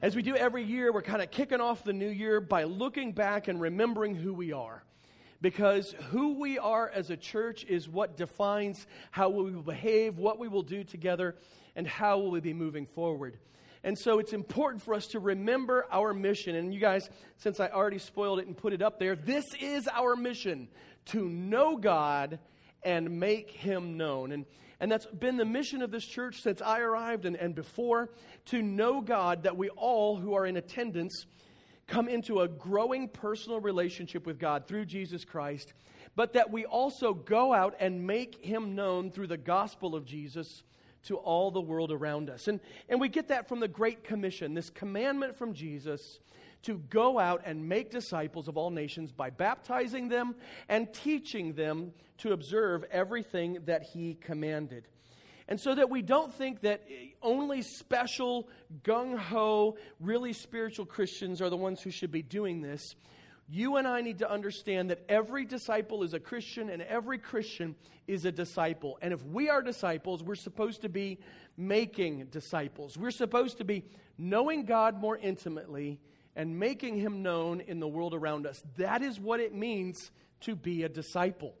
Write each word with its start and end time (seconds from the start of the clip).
As 0.00 0.14
we 0.14 0.22
do 0.22 0.36
every 0.36 0.62
year, 0.62 0.92
we're 0.92 1.02
kind 1.02 1.20
of 1.20 1.32
kicking 1.32 1.60
off 1.60 1.82
the 1.82 1.92
new 1.92 2.08
year 2.08 2.40
by 2.40 2.62
looking 2.62 3.10
back 3.10 3.48
and 3.48 3.60
remembering 3.60 4.14
who 4.14 4.32
we 4.32 4.52
are. 4.52 4.84
Because 5.40 5.92
who 6.10 6.38
we 6.38 6.56
are 6.56 6.88
as 6.88 7.10
a 7.10 7.16
church 7.16 7.64
is 7.64 7.88
what 7.88 8.16
defines 8.16 8.86
how 9.10 9.28
we 9.28 9.50
will 9.50 9.62
behave, 9.62 10.16
what 10.16 10.38
we 10.38 10.46
will 10.46 10.62
do 10.62 10.84
together, 10.84 11.34
and 11.74 11.84
how 11.84 12.18
will 12.18 12.30
we 12.30 12.38
be 12.38 12.54
moving 12.54 12.86
forward. 12.86 13.38
And 13.82 13.98
so 13.98 14.20
it's 14.20 14.32
important 14.32 14.84
for 14.84 14.94
us 14.94 15.08
to 15.08 15.18
remember 15.18 15.84
our 15.90 16.14
mission. 16.14 16.54
And 16.54 16.72
you 16.72 16.78
guys, 16.78 17.10
since 17.36 17.58
I 17.58 17.66
already 17.66 17.98
spoiled 17.98 18.38
it 18.38 18.46
and 18.46 18.56
put 18.56 18.72
it 18.72 18.82
up 18.82 19.00
there, 19.00 19.16
this 19.16 19.46
is 19.60 19.88
our 19.88 20.14
mission 20.14 20.68
to 21.06 21.28
know 21.28 21.76
God 21.76 22.38
and 22.84 23.18
make 23.18 23.50
Him 23.50 23.96
known. 23.96 24.30
And 24.30 24.46
and 24.80 24.90
that's 24.90 25.06
been 25.06 25.36
the 25.36 25.44
mission 25.44 25.82
of 25.82 25.90
this 25.90 26.04
church 26.04 26.42
since 26.42 26.62
I 26.62 26.80
arrived 26.80 27.24
and, 27.24 27.36
and 27.36 27.54
before 27.54 28.10
to 28.46 28.62
know 28.62 29.00
God 29.00 29.42
that 29.42 29.56
we 29.56 29.68
all 29.70 30.16
who 30.16 30.34
are 30.34 30.46
in 30.46 30.56
attendance 30.56 31.26
come 31.88 32.08
into 32.08 32.40
a 32.40 32.48
growing 32.48 33.08
personal 33.08 33.60
relationship 33.60 34.26
with 34.26 34.38
God 34.38 34.66
through 34.68 34.84
Jesus 34.84 35.24
Christ, 35.24 35.72
but 36.14 36.34
that 36.34 36.52
we 36.52 36.64
also 36.64 37.14
go 37.14 37.52
out 37.52 37.74
and 37.80 38.06
make 38.06 38.44
Him 38.44 38.74
known 38.74 39.10
through 39.10 39.28
the 39.28 39.36
gospel 39.36 39.94
of 39.94 40.04
Jesus 40.04 40.62
to 41.04 41.16
all 41.16 41.50
the 41.50 41.60
world 41.60 41.90
around 41.90 42.28
us. 42.28 42.46
And, 42.48 42.60
and 42.88 43.00
we 43.00 43.08
get 43.08 43.28
that 43.28 43.48
from 43.48 43.60
the 43.60 43.68
Great 43.68 44.04
Commission, 44.04 44.54
this 44.54 44.70
commandment 44.70 45.36
from 45.36 45.54
Jesus 45.54 46.18
to 46.62 46.78
go 46.90 47.18
out 47.18 47.42
and 47.44 47.68
make 47.68 47.90
disciples 47.90 48.48
of 48.48 48.56
all 48.56 48.70
nations 48.70 49.12
by 49.12 49.30
baptizing 49.30 50.08
them 50.08 50.34
and 50.68 50.92
teaching 50.92 51.54
them 51.54 51.92
to 52.18 52.32
observe 52.32 52.84
everything 52.90 53.58
that 53.66 53.82
he 53.82 54.14
commanded. 54.14 54.88
And 55.48 55.58
so 55.58 55.74
that 55.74 55.88
we 55.88 56.02
don't 56.02 56.32
think 56.32 56.60
that 56.60 56.86
only 57.22 57.62
special, 57.62 58.48
gung 58.82 59.16
ho, 59.16 59.78
really 59.98 60.34
spiritual 60.34 60.84
Christians 60.84 61.40
are 61.40 61.48
the 61.48 61.56
ones 61.56 61.80
who 61.80 61.90
should 61.90 62.12
be 62.12 62.22
doing 62.22 62.60
this. 62.60 62.94
You 63.48 63.76
and 63.76 63.88
I 63.88 64.02
need 64.02 64.18
to 64.18 64.30
understand 64.30 64.90
that 64.90 65.02
every 65.08 65.46
disciple 65.46 66.02
is 66.02 66.12
a 66.12 66.20
Christian 66.20 66.68
and 66.68 66.82
every 66.82 67.16
Christian 67.16 67.76
is 68.06 68.26
a 68.26 68.32
disciple. 68.32 68.98
And 69.00 69.14
if 69.14 69.24
we 69.24 69.48
are 69.48 69.62
disciples, 69.62 70.22
we're 70.22 70.34
supposed 70.34 70.82
to 70.82 70.90
be 70.90 71.18
making 71.56 72.26
disciples. 72.26 72.98
We're 72.98 73.10
supposed 73.10 73.56
to 73.58 73.64
be 73.64 73.84
knowing 74.18 74.66
God 74.66 75.00
more 75.00 75.16
intimately 75.16 75.98
and 76.38 76.56
making 76.56 77.00
him 77.00 77.20
known 77.20 77.60
in 77.60 77.80
the 77.80 77.88
world 77.88 78.14
around 78.14 78.46
us. 78.46 78.62
That 78.76 79.02
is 79.02 79.18
what 79.18 79.40
it 79.40 79.52
means 79.52 80.12
to 80.42 80.54
be 80.54 80.84
a 80.84 80.88
disciple. 80.88 81.56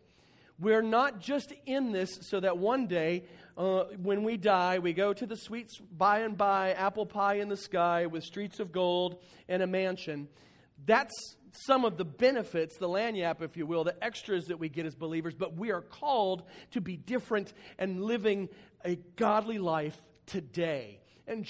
We're 0.60 0.82
not 0.82 1.20
just 1.20 1.52
in 1.66 1.90
this 1.90 2.18
so 2.22 2.38
that 2.38 2.58
one 2.58 2.86
day, 2.86 3.24
uh, 3.56 3.84
when 4.00 4.22
we 4.22 4.36
die, 4.36 4.78
we 4.78 4.92
go 4.92 5.12
to 5.12 5.26
the 5.26 5.36
sweet 5.36 5.72
by 5.96 6.20
and 6.20 6.38
by 6.38 6.72
apple 6.72 7.06
pie 7.06 7.34
in 7.34 7.48
the 7.48 7.56
sky 7.56 8.06
with 8.06 8.22
streets 8.22 8.60
of 8.60 8.70
gold 8.70 9.20
and 9.48 9.62
a 9.62 9.66
mansion. 9.66 10.28
That's 10.86 11.36
some 11.66 11.84
of 11.84 11.96
the 11.96 12.04
benefits, 12.04 12.76
the 12.76 12.88
lagniappe, 12.88 13.42
if 13.42 13.56
you 13.56 13.66
will, 13.66 13.82
the 13.82 14.02
extras 14.02 14.46
that 14.46 14.60
we 14.60 14.68
get 14.68 14.86
as 14.86 14.94
believers, 14.94 15.34
but 15.34 15.56
we 15.56 15.72
are 15.72 15.80
called 15.80 16.44
to 16.70 16.80
be 16.80 16.96
different 16.96 17.52
and 17.80 18.04
living 18.04 18.48
a 18.84 18.94
godly 19.16 19.58
life 19.58 20.00
today. 20.26 21.00
And 21.26 21.48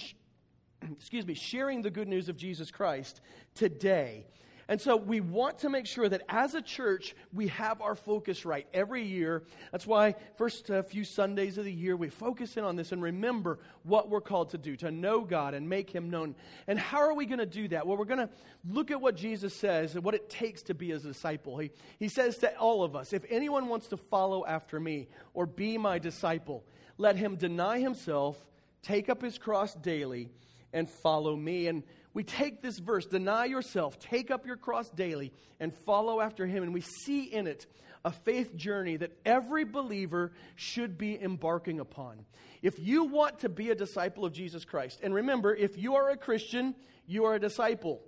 excuse 0.93 1.27
me, 1.27 1.35
sharing 1.35 1.83
the 1.83 1.91
good 1.91 2.09
news 2.09 2.29
of 2.29 2.37
Jesus 2.37 2.71
Christ 2.71 3.21
today. 3.55 4.27
And 4.71 4.79
so 4.79 4.97
we 4.97 5.23
want 5.23 5.61
to 5.61 5.71
make 5.71 5.87
sure 5.87 6.07
that 6.07 6.23
as 6.29 6.55
a 6.55 6.61
church, 6.61 7.17
we 7.33 7.49
have 7.49 7.81
our 7.81 7.95
focus 7.95 8.45
right 8.45 8.67
every 8.75 9.03
year. 9.03 9.45
That's 9.73 9.87
why 9.87 10.15
first 10.37 10.71
uh, 10.71 10.83
few 10.83 11.05
Sundays 11.05 11.57
of 11.57 11.65
the 11.65 11.73
year, 11.73 11.97
we 11.97 12.11
focus 12.11 12.59
in 12.59 12.65
on 12.65 12.77
this 12.77 12.93
and 12.93 13.03
remember 13.03 13.61
what 13.85 14.11
we're 14.11 14.21
called 14.21 14.51
to 14.51 14.59
do, 14.59 14.77
to 14.77 14.91
know 14.91 15.23
God 15.23 15.55
and 15.55 15.71
make 15.71 15.89
Him 15.89 16.11
known. 16.11 16.35
And 16.67 16.79
how 16.79 16.99
are 16.99 17.15
we 17.15 17.25
going 17.25 17.39
to 17.39 17.47
do 17.47 17.69
that? 17.69 17.87
Well, 17.87 17.97
we're 17.97 18.05
going 18.05 18.19
to 18.19 18.29
look 18.69 18.91
at 18.91 19.01
what 19.01 19.17
Jesus 19.17 19.55
says 19.55 19.95
and 19.95 20.05
what 20.05 20.15
it 20.15 20.29
takes 20.29 20.61
to 20.65 20.75
be 20.75 20.93
a 20.93 20.99
disciple. 20.99 21.57
He, 21.57 21.71
he 21.99 22.09
says 22.09 22.37
to 22.39 22.55
all 22.59 22.85
of 22.85 22.95
us, 22.95 23.15
if 23.15 23.25
anyone 23.31 23.69
wants 23.69 23.87
to 23.89 23.97
follow 23.97 24.45
after 24.45 24.79
me 24.79 25.09
or 25.33 25.47
be 25.47 25.79
my 25.79 25.99
disciple, 25.99 26.63
let 26.99 27.17
him 27.17 27.37
deny 27.37 27.79
himself, 27.79 28.37
take 28.83 29.09
up 29.09 29.23
his 29.23 29.39
cross 29.39 29.75
daily, 29.77 30.29
and 30.73 30.89
follow 30.89 31.35
me. 31.37 31.67
And 31.67 31.83
we 32.15 32.25
take 32.25 32.63
this 32.63 32.79
verse, 32.79 33.07
deny 33.07 33.45
yourself, 33.45 33.99
take 33.99 34.31
up 34.31 34.47
your 34.47 34.57
cross 34.57 34.91
daily, 34.91 35.33
and 35.61 35.75
follow 35.75 36.21
after 36.21 36.47
him. 36.47 36.63
And 36.63 36.75
we 36.75 36.81
see 36.81 37.25
in 37.25 37.47
it 37.47 37.67
a 38.05 38.11
faith 38.11 38.57
journey 38.57 38.97
that 38.97 39.13
every 39.25 39.65
believer 39.65 40.33
should 40.57 40.99
be 40.99 41.21
embarking 41.21 41.81
upon. 41.81 42.25
If 42.63 42.79
you 42.79 43.05
want 43.05 43.41
to 43.41 43.49
be 43.49 43.71
a 43.71 43.75
disciple 43.75 44.25
of 44.25 44.33
Jesus 44.33 44.65
Christ, 44.65 45.01
and 45.03 45.15
remember, 45.15 45.55
if 45.55 45.79
you 45.79 45.95
are 45.97 46.11
a 46.11 46.17
Christian, 46.17 46.75
you 47.07 47.25
are 47.25 47.35
a 47.35 47.41
disciple. 47.41 48.01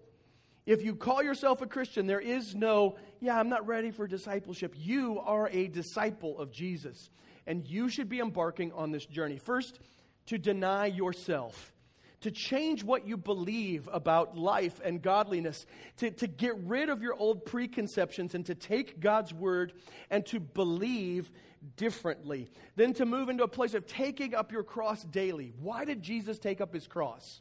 If 0.67 0.83
you 0.83 0.95
call 0.95 1.23
yourself 1.23 1.63
a 1.63 1.67
Christian, 1.67 2.07
there 2.07 2.21
is 2.21 2.55
no, 2.55 2.97
yeah, 3.21 3.39
I'm 3.39 3.49
not 3.49 3.67
ready 3.67 3.91
for 3.91 4.07
discipleship. 4.07 4.75
You 4.77 5.21
are 5.21 5.49
a 5.49 5.69
disciple 5.69 6.39
of 6.39 6.53
Jesus, 6.53 7.11
and 7.47 7.67
you 7.67 7.89
should 7.89 8.09
be 8.09 8.21
embarking 8.21 8.73
on 8.73 8.93
this 8.93 9.07
journey. 9.07 9.39
First, 9.39 9.81
to 10.27 10.39
deny 10.39 10.87
yourself 10.87 11.73
to 12.21 12.31
change 12.31 12.85
what 12.85 13.07
you 13.07 13.17
believe 13.17 13.89
about 13.93 14.37
life 14.37 14.81
and 14.85 15.01
godliness, 15.01 15.67
to, 15.97 16.11
to 16.11 16.27
get 16.27 16.57
rid 16.65 16.89
of 16.89 17.03
your 17.03 17.15
old 17.15 17.47
preconceptions 17.47 18.35
and 18.35 18.45
to 18.47 18.55
take 18.55 19.01
God's 19.01 19.33
word 19.33 19.73
and 20.11 20.25
to 20.27 20.39
believe 20.39 21.31
differently. 21.77 22.51
Then 22.77 22.93
to 22.95 23.07
move 23.07 23.29
into 23.29 23.45
a 23.45 23.49
place 23.49 23.75
of 23.75 23.87
taking 23.87 24.35
up 24.35 24.53
your 24.53 24.63
cross 24.63 25.03
daily. 25.05 25.55
Why 25.61 25.85
did 25.85 26.03
Jesus 26.03 26.39
take 26.39 26.61
up 26.61 26.75
his 26.75 26.87
cross? 26.87 27.41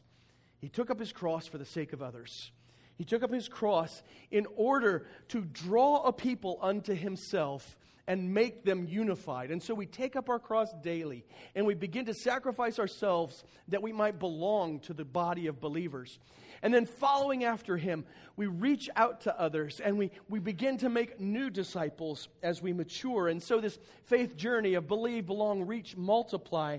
He 0.60 0.68
took 0.68 0.90
up 0.90 0.98
his 0.98 1.12
cross 1.12 1.46
for 1.46 1.58
the 1.58 1.64
sake 1.64 1.92
of 1.92 2.02
others. 2.02 2.52
He 2.96 3.04
took 3.04 3.22
up 3.22 3.32
his 3.32 3.48
cross 3.48 4.02
in 4.30 4.46
order 4.56 5.06
to 5.28 5.40
draw 5.40 6.02
a 6.02 6.12
people 6.12 6.58
unto 6.60 6.94
himself 6.94 7.76
and 8.06 8.32
make 8.34 8.64
them 8.64 8.86
unified. 8.88 9.50
And 9.50 9.62
so 9.62 9.74
we 9.74 9.86
take 9.86 10.16
up 10.16 10.28
our 10.28 10.38
cross 10.38 10.72
daily 10.82 11.24
and 11.54 11.66
we 11.66 11.74
begin 11.74 12.06
to 12.06 12.14
sacrifice 12.14 12.78
ourselves 12.78 13.44
that 13.68 13.82
we 13.82 13.92
might 13.92 14.18
belong 14.18 14.80
to 14.80 14.94
the 14.94 15.04
body 15.04 15.46
of 15.46 15.60
believers. 15.60 16.18
And 16.62 16.74
then 16.74 16.86
following 16.86 17.44
after 17.44 17.76
him, 17.76 18.04
we 18.36 18.46
reach 18.46 18.88
out 18.96 19.22
to 19.22 19.40
others 19.40 19.80
and 19.80 19.98
we, 19.98 20.10
we 20.28 20.40
begin 20.40 20.78
to 20.78 20.88
make 20.88 21.20
new 21.20 21.50
disciples 21.50 22.28
as 22.42 22.60
we 22.60 22.72
mature. 22.72 23.28
And 23.28 23.42
so 23.42 23.60
this 23.60 23.78
faith 24.04 24.36
journey 24.36 24.74
of 24.74 24.86
believe, 24.88 25.26
belong, 25.26 25.66
reach, 25.66 25.96
multiply 25.96 26.78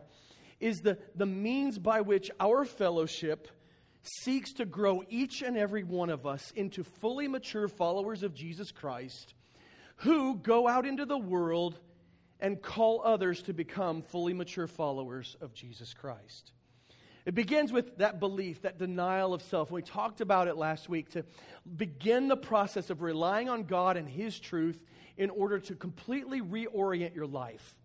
is 0.59 0.81
the, 0.81 0.97
the 1.15 1.25
means 1.25 1.79
by 1.79 2.01
which 2.01 2.29
our 2.39 2.65
fellowship 2.65 3.47
seeks 4.03 4.53
to 4.53 4.65
grow 4.65 5.03
each 5.09 5.41
and 5.41 5.57
every 5.57 5.83
one 5.83 6.09
of 6.09 6.25
us 6.25 6.51
into 6.55 6.83
fully 6.83 7.27
mature 7.27 7.67
followers 7.67 8.23
of 8.23 8.33
Jesus 8.33 8.71
Christ 8.71 9.33
who 10.01 10.35
go 10.35 10.67
out 10.67 10.85
into 10.85 11.05
the 11.05 11.17
world 11.17 11.79
and 12.39 12.61
call 12.61 13.01
others 13.03 13.43
to 13.43 13.53
become 13.53 14.01
fully 14.01 14.33
mature 14.33 14.67
followers 14.67 15.37
of 15.41 15.53
Jesus 15.53 15.93
Christ. 15.93 16.51
It 17.23 17.35
begins 17.35 17.71
with 17.71 17.97
that 17.97 18.19
belief, 18.19 18.63
that 18.63 18.79
denial 18.79 19.35
of 19.35 19.43
self. 19.43 19.69
We 19.69 19.83
talked 19.83 20.21
about 20.21 20.47
it 20.47 20.57
last 20.57 20.89
week 20.89 21.11
to 21.11 21.23
begin 21.75 22.27
the 22.27 22.37
process 22.37 22.89
of 22.89 23.03
relying 23.03 23.47
on 23.47 23.63
God 23.63 23.95
and 23.95 24.09
His 24.09 24.39
truth 24.39 24.79
in 25.17 25.29
order 25.29 25.59
to 25.59 25.75
completely 25.75 26.41
reorient 26.41 27.13
your 27.13 27.27
life. 27.27 27.75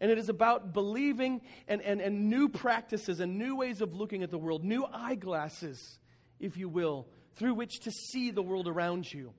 And 0.00 0.10
it 0.10 0.16
is 0.16 0.30
about 0.30 0.72
believing 0.72 1.42
and, 1.68 1.82
and, 1.82 2.00
and 2.00 2.30
new 2.30 2.48
practices 2.48 3.20
and 3.20 3.36
new 3.36 3.56
ways 3.56 3.82
of 3.82 3.92
looking 3.94 4.22
at 4.22 4.30
the 4.30 4.38
world, 4.38 4.64
new 4.64 4.86
eyeglasses, 4.90 5.98
if 6.38 6.56
you 6.56 6.70
will, 6.70 7.06
through 7.36 7.52
which 7.52 7.80
to 7.80 7.90
see 7.90 8.30
the 8.30 8.42
world 8.42 8.66
around 8.66 9.12
you. 9.12 9.34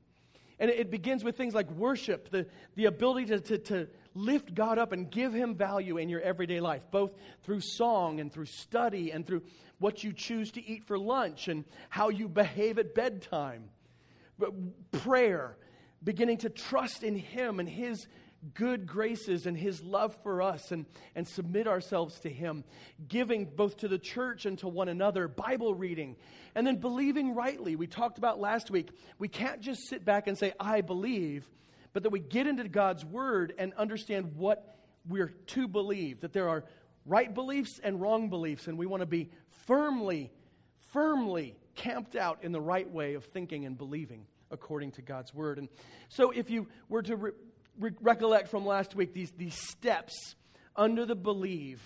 And 0.62 0.70
it 0.70 0.92
begins 0.92 1.24
with 1.24 1.36
things 1.36 1.56
like 1.56 1.72
worship, 1.72 2.30
the, 2.30 2.46
the 2.76 2.86
ability 2.86 3.26
to, 3.26 3.40
to, 3.40 3.58
to 3.58 3.88
lift 4.14 4.54
God 4.54 4.78
up 4.78 4.92
and 4.92 5.10
give 5.10 5.34
Him 5.34 5.56
value 5.56 5.98
in 5.98 6.08
your 6.08 6.22
everyday 6.22 6.60
life, 6.60 6.84
both 6.92 7.14
through 7.42 7.62
song 7.62 8.20
and 8.20 8.32
through 8.32 8.46
study 8.46 9.12
and 9.12 9.26
through 9.26 9.42
what 9.80 10.04
you 10.04 10.14
choose 10.14 10.52
to 10.52 10.64
eat 10.64 10.86
for 10.86 11.00
lunch 11.00 11.48
and 11.48 11.66
how 11.90 12.10
you 12.10 12.30
behave 12.30 12.78
at 12.78 12.94
bedtime. 12.94 13.70
But 14.38 14.52
prayer, 14.92 15.58
beginning 16.04 16.38
to 16.38 16.50
trust 16.52 17.02
in 17.02 17.16
Him 17.16 17.60
and 17.60 17.68
His 17.68 18.06
good 18.54 18.88
graces 18.88 19.46
and 19.46 19.58
His 19.58 19.84
love 19.84 20.16
for 20.24 20.42
us 20.42 20.72
and, 20.72 20.86
and 21.16 21.28
submit 21.28 21.68
ourselves 21.68 22.20
to 22.22 22.30
Him, 22.30 22.64
giving 23.08 23.46
both 23.46 23.78
to 23.78 23.88
the 23.88 24.00
church 24.00 24.46
and 24.46 24.58
to 24.60 24.68
one 24.68 24.90
another, 24.90 25.28
Bible 25.28 25.76
reading, 25.76 26.16
and 26.56 26.66
then 26.66 26.78
believing 26.78 27.36
rightly. 27.36 27.76
We 27.76 27.88
talked 27.88 28.18
about 28.18 28.40
last 28.40 28.72
week. 28.72 28.90
We 29.20 29.28
can't 29.28 29.62
just 29.62 29.88
sit 29.88 30.04
back 30.04 30.28
and 30.28 30.38
say, 30.38 30.54
I 30.60 30.82
believe, 30.82 31.48
but 31.94 32.04
that 32.04 32.10
we 32.10 32.20
get 32.20 32.48
into 32.48 32.68
God's 32.68 33.06
Word 33.06 33.54
and 33.58 33.74
understand 33.74 34.36
what 34.36 34.78
we're 35.08 35.34
to 35.48 35.68
believe, 35.68 36.22
that 36.22 36.34
there 36.34 36.50
are 36.50 36.64
right 37.06 37.34
beliefs 37.34 37.80
and 37.84 38.02
wrong 38.02 38.30
beliefs, 38.30 38.68
and 38.68 38.78
we 38.78 38.86
want 38.86 39.02
to 39.02 39.08
be 39.08 39.30
firmly, 39.66 40.32
firmly 40.92 41.56
camped 41.76 42.16
out 42.16 42.44
in 42.44 42.52
the 42.52 42.62
right 42.62 42.90
way 42.90 43.14
of 43.16 43.26
thinking 43.26 43.66
and 43.66 43.78
believing 43.78 44.26
according 44.52 44.92
to 44.92 45.02
God's 45.02 45.34
Word. 45.34 45.58
And 45.58 45.70
so, 46.10 46.32
if 46.32 46.50
you 46.50 46.68
were 46.90 47.02
to 47.04 47.16
re- 47.16 47.32
re- 47.80 47.92
recollect 48.02 48.50
from 48.50 48.66
last 48.66 48.96
week 48.96 49.14
these, 49.14 49.32
these 49.32 49.56
steps 49.56 50.36
under 50.76 51.06
the 51.06 51.16
believe 51.16 51.82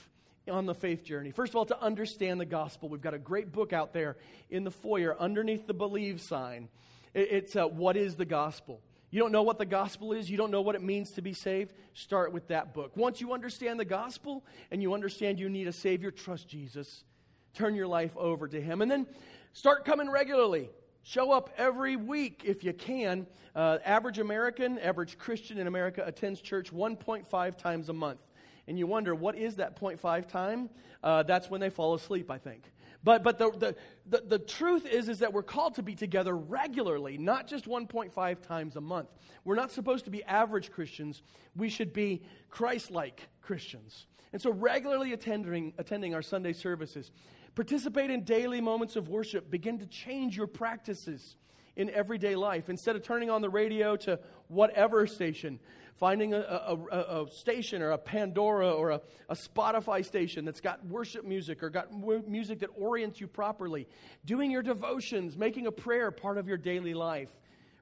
on 0.50 0.66
the 0.66 0.76
faith 0.76 1.04
journey. 1.04 1.32
First 1.32 1.52
of 1.52 1.56
all, 1.56 1.66
to 1.66 1.82
understand 1.82 2.40
the 2.40 2.46
gospel, 2.46 2.90
we've 2.90 3.02
got 3.02 3.14
a 3.14 3.20
great 3.20 3.52
book 3.52 3.74
out 3.74 3.94
there 3.94 4.18
in 4.50 4.64
the 4.64 4.72
foyer 4.72 5.16
underneath 5.20 5.66
the 5.66 5.74
believe 5.74 6.22
sign. 6.22 6.70
It's 7.14 7.56
uh, 7.56 7.68
What 7.68 7.98
is 7.98 8.16
the 8.16 8.26
Gospel? 8.26 8.82
You 9.10 9.22
don't 9.22 9.32
know 9.32 9.44
what 9.44 9.58
the 9.58 9.66
gospel 9.66 10.12
is, 10.12 10.30
you 10.30 10.36
don't 10.36 10.52
know 10.52 10.62
what 10.62 10.76
it 10.76 10.84
means 10.84 11.12
to 11.12 11.22
be 11.22 11.34
saved, 11.34 11.74
start 11.94 12.34
with 12.34 12.50
that 12.50 12.74
book. 12.74 12.98
Once 12.98 13.22
you 13.22 13.32
understand 13.34 13.80
the 13.80 13.86
gospel 13.86 14.44
and 14.72 14.82
you 14.82 14.94
understand 14.94 15.40
you 15.40 15.48
need 15.48 15.68
a 15.68 15.72
Savior, 15.72 16.12
trust 16.12 16.50
Jesus. 16.50 17.06
Turn 17.54 17.76
your 17.76 17.88
life 17.88 18.12
over 18.18 18.46
to 18.48 18.60
Him. 18.60 18.82
And 18.82 18.92
then 18.92 19.08
start 19.54 19.86
coming 19.86 20.10
regularly. 20.10 20.70
Show 21.08 21.32
up 21.32 21.52
every 21.56 21.96
week 21.96 22.42
if 22.46 22.64
you 22.64 22.74
can. 22.74 23.28
Uh, 23.56 23.78
average 23.86 24.18
American, 24.18 24.80
average 24.80 25.20
Christian 25.20 25.60
in 25.60 25.68
America 25.68 26.04
attends 26.04 26.42
church 26.42 26.74
1.5 26.74 27.58
times 27.60 27.90
a 27.90 27.94
month. 27.94 28.22
And 28.68 28.80
you 28.80 28.88
wonder, 28.88 29.14
what 29.14 29.36
is 29.36 29.58
that 29.58 29.80
0.5 29.80 30.28
time? 30.28 30.68
Uh, 31.04 31.22
that's 31.22 31.48
when 31.48 31.62
they 31.62 31.70
fall 31.70 31.94
asleep, 31.94 32.32
I 32.32 32.40
think. 32.40 32.72
But, 33.04 33.22
but 33.22 33.38
the, 33.38 33.52
the, 33.52 33.76
the, 34.08 34.24
the, 34.26 34.40
truth 34.40 34.88
is, 34.88 35.08
is 35.08 35.20
that 35.20 35.32
we're 35.32 35.44
called 35.44 35.76
to 35.76 35.84
be 35.84 35.94
together 35.94 36.36
regularly, 36.36 37.20
not 37.20 37.46
just 37.48 37.66
1.5 37.66 38.42
times 38.42 38.76
a 38.76 38.82
month. 38.82 39.10
We're 39.44 39.54
not 39.54 39.72
supposed 39.72 40.06
to 40.06 40.12
be 40.12 40.24
average 40.24 40.72
Christians. 40.72 41.22
We 41.56 41.70
should 41.70 41.94
be 41.94 42.24
Christ 42.50 42.90
like 42.90 43.28
Christians. 43.44 44.08
And 44.34 44.42
so, 44.42 44.52
regularly 44.52 45.14
attending, 45.14 45.72
attending 45.78 46.16
our 46.16 46.24
Sunday 46.24 46.52
services, 46.52 47.12
participate 47.56 48.12
in 48.12 48.24
daily 48.24 48.62
moments 48.62 48.96
of 48.96 49.08
worship, 49.08 49.50
begin 49.50 49.80
to 49.80 49.86
change 49.86 50.38
your 50.38 50.48
practices 50.48 51.38
in 51.76 51.90
everyday 51.90 52.36
life. 52.36 52.70
Instead 52.70 52.96
of 52.96 53.04
turning 53.04 53.30
on 53.30 53.42
the 53.42 53.50
radio 53.50 53.96
to 53.98 54.20
whatever 54.48 55.08
station, 55.08 55.60
finding 55.96 56.34
a, 56.34 56.40
a, 56.40 56.78
a, 56.92 57.24
a 57.24 57.32
station 57.32 57.82
or 57.82 57.92
a 57.92 57.98
Pandora 57.98 58.72
or 58.72 58.92
a, 58.92 59.02
Spotify 59.32 60.04
station 60.04 60.46
that's 60.46 60.62
got 60.62 60.86
worship 60.86 61.26
music 61.26 61.64
or 61.64 61.70
got 61.70 61.90
music 62.28 62.60
that 62.60 62.70
orients 62.78 63.20
you 63.20 63.28
properly, 63.28 63.88
doing 64.26 64.52
your 64.52 64.62
devotions, 64.62 65.38
making 65.38 65.68
a 65.68 65.72
prayer 65.72 66.12
part 66.12 66.38
of 66.38 66.48
your 66.48 66.58
daily 66.58 66.94
life, 66.94 67.30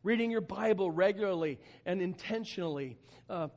reading 0.04 0.30
your 0.30 0.42
Bible 0.42 0.92
regularly 0.92 1.60
and 1.86 2.02
intentionally. 2.02 2.98
Uh, 3.30 3.48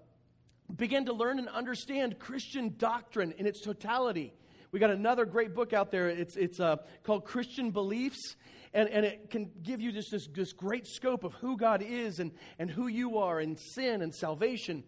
begin 0.74 1.06
to 1.06 1.12
learn 1.12 1.38
and 1.38 1.48
understand 1.48 2.18
Christian 2.18 2.74
doctrine 2.78 3.32
in 3.38 3.46
its 3.46 3.60
totality. 3.60 4.32
We 4.76 4.80
got 4.80 4.90
another 4.90 5.24
great 5.24 5.54
book 5.54 5.72
out 5.72 5.90
there. 5.90 6.10
It's, 6.10 6.36
it's 6.36 6.60
uh, 6.60 6.76
called 7.02 7.24
Christian 7.24 7.70
Beliefs 7.70 8.36
and, 8.74 8.90
and 8.90 9.06
it 9.06 9.30
can 9.30 9.50
give 9.62 9.80
you 9.80 9.90
just 9.90 10.10
this, 10.10 10.26
this 10.26 10.52
great 10.52 10.86
scope 10.86 11.24
of 11.24 11.32
who 11.32 11.56
God 11.56 11.80
is 11.80 12.18
and, 12.20 12.30
and 12.58 12.70
who 12.70 12.86
you 12.86 13.16
are 13.16 13.40
and 13.40 13.58
sin 13.58 14.02
and 14.02 14.14
salvation. 14.14 14.84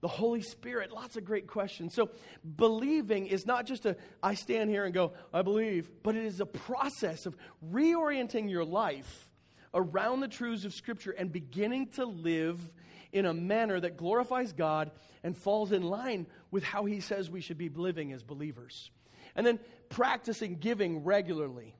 The 0.00 0.08
Holy 0.08 0.42
Spirit, 0.42 0.90
lots 0.90 1.16
of 1.16 1.24
great 1.24 1.46
questions. 1.46 1.94
So, 1.94 2.10
believing 2.56 3.28
is 3.28 3.46
not 3.46 3.66
just 3.66 3.86
a, 3.86 3.96
I 4.20 4.34
stand 4.34 4.68
here 4.68 4.84
and 4.84 4.92
go, 4.92 5.12
I 5.32 5.42
believe, 5.42 5.88
but 6.02 6.16
it 6.16 6.24
is 6.24 6.40
a 6.40 6.46
process 6.46 7.24
of 7.24 7.36
reorienting 7.72 8.50
your 8.50 8.64
life 8.64 9.30
around 9.72 10.22
the 10.22 10.28
truths 10.28 10.64
of 10.64 10.74
Scripture 10.74 11.12
and 11.12 11.30
beginning 11.30 11.90
to 11.90 12.04
live 12.04 12.68
in 13.12 13.26
a 13.26 13.32
manner 13.32 13.78
that 13.78 13.96
glorifies 13.96 14.52
God 14.52 14.90
and 15.22 15.36
falls 15.36 15.70
in 15.70 15.84
line 15.84 16.26
with 16.50 16.64
how 16.64 16.84
He 16.84 16.98
says 16.98 17.30
we 17.30 17.40
should 17.40 17.58
be 17.58 17.68
living 17.68 18.12
as 18.12 18.24
believers. 18.24 18.90
And 19.34 19.46
then 19.46 19.58
practicing 19.88 20.56
giving 20.56 21.04
regularly. 21.04 21.74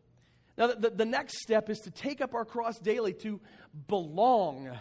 Now, 0.56 0.68
the, 0.68 0.90
the 0.90 1.04
next 1.04 1.40
step 1.40 1.70
is 1.70 1.78
to 1.80 1.90
take 1.90 2.20
up 2.20 2.34
our 2.34 2.44
cross 2.44 2.78
daily 2.78 3.14
to 3.14 3.40
belong 3.88 4.78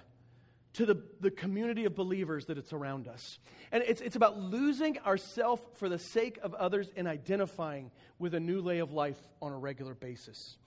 to 0.73 0.85
the, 0.85 1.01
the 1.19 1.31
community 1.31 1.85
of 1.85 1.95
believers 1.95 2.45
that 2.45 2.57
it's 2.57 2.73
around 2.73 3.07
us. 3.07 3.39
And 3.71 3.83
it's, 3.87 4.01
it's 4.01 4.15
about 4.15 4.37
losing 4.37 4.99
ourself 4.99 5.61
for 5.75 5.89
the 5.89 5.97
sake 5.97 6.37
of 6.43 6.53
others 6.53 6.89
and 6.95 7.07
identifying 7.07 7.91
with 8.17 8.33
a 8.33 8.39
new 8.39 8.61
way 8.61 8.79
of 8.79 8.91
life 8.91 9.19
on 9.41 9.51
a 9.51 9.57
regular 9.57 9.93
basis. 9.93 10.57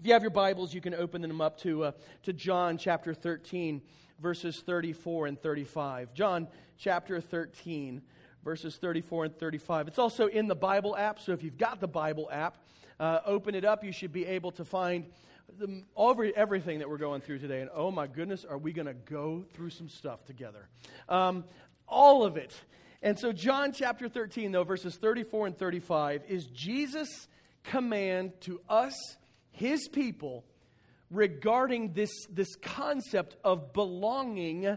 If 0.00 0.06
you 0.06 0.14
have 0.14 0.22
your 0.22 0.30
Bibles, 0.30 0.74
you 0.74 0.80
can 0.80 0.94
open 0.94 1.22
them 1.22 1.40
up 1.40 1.58
to, 1.60 1.84
uh, 1.84 1.92
to 2.24 2.32
John 2.32 2.76
chapter 2.76 3.14
13, 3.14 3.82
verses 4.20 4.62
34 4.64 5.26
and 5.28 5.40
35. 5.40 6.12
John 6.14 6.48
chapter 6.76 7.20
13, 7.20 8.02
verses 8.44 8.76
34 8.76 9.24
and 9.26 9.38
35. 9.38 9.88
It's 9.88 9.98
also 9.98 10.26
in 10.26 10.48
the 10.48 10.54
Bible 10.54 10.96
app, 10.96 11.20
so 11.20 11.32
if 11.32 11.42
you've 11.42 11.58
got 11.58 11.80
the 11.80 11.88
Bible 11.88 12.28
app, 12.32 12.58
uh, 13.00 13.20
open 13.24 13.54
it 13.54 13.64
up, 13.64 13.84
you 13.84 13.92
should 13.92 14.12
be 14.12 14.26
able 14.26 14.52
to 14.52 14.64
find 14.64 15.06
the, 15.58 15.82
every, 15.98 16.36
everything 16.36 16.78
that 16.78 16.88
we're 16.88 16.98
going 16.98 17.20
through 17.20 17.38
today. 17.38 17.60
And 17.60 17.70
oh 17.74 17.90
my 17.90 18.06
goodness, 18.06 18.44
are 18.44 18.58
we 18.58 18.72
going 18.72 18.86
to 18.86 18.94
go 18.94 19.44
through 19.54 19.70
some 19.70 19.88
stuff 19.88 20.24
together? 20.24 20.68
Um, 21.08 21.44
all 21.88 22.24
of 22.24 22.36
it. 22.36 22.54
And 23.02 23.18
so, 23.18 23.32
John 23.32 23.72
chapter 23.72 24.08
13, 24.08 24.52
though, 24.52 24.62
verses 24.62 24.96
34 24.96 25.48
and 25.48 25.58
35, 25.58 26.22
is 26.28 26.46
Jesus' 26.46 27.26
command 27.64 28.32
to 28.42 28.60
us, 28.68 28.94
his 29.50 29.88
people, 29.88 30.44
regarding 31.10 31.94
this, 31.94 32.12
this 32.30 32.54
concept 32.56 33.36
of 33.42 33.72
belonging 33.72 34.76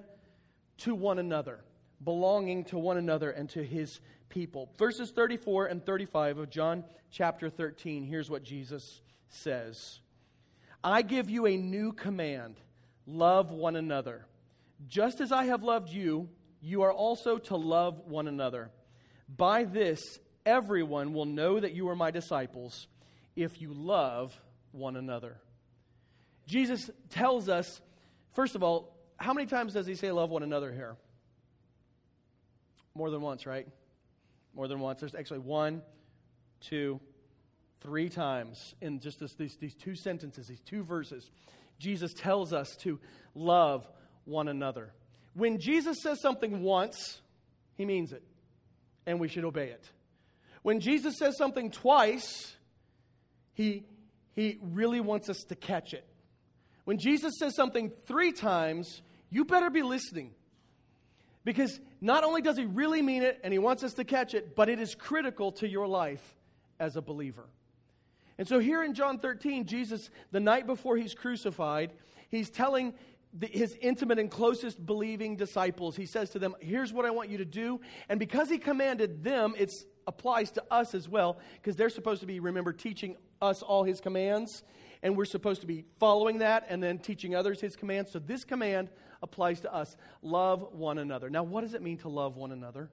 to 0.79 0.95
one 0.95 1.19
another. 1.19 1.64
Belonging 2.03 2.65
to 2.65 2.77
one 2.77 2.97
another 2.97 3.31
and 3.31 3.49
to 3.51 3.63
his 3.63 3.99
people. 4.29 4.69
Verses 4.77 5.11
34 5.11 5.67
and 5.67 5.85
35 5.85 6.37
of 6.39 6.49
John 6.49 6.83
chapter 7.11 7.49
13, 7.49 8.03
here's 8.03 8.29
what 8.29 8.43
Jesus 8.43 9.01
says 9.29 9.99
I 10.83 11.01
give 11.01 11.29
you 11.29 11.47
a 11.47 11.57
new 11.57 11.91
command 11.93 12.55
love 13.07 13.51
one 13.51 13.75
another. 13.75 14.25
Just 14.87 15.21
as 15.21 15.31
I 15.31 15.45
have 15.45 15.63
loved 15.63 15.89
you, 15.89 16.29
you 16.61 16.81
are 16.81 16.91
also 16.91 17.37
to 17.37 17.55
love 17.55 18.01
one 18.05 18.27
another. 18.27 18.71
By 19.29 19.63
this, 19.63 20.19
everyone 20.45 21.13
will 21.13 21.25
know 21.25 21.59
that 21.59 21.73
you 21.73 21.89
are 21.89 21.95
my 21.95 22.11
disciples 22.11 22.87
if 23.35 23.61
you 23.61 23.73
love 23.73 24.39
one 24.71 24.95
another. 24.95 25.37
Jesus 26.47 26.89
tells 27.09 27.49
us, 27.49 27.81
first 28.33 28.55
of 28.55 28.63
all, 28.63 28.95
how 29.17 29.33
many 29.33 29.47
times 29.47 29.73
does 29.73 29.87
he 29.87 29.95
say 29.95 30.11
love 30.11 30.29
one 30.29 30.43
another 30.43 30.71
here? 30.71 30.95
More 32.95 33.09
than 33.09 33.21
once, 33.21 33.45
right? 33.45 33.67
more 34.55 34.67
than 34.67 34.79
once. 34.79 35.01
There's 35.01 35.15
actually 35.15 35.39
one, 35.39 35.81
two, 36.61 36.99
three 37.81 38.09
times 38.09 38.73
in 38.81 38.99
just 38.99 39.19
this, 39.19 39.35
these, 39.35 39.57
these 39.57 39.75
two 39.75 39.95
sentences, 39.95 40.47
these 40.47 40.61
two 40.61 40.83
verses. 40.83 41.29
Jesus 41.77 42.13
tells 42.13 42.53
us 42.53 42.75
to 42.77 42.99
love 43.35 43.87
one 44.23 44.47
another. 44.47 44.93
When 45.33 45.59
Jesus 45.59 45.97
says 46.01 46.21
something 46.21 46.61
once, 46.61 47.21
he 47.75 47.85
means 47.85 48.13
it, 48.13 48.23
and 49.05 49.19
we 49.19 49.27
should 49.27 49.43
obey 49.43 49.67
it. 49.67 49.89
When 50.61 50.79
Jesus 50.79 51.17
says 51.19 51.37
something 51.37 51.69
twice, 51.69 52.55
he, 53.53 53.83
he 54.33 54.57
really 54.61 55.01
wants 55.01 55.29
us 55.29 55.43
to 55.49 55.55
catch 55.55 55.93
it. 55.93 56.07
When 56.85 56.97
Jesus 56.97 57.33
says 57.37 57.55
something 57.55 57.91
three 58.05 58.31
times, 58.31 59.01
you 59.29 59.43
better 59.43 59.69
be 59.69 59.83
listening 59.83 60.31
because 61.45 61.79
not 62.01 62.23
only 62.23 62.41
does 62.41 62.57
he 62.57 62.65
really 62.65 63.01
mean 63.01 63.23
it 63.23 63.39
and 63.43 63.53
he 63.53 63.59
wants 63.59 63.83
us 63.83 63.93
to 63.93 64.03
catch 64.03 64.33
it, 64.33 64.55
but 64.55 64.67
it 64.67 64.79
is 64.79 64.95
critical 64.95 65.51
to 65.53 65.67
your 65.67 65.87
life 65.87 66.35
as 66.79 66.97
a 66.97 67.01
believer. 67.01 67.45
And 68.37 68.47
so 68.47 68.59
here 68.59 68.83
in 68.83 68.93
John 68.93 69.19
13, 69.19 69.65
Jesus, 69.65 70.09
the 70.31 70.41
night 70.41 70.67
before 70.67 70.97
he's 70.97 71.13
crucified, 71.13 71.93
he's 72.29 72.49
telling 72.49 72.95
the, 73.31 73.47
his 73.47 73.77
intimate 73.79 74.19
and 74.19 74.29
closest 74.29 74.83
believing 74.85 75.37
disciples, 75.37 75.95
he 75.95 76.05
says 76.05 76.31
to 76.31 76.39
them, 76.39 76.55
Here's 76.59 76.91
what 76.91 77.05
I 77.05 77.11
want 77.11 77.29
you 77.29 77.37
to 77.37 77.45
do. 77.45 77.79
And 78.09 78.19
because 78.19 78.49
he 78.49 78.57
commanded 78.57 79.23
them, 79.23 79.53
it 79.57 79.73
applies 80.07 80.51
to 80.51 80.63
us 80.71 80.95
as 80.95 81.07
well, 81.07 81.39
because 81.53 81.75
they're 81.75 81.89
supposed 81.89 82.21
to 82.21 82.27
be, 82.27 82.39
remember, 82.39 82.73
teaching 82.73 83.15
us 83.41 83.61
all 83.61 83.83
his 83.83 84.01
commands. 84.01 84.63
And 85.03 85.15
we're 85.15 85.25
supposed 85.25 85.61
to 85.61 85.67
be 85.67 85.85
following 85.99 86.39
that 86.39 86.65
and 86.67 86.81
then 86.81 86.97
teaching 86.97 87.35
others 87.35 87.61
his 87.61 87.75
commands. 87.75 88.11
So 88.11 88.19
this 88.19 88.43
command 88.43 88.89
applies 89.25 89.59
to 89.61 89.73
us. 89.73 89.97
Love 90.21 90.65
one 90.71 90.97
another. 90.97 91.29
Now, 91.29 91.43
what 91.43 91.61
does 91.61 91.73
it 91.73 91.81
mean 91.81 91.97
to 91.97 92.09
love 92.09 92.37
one 92.37 92.53
another? 92.53 92.89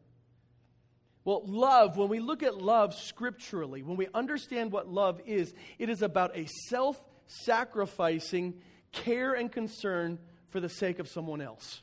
Well, 1.25 1.43
love, 1.47 1.97
when 1.97 2.09
we 2.09 2.19
look 2.19 2.43
at 2.43 2.61
love 2.61 2.95
scripturally, 2.95 3.83
when 3.83 3.97
we 3.97 4.09
understand 4.13 4.73
what 4.73 4.89
love 4.89 5.21
is, 5.25 5.55
it 5.79 5.89
is 5.89 6.03
about 6.03 6.37
a 6.37 6.47
self 6.69 7.01
sacrificing 7.29 8.55
care 8.91 9.35
and 9.35 9.51
concern 9.51 10.19
for 10.49 10.59
the 10.59 10.69
sake 10.69 10.99
of 10.99 11.09
someone 11.09 11.41
else. 11.41 11.83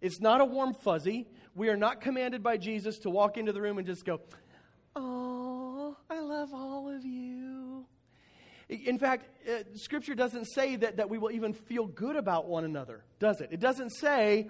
It's 0.00 0.20
not 0.20 0.40
a 0.40 0.44
warm 0.44 0.72
fuzzy. 0.72 1.28
We 1.54 1.68
are 1.68 1.76
not 1.76 2.00
commanded 2.00 2.42
by 2.42 2.56
Jesus 2.56 2.98
to 3.00 3.10
walk 3.10 3.36
into 3.36 3.52
the 3.52 3.60
room 3.60 3.76
and 3.76 3.86
just 3.86 4.04
go, 4.04 4.20
Oh, 4.96 5.96
I 6.08 6.20
love 6.20 6.54
all 6.54 6.88
of 6.88 7.04
you. 7.04 7.31
In 8.68 8.98
fact, 8.98 9.26
uh, 9.48 9.64
Scripture 9.74 10.14
doesn't 10.14 10.46
say 10.46 10.76
that, 10.76 10.96
that 10.96 11.10
we 11.10 11.18
will 11.18 11.30
even 11.30 11.52
feel 11.52 11.86
good 11.86 12.16
about 12.16 12.48
one 12.48 12.64
another, 12.64 13.04
does 13.18 13.40
it? 13.40 13.50
It 13.52 13.60
doesn't 13.60 13.90
say 13.90 14.48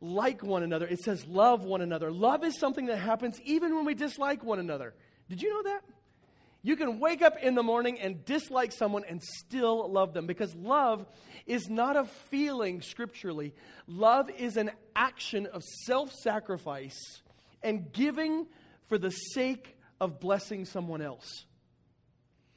like 0.00 0.42
one 0.42 0.62
another, 0.62 0.86
it 0.86 1.00
says 1.00 1.26
love 1.26 1.64
one 1.64 1.80
another. 1.80 2.10
Love 2.10 2.44
is 2.44 2.58
something 2.58 2.86
that 2.86 2.98
happens 2.98 3.40
even 3.44 3.74
when 3.74 3.84
we 3.84 3.94
dislike 3.94 4.44
one 4.44 4.58
another. 4.58 4.94
Did 5.28 5.40
you 5.40 5.50
know 5.50 5.62
that? 5.70 5.82
You 6.62 6.76
can 6.76 6.98
wake 6.98 7.20
up 7.20 7.36
in 7.42 7.54
the 7.54 7.62
morning 7.62 8.00
and 8.00 8.24
dislike 8.24 8.72
someone 8.72 9.04
and 9.06 9.22
still 9.22 9.90
love 9.90 10.14
them 10.14 10.26
because 10.26 10.54
love 10.54 11.04
is 11.46 11.68
not 11.68 11.94
a 11.94 12.06
feeling 12.30 12.80
scripturally. 12.80 13.54
Love 13.86 14.30
is 14.30 14.56
an 14.56 14.70
action 14.96 15.46
of 15.46 15.62
self 15.84 16.10
sacrifice 16.10 17.22
and 17.62 17.92
giving 17.92 18.46
for 18.88 18.96
the 18.96 19.10
sake 19.10 19.76
of 20.00 20.20
blessing 20.20 20.64
someone 20.64 21.02
else. 21.02 21.44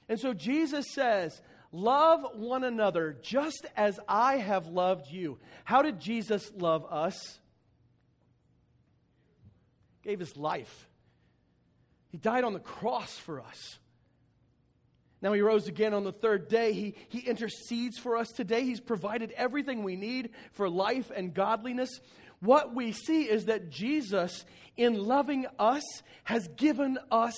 And 0.09 0.19
so 0.19 0.33
Jesus 0.33 0.85
says, 0.93 1.41
Love 1.71 2.25
one 2.35 2.63
another 2.63 3.17
just 3.21 3.65
as 3.75 3.99
I 4.07 4.37
have 4.37 4.67
loved 4.67 5.11
you. 5.11 5.37
How 5.65 5.81
did 5.81 5.99
Jesus 5.99 6.51
love 6.55 6.85
us? 6.89 7.39
Gave 10.01 10.19
his 10.19 10.37
life. 10.37 10.87
He 12.09 12.17
died 12.17 12.45
on 12.45 12.53
the 12.53 12.59
cross 12.59 13.17
for 13.17 13.41
us. 13.41 13.79
Now 15.21 15.33
he 15.33 15.41
rose 15.41 15.67
again 15.67 15.93
on 15.93 16.03
the 16.03 16.11
third 16.11 16.47
day. 16.47 16.73
He, 16.73 16.95
he 17.09 17.19
intercedes 17.19 17.97
for 17.97 18.15
us 18.15 18.29
today. 18.29 18.63
He's 18.63 18.79
provided 18.79 19.31
everything 19.31 19.83
we 19.83 19.95
need 19.95 20.29
for 20.53 20.69
life 20.69 21.11
and 21.13 21.33
godliness. 21.33 21.89
What 22.39 22.73
we 22.73 22.91
see 22.91 23.23
is 23.23 23.45
that 23.45 23.69
Jesus, 23.69 24.45
in 24.77 25.03
loving 25.03 25.47
us, 25.59 25.83
has 26.23 26.47
given 26.55 26.97
us 27.11 27.35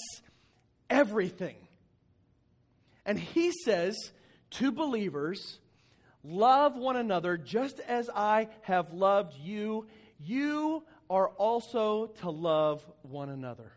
everything. 0.90 1.56
And 3.10 3.20
he 3.20 3.52
says 3.52 4.12
to 4.52 4.72
believers, 4.72 5.58
Love 6.24 6.76
one 6.76 6.96
another 6.96 7.38
just 7.38 7.80
as 7.80 8.08
I 8.08 8.50
have 8.62 8.94
loved 8.94 9.34
you. 9.42 9.88
You 10.20 10.84
are 11.10 11.30
also 11.30 12.12
to 12.22 12.30
love 12.30 12.86
one 13.02 13.30
another. 13.30 13.72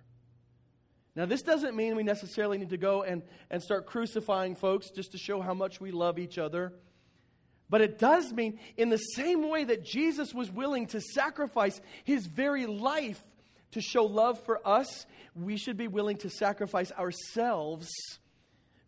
Now, 1.16 1.24
this 1.24 1.40
doesn't 1.40 1.74
mean 1.74 1.96
we 1.96 2.02
necessarily 2.02 2.58
need 2.58 2.70
to 2.70 2.76
go 2.76 3.04
and, 3.04 3.22
and 3.50 3.62
start 3.62 3.86
crucifying 3.86 4.54
folks 4.54 4.90
just 4.90 5.12
to 5.12 5.18
show 5.18 5.40
how 5.40 5.54
much 5.54 5.80
we 5.80 5.92
love 5.92 6.18
each 6.18 6.36
other. 6.36 6.74
But 7.70 7.80
it 7.80 7.98
does 7.98 8.34
mean, 8.34 8.58
in 8.76 8.90
the 8.90 8.98
same 8.98 9.48
way 9.48 9.64
that 9.64 9.82
Jesus 9.82 10.34
was 10.34 10.50
willing 10.50 10.88
to 10.88 11.00
sacrifice 11.00 11.80
his 12.04 12.26
very 12.26 12.66
life 12.66 13.22
to 13.70 13.80
show 13.80 14.04
love 14.04 14.44
for 14.44 14.60
us, 14.68 15.06
we 15.34 15.56
should 15.56 15.78
be 15.78 15.88
willing 15.88 16.18
to 16.18 16.28
sacrifice 16.28 16.92
ourselves 16.92 17.88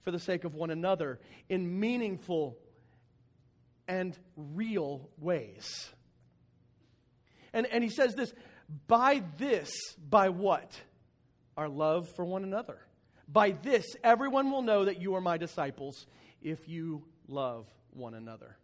for 0.05 0.11
the 0.11 0.19
sake 0.19 0.45
of 0.45 0.55
one 0.55 0.71
another 0.71 1.19
in 1.49 1.81
meaningful 1.81 2.57
and 3.89 4.17
real 4.37 5.09
ways. 5.19 5.91
And, 7.53 7.67
and 7.67 7.83
he 7.83 7.91
says 7.91 8.15
this 8.15 8.33
by 8.87 9.23
this, 9.39 9.73
by 9.99 10.29
what? 10.29 10.81
Our 11.57 11.69
love 11.69 12.09
for 12.11 12.25
one 12.25 12.45
another. 12.45 12.79
By 13.29 13.53
this, 13.53 13.85
everyone 14.03 14.51
will 14.51 14.63
know 14.63 14.85
that 14.85 15.01
you 15.01 15.15
are 15.15 15.21
my 15.21 15.39
disciples 15.39 16.07
if 16.43 16.69
you 16.69 17.05
love 17.29 17.67
one 17.91 18.15
another. 18.15 18.57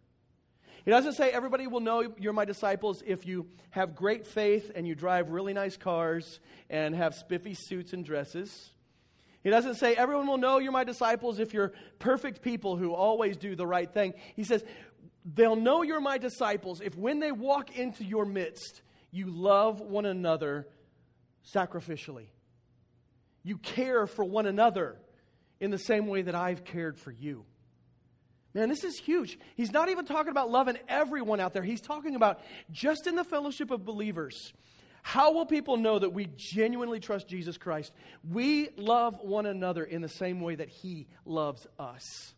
He 0.83 0.91
doesn't 0.91 1.13
say 1.13 1.29
everybody 1.29 1.67
will 1.67 1.79
know 1.79 2.13
you're 2.17 2.33
my 2.33 2.45
disciples 2.45 3.03
if 3.05 3.25
you 3.25 3.47
have 3.69 3.95
great 3.95 4.25
faith 4.25 4.71
and 4.73 4.87
you 4.87 4.95
drive 4.95 5.29
really 5.29 5.53
nice 5.53 5.77
cars 5.77 6.39
and 6.69 6.95
have 6.95 7.13
spiffy 7.13 7.53
suits 7.53 7.93
and 7.93 8.03
dresses. 8.03 8.71
He 9.43 9.49
doesn't 9.49 9.75
say 9.75 9.95
everyone 9.95 10.27
will 10.27 10.37
know 10.37 10.59
you're 10.59 10.71
my 10.71 10.83
disciples 10.83 11.39
if 11.39 11.53
you're 11.53 11.73
perfect 11.99 12.41
people 12.41 12.77
who 12.77 12.93
always 12.93 13.37
do 13.37 13.55
the 13.55 13.65
right 13.65 13.91
thing. 13.91 14.13
He 14.35 14.43
says 14.43 14.63
they'll 15.25 15.55
know 15.55 15.81
you're 15.81 16.01
my 16.01 16.17
disciples 16.17 16.81
if 16.81 16.95
when 16.95 17.19
they 17.19 17.31
walk 17.31 17.75
into 17.75 18.03
your 18.03 18.25
midst, 18.25 18.81
you 19.09 19.27
love 19.27 19.81
one 19.81 20.05
another 20.05 20.67
sacrificially. 21.53 22.27
You 23.43 23.57
care 23.57 24.05
for 24.05 24.23
one 24.23 24.45
another 24.45 24.99
in 25.59 25.71
the 25.71 25.79
same 25.79 26.07
way 26.07 26.21
that 26.23 26.35
I've 26.35 26.63
cared 26.63 26.99
for 26.99 27.11
you. 27.11 27.45
Man, 28.53 28.69
this 28.69 28.83
is 28.83 28.97
huge. 28.97 29.39
He's 29.55 29.71
not 29.71 29.89
even 29.89 30.05
talking 30.05 30.31
about 30.31 30.51
loving 30.51 30.77
everyone 30.87 31.39
out 31.39 31.53
there. 31.53 31.63
He's 31.63 31.81
talking 31.81 32.15
about 32.15 32.41
just 32.69 33.07
in 33.07 33.15
the 33.15 33.23
fellowship 33.23 33.71
of 33.71 33.85
believers. 33.85 34.53
How 35.01 35.33
will 35.33 35.45
people 35.45 35.77
know 35.77 35.99
that 35.99 36.13
we 36.13 36.27
genuinely 36.35 36.99
trust 36.99 37.27
Jesus 37.27 37.57
Christ? 37.57 37.91
We 38.29 38.69
love 38.77 39.19
one 39.21 39.45
another 39.45 39.83
in 39.83 40.01
the 40.01 40.09
same 40.09 40.41
way 40.41 40.55
that 40.55 40.69
He 40.69 41.07
loves 41.25 41.65
us. 41.79 42.33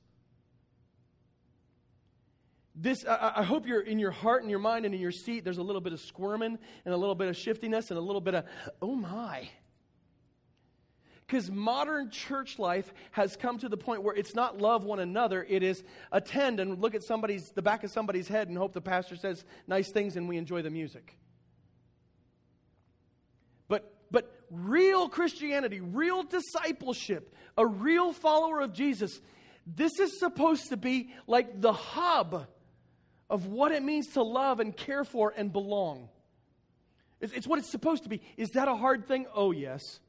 This, 2.75 3.05
I, 3.05 3.33
I 3.37 3.43
hope 3.43 3.67
you're 3.67 3.81
in 3.81 3.99
your 3.99 4.11
heart 4.11 4.41
and 4.41 4.49
your 4.49 4.59
mind 4.59 4.85
and 4.85 4.95
in 4.95 5.01
your 5.01 5.11
seat, 5.11 5.43
there's 5.43 5.59
a 5.59 5.63
little 5.63 5.81
bit 5.81 5.93
of 5.93 5.99
squirming 5.99 6.57
and 6.85 6.93
a 6.93 6.97
little 6.97 7.15
bit 7.15 7.27
of 7.27 7.37
shiftiness 7.37 7.91
and 7.91 7.97
a 7.97 8.01
little 8.01 8.21
bit 8.21 8.33
of, 8.33 8.45
oh 8.81 8.95
my. 8.95 9.47
Because 11.27 11.51
modern 11.51 12.09
church 12.09 12.59
life 12.59 12.93
has 13.11 13.35
come 13.35 13.57
to 13.59 13.69
the 13.69 13.77
point 13.77 14.03
where 14.03 14.15
it's 14.15 14.35
not 14.35 14.59
love 14.59 14.83
one 14.83 14.99
another, 14.99 15.45
it 15.47 15.63
is 15.63 15.83
attend 16.11 16.59
and 16.59 16.81
look 16.81 16.95
at 16.95 17.03
somebody's 17.03 17.51
the 17.51 17.61
back 17.61 17.83
of 17.83 17.91
somebody's 17.91 18.27
head 18.27 18.49
and 18.49 18.57
hope 18.57 18.73
the 18.73 18.81
pastor 18.81 19.15
says 19.15 19.45
nice 19.67 19.89
things 19.89 20.15
and 20.15 20.27
we 20.27 20.37
enjoy 20.37 20.61
the 20.61 20.69
music. 20.69 21.17
But 24.13 24.31
real 24.51 25.09
Christianity, 25.09 25.81
real 25.81 26.23
discipleship, 26.23 27.35
a 27.57 27.65
real 27.65 28.13
follower 28.13 28.61
of 28.61 28.71
Jesus, 28.71 29.19
this 29.67 29.99
is 29.99 30.19
supposed 30.19 30.69
to 30.69 30.77
be 30.77 31.09
like 31.27 31.59
the 31.59 31.73
hub 31.73 32.47
of 33.29 33.47
what 33.47 33.71
it 33.71 33.81
means 33.81 34.09
to 34.09 34.21
love 34.21 34.59
and 34.59 34.77
care 34.77 35.03
for 35.03 35.33
and 35.35 35.51
belong. 35.51 36.09
It's, 37.19 37.33
it's 37.33 37.47
what 37.47 37.57
it's 37.57 37.71
supposed 37.71 38.03
to 38.03 38.09
be. 38.09 38.21
Is 38.37 38.51
that 38.51 38.67
a 38.67 38.75
hard 38.75 39.07
thing? 39.07 39.25
Oh, 39.33 39.51
yes. 39.51 39.99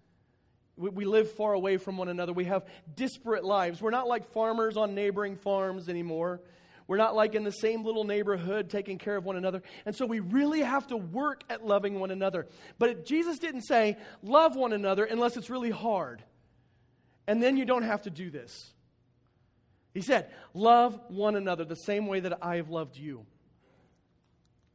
We, 0.76 0.90
we 0.90 1.04
live 1.06 1.30
far 1.32 1.54
away 1.54 1.78
from 1.78 1.96
one 1.96 2.08
another. 2.08 2.34
We 2.34 2.44
have 2.44 2.66
disparate 2.94 3.44
lives. 3.44 3.80
We're 3.80 3.90
not 3.90 4.06
like 4.06 4.30
farmers 4.32 4.76
on 4.76 4.94
neighboring 4.94 5.36
farms 5.36 5.88
anymore. 5.88 6.42
We're 6.86 6.98
not 6.98 7.14
like 7.14 7.34
in 7.34 7.44
the 7.44 7.50
same 7.50 7.82
little 7.84 8.04
neighborhood 8.04 8.68
taking 8.68 8.98
care 8.98 9.16
of 9.16 9.24
one 9.24 9.36
another. 9.36 9.62
And 9.86 9.96
so 9.96 10.04
we 10.04 10.20
really 10.20 10.60
have 10.60 10.86
to 10.88 10.96
work 10.96 11.42
at 11.48 11.64
loving 11.64 11.98
one 11.98 12.10
another. 12.10 12.46
But 12.78 12.90
it, 12.90 13.06
Jesus 13.06 13.38
didn't 13.38 13.62
say, 13.62 13.96
love 14.22 14.54
one 14.54 14.72
another 14.72 15.04
unless 15.04 15.36
it's 15.36 15.48
really 15.48 15.70
hard. 15.70 16.22
And 17.26 17.42
then 17.42 17.56
you 17.56 17.64
don't 17.64 17.84
have 17.84 18.02
to 18.02 18.10
do 18.10 18.30
this. 18.30 18.72
He 19.94 20.02
said, 20.02 20.28
love 20.52 21.00
one 21.08 21.36
another 21.36 21.64
the 21.64 21.74
same 21.74 22.06
way 22.06 22.20
that 22.20 22.38
I 22.42 22.56
have 22.56 22.68
loved 22.68 22.98
you. 22.98 23.24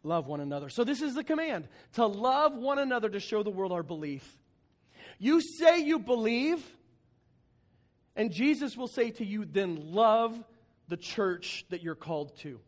Love 0.01 0.27
one 0.27 0.39
another. 0.39 0.69
So 0.69 0.83
this 0.83 1.01
is 1.01 1.13
the 1.13 1.23
command 1.23 1.67
to 1.93 2.05
love 2.05 2.55
one 2.55 2.79
another 2.79 3.09
to 3.09 3.19
show 3.19 3.43
the 3.43 3.49
world 3.51 3.71
our 3.71 3.83
belief. 3.83 4.37
You 5.19 5.41
say 5.41 5.79
you 5.79 5.99
believe, 5.99 6.65
and 8.15 8.31
Jesus 8.31 8.77
will 8.77 8.87
say 8.87 9.11
to 9.11 9.25
you, 9.25 9.45
then 9.45 9.91
love 9.91 10.41
the 10.89 10.97
church 10.97 11.65
that 11.69 11.81
you're 11.81 11.95
called 11.95 12.37
to, 12.39 12.59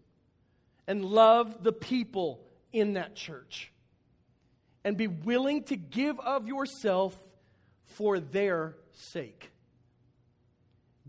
and 0.88 1.04
love 1.04 1.64
the 1.64 1.74
people 1.74 2.40
in 2.72 2.94
that 2.94 3.16
church, 3.16 3.72
and 4.84 4.96
be 4.96 5.08
willing 5.08 5.64
to 5.64 5.76
give 5.76 6.20
of 6.20 6.48
yourself 6.48 7.20
for 7.84 8.20
their 8.20 8.76
sake. 8.94 9.52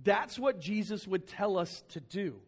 That's 0.02 0.38
what 0.38 0.59
Jesus 0.59 1.07
would 1.07 1.28
tell 1.28 1.59
us 1.59 1.85
to 1.90 2.00
do. 2.00 2.40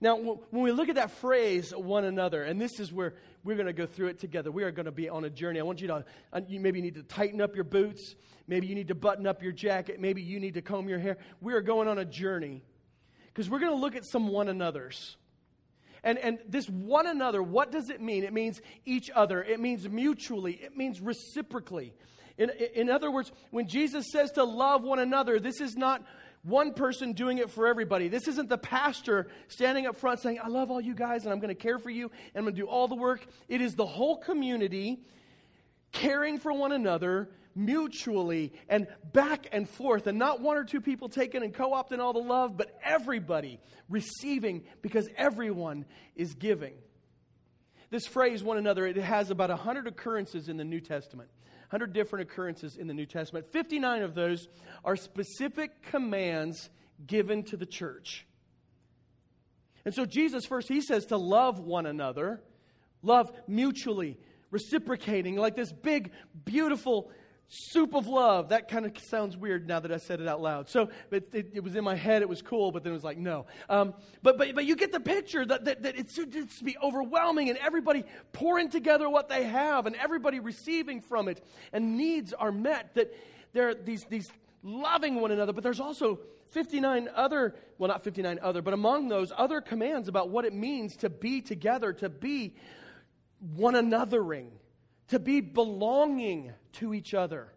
Now, 0.00 0.16
when 0.16 0.62
we 0.62 0.72
look 0.72 0.88
at 0.88 0.96
that 0.96 1.10
phrase, 1.12 1.72
one 1.74 2.04
another, 2.04 2.42
and 2.42 2.60
this 2.60 2.80
is 2.80 2.92
where 2.92 3.14
we're 3.44 3.56
going 3.56 3.66
to 3.66 3.72
go 3.72 3.86
through 3.86 4.08
it 4.08 4.18
together. 4.18 4.50
We 4.50 4.64
are 4.64 4.70
going 4.70 4.86
to 4.86 4.92
be 4.92 5.08
on 5.08 5.24
a 5.24 5.30
journey. 5.30 5.60
I 5.60 5.62
want 5.62 5.80
you 5.80 5.88
to, 5.88 6.04
uh, 6.32 6.40
you 6.48 6.60
maybe 6.60 6.80
need 6.80 6.94
to 6.94 7.02
tighten 7.02 7.40
up 7.40 7.54
your 7.54 7.64
boots. 7.64 8.14
Maybe 8.46 8.66
you 8.66 8.74
need 8.74 8.88
to 8.88 8.94
button 8.94 9.26
up 9.26 9.42
your 9.42 9.52
jacket. 9.52 10.00
Maybe 10.00 10.22
you 10.22 10.40
need 10.40 10.54
to 10.54 10.62
comb 10.62 10.88
your 10.88 10.98
hair. 10.98 11.18
We 11.40 11.52
are 11.52 11.60
going 11.60 11.86
on 11.86 11.98
a 11.98 12.04
journey 12.04 12.62
because 13.34 13.50
we're 13.50 13.58
going 13.58 13.72
to 13.72 13.78
look 13.80 13.96
at 13.96 14.04
some 14.06 14.28
one 14.28 14.48
another's. 14.48 15.16
And, 16.04 16.18
and 16.18 16.38
this 16.48 16.68
one 16.68 17.08
another, 17.08 17.42
what 17.42 17.72
does 17.72 17.90
it 17.90 18.00
mean? 18.00 18.22
It 18.22 18.32
means 18.32 18.60
each 18.84 19.10
other, 19.10 19.42
it 19.42 19.58
means 19.58 19.88
mutually, 19.88 20.52
it 20.52 20.76
means 20.76 21.00
reciprocally. 21.00 21.94
In, 22.38 22.50
in 22.74 22.90
other 22.90 23.10
words, 23.10 23.32
when 23.50 23.68
Jesus 23.68 24.06
says 24.12 24.30
to 24.32 24.44
love 24.44 24.82
one 24.82 24.98
another, 24.98 25.40
this 25.40 25.60
is 25.60 25.76
not 25.76 26.04
one 26.42 26.74
person 26.74 27.12
doing 27.12 27.38
it 27.38 27.50
for 27.50 27.66
everybody. 27.66 28.08
This 28.08 28.28
isn't 28.28 28.48
the 28.48 28.58
pastor 28.58 29.28
standing 29.48 29.86
up 29.86 29.96
front 29.96 30.20
saying, 30.20 30.38
I 30.42 30.48
love 30.48 30.70
all 30.70 30.80
you 30.80 30.94
guys 30.94 31.24
and 31.24 31.32
I'm 31.32 31.40
going 31.40 31.48
to 31.48 31.60
care 31.60 31.78
for 31.78 31.90
you 31.90 32.10
and 32.34 32.36
I'm 32.36 32.44
going 32.44 32.54
to 32.54 32.60
do 32.60 32.68
all 32.68 32.86
the 32.86 32.96
work. 32.96 33.26
It 33.48 33.60
is 33.60 33.74
the 33.74 33.86
whole 33.86 34.18
community 34.18 35.00
caring 35.92 36.38
for 36.38 36.52
one 36.52 36.72
another 36.72 37.30
mutually 37.54 38.52
and 38.68 38.86
back 39.12 39.48
and 39.52 39.68
forth, 39.68 40.06
and 40.06 40.18
not 40.18 40.40
one 40.40 40.56
or 40.56 40.64
two 40.64 40.80
people 40.80 41.08
taking 41.08 41.42
and 41.42 41.54
co 41.54 41.70
opting 41.70 41.98
all 41.98 42.12
the 42.12 42.18
love, 42.18 42.56
but 42.56 42.78
everybody 42.82 43.60
receiving 43.88 44.64
because 44.82 45.08
everyone 45.16 45.84
is 46.16 46.34
giving. 46.34 46.74
this 47.90 48.06
phrase, 48.06 48.42
one 48.42 48.58
another, 48.58 48.86
it 48.86 48.96
has 48.96 49.30
about 49.30 49.50
100 49.50 49.86
occurrences 49.86 50.48
in 50.48 50.56
the 50.56 50.64
New 50.64 50.80
Testament. 50.80 51.28
100 51.70 51.92
different 51.92 52.30
occurrences 52.30 52.76
in 52.76 52.86
the 52.86 52.94
New 52.94 53.06
Testament. 53.06 53.50
59 53.50 54.02
of 54.02 54.14
those 54.14 54.48
are 54.84 54.96
specific 54.96 55.82
commands 55.82 56.70
given 57.06 57.42
to 57.44 57.56
the 57.56 57.66
church. 57.66 58.26
And 59.84 59.94
so 59.94 60.06
Jesus 60.06 60.46
first, 60.46 60.68
he 60.68 60.80
says 60.80 61.06
to 61.06 61.16
love 61.16 61.58
one 61.58 61.86
another, 61.86 62.42
love 63.02 63.30
mutually, 63.46 64.18
reciprocating, 64.50 65.36
like 65.36 65.56
this 65.56 65.72
big, 65.72 66.12
beautiful 66.44 67.10
soup 67.48 67.94
of 67.94 68.06
love. 68.06 68.48
That 68.48 68.68
kind 68.68 68.86
of 68.86 68.96
sounds 68.98 69.36
weird 69.36 69.68
now 69.68 69.80
that 69.80 69.92
I 69.92 69.98
said 69.98 70.20
it 70.20 70.28
out 70.28 70.40
loud. 70.40 70.68
So 70.68 70.88
it, 71.10 71.28
it, 71.32 71.50
it 71.54 71.62
was 71.62 71.76
in 71.76 71.84
my 71.84 71.94
head, 71.94 72.22
it 72.22 72.28
was 72.28 72.42
cool, 72.42 72.72
but 72.72 72.82
then 72.82 72.92
it 72.92 72.94
was 72.94 73.04
like, 73.04 73.18
no. 73.18 73.46
Um, 73.68 73.94
but, 74.22 74.38
but, 74.38 74.54
but 74.54 74.64
you 74.64 74.76
get 74.76 74.92
the 74.92 75.00
picture 75.00 75.44
that, 75.44 75.64
that, 75.64 75.82
that 75.82 75.98
it's, 75.98 76.18
it's 76.18 76.58
to 76.58 76.64
be 76.64 76.76
overwhelming 76.82 77.48
and 77.48 77.58
everybody 77.58 78.04
pouring 78.32 78.70
together 78.70 79.08
what 79.08 79.28
they 79.28 79.44
have 79.44 79.86
and 79.86 79.96
everybody 79.96 80.40
receiving 80.40 81.00
from 81.00 81.28
it 81.28 81.44
and 81.72 81.96
needs 81.96 82.32
are 82.32 82.52
met. 82.52 82.94
That 82.94 83.14
there 83.52 83.68
are 83.68 83.74
these, 83.74 84.04
these 84.08 84.30
loving 84.62 85.16
one 85.16 85.30
another, 85.30 85.52
but 85.52 85.62
there's 85.62 85.80
also 85.80 86.20
59 86.50 87.08
other, 87.14 87.54
well, 87.78 87.88
not 87.88 88.04
59 88.04 88.38
other, 88.42 88.62
but 88.62 88.74
among 88.74 89.08
those 89.08 89.32
other 89.36 89.60
commands 89.60 90.08
about 90.08 90.30
what 90.30 90.44
it 90.44 90.52
means 90.52 90.96
to 90.98 91.10
be 91.10 91.40
together, 91.40 91.92
to 91.94 92.08
be 92.08 92.54
one 93.56 93.74
anothering, 93.74 94.50
to 95.08 95.18
be 95.18 95.40
belonging 95.40 96.52
to 96.74 96.94
each 96.94 97.14
other. 97.14 97.48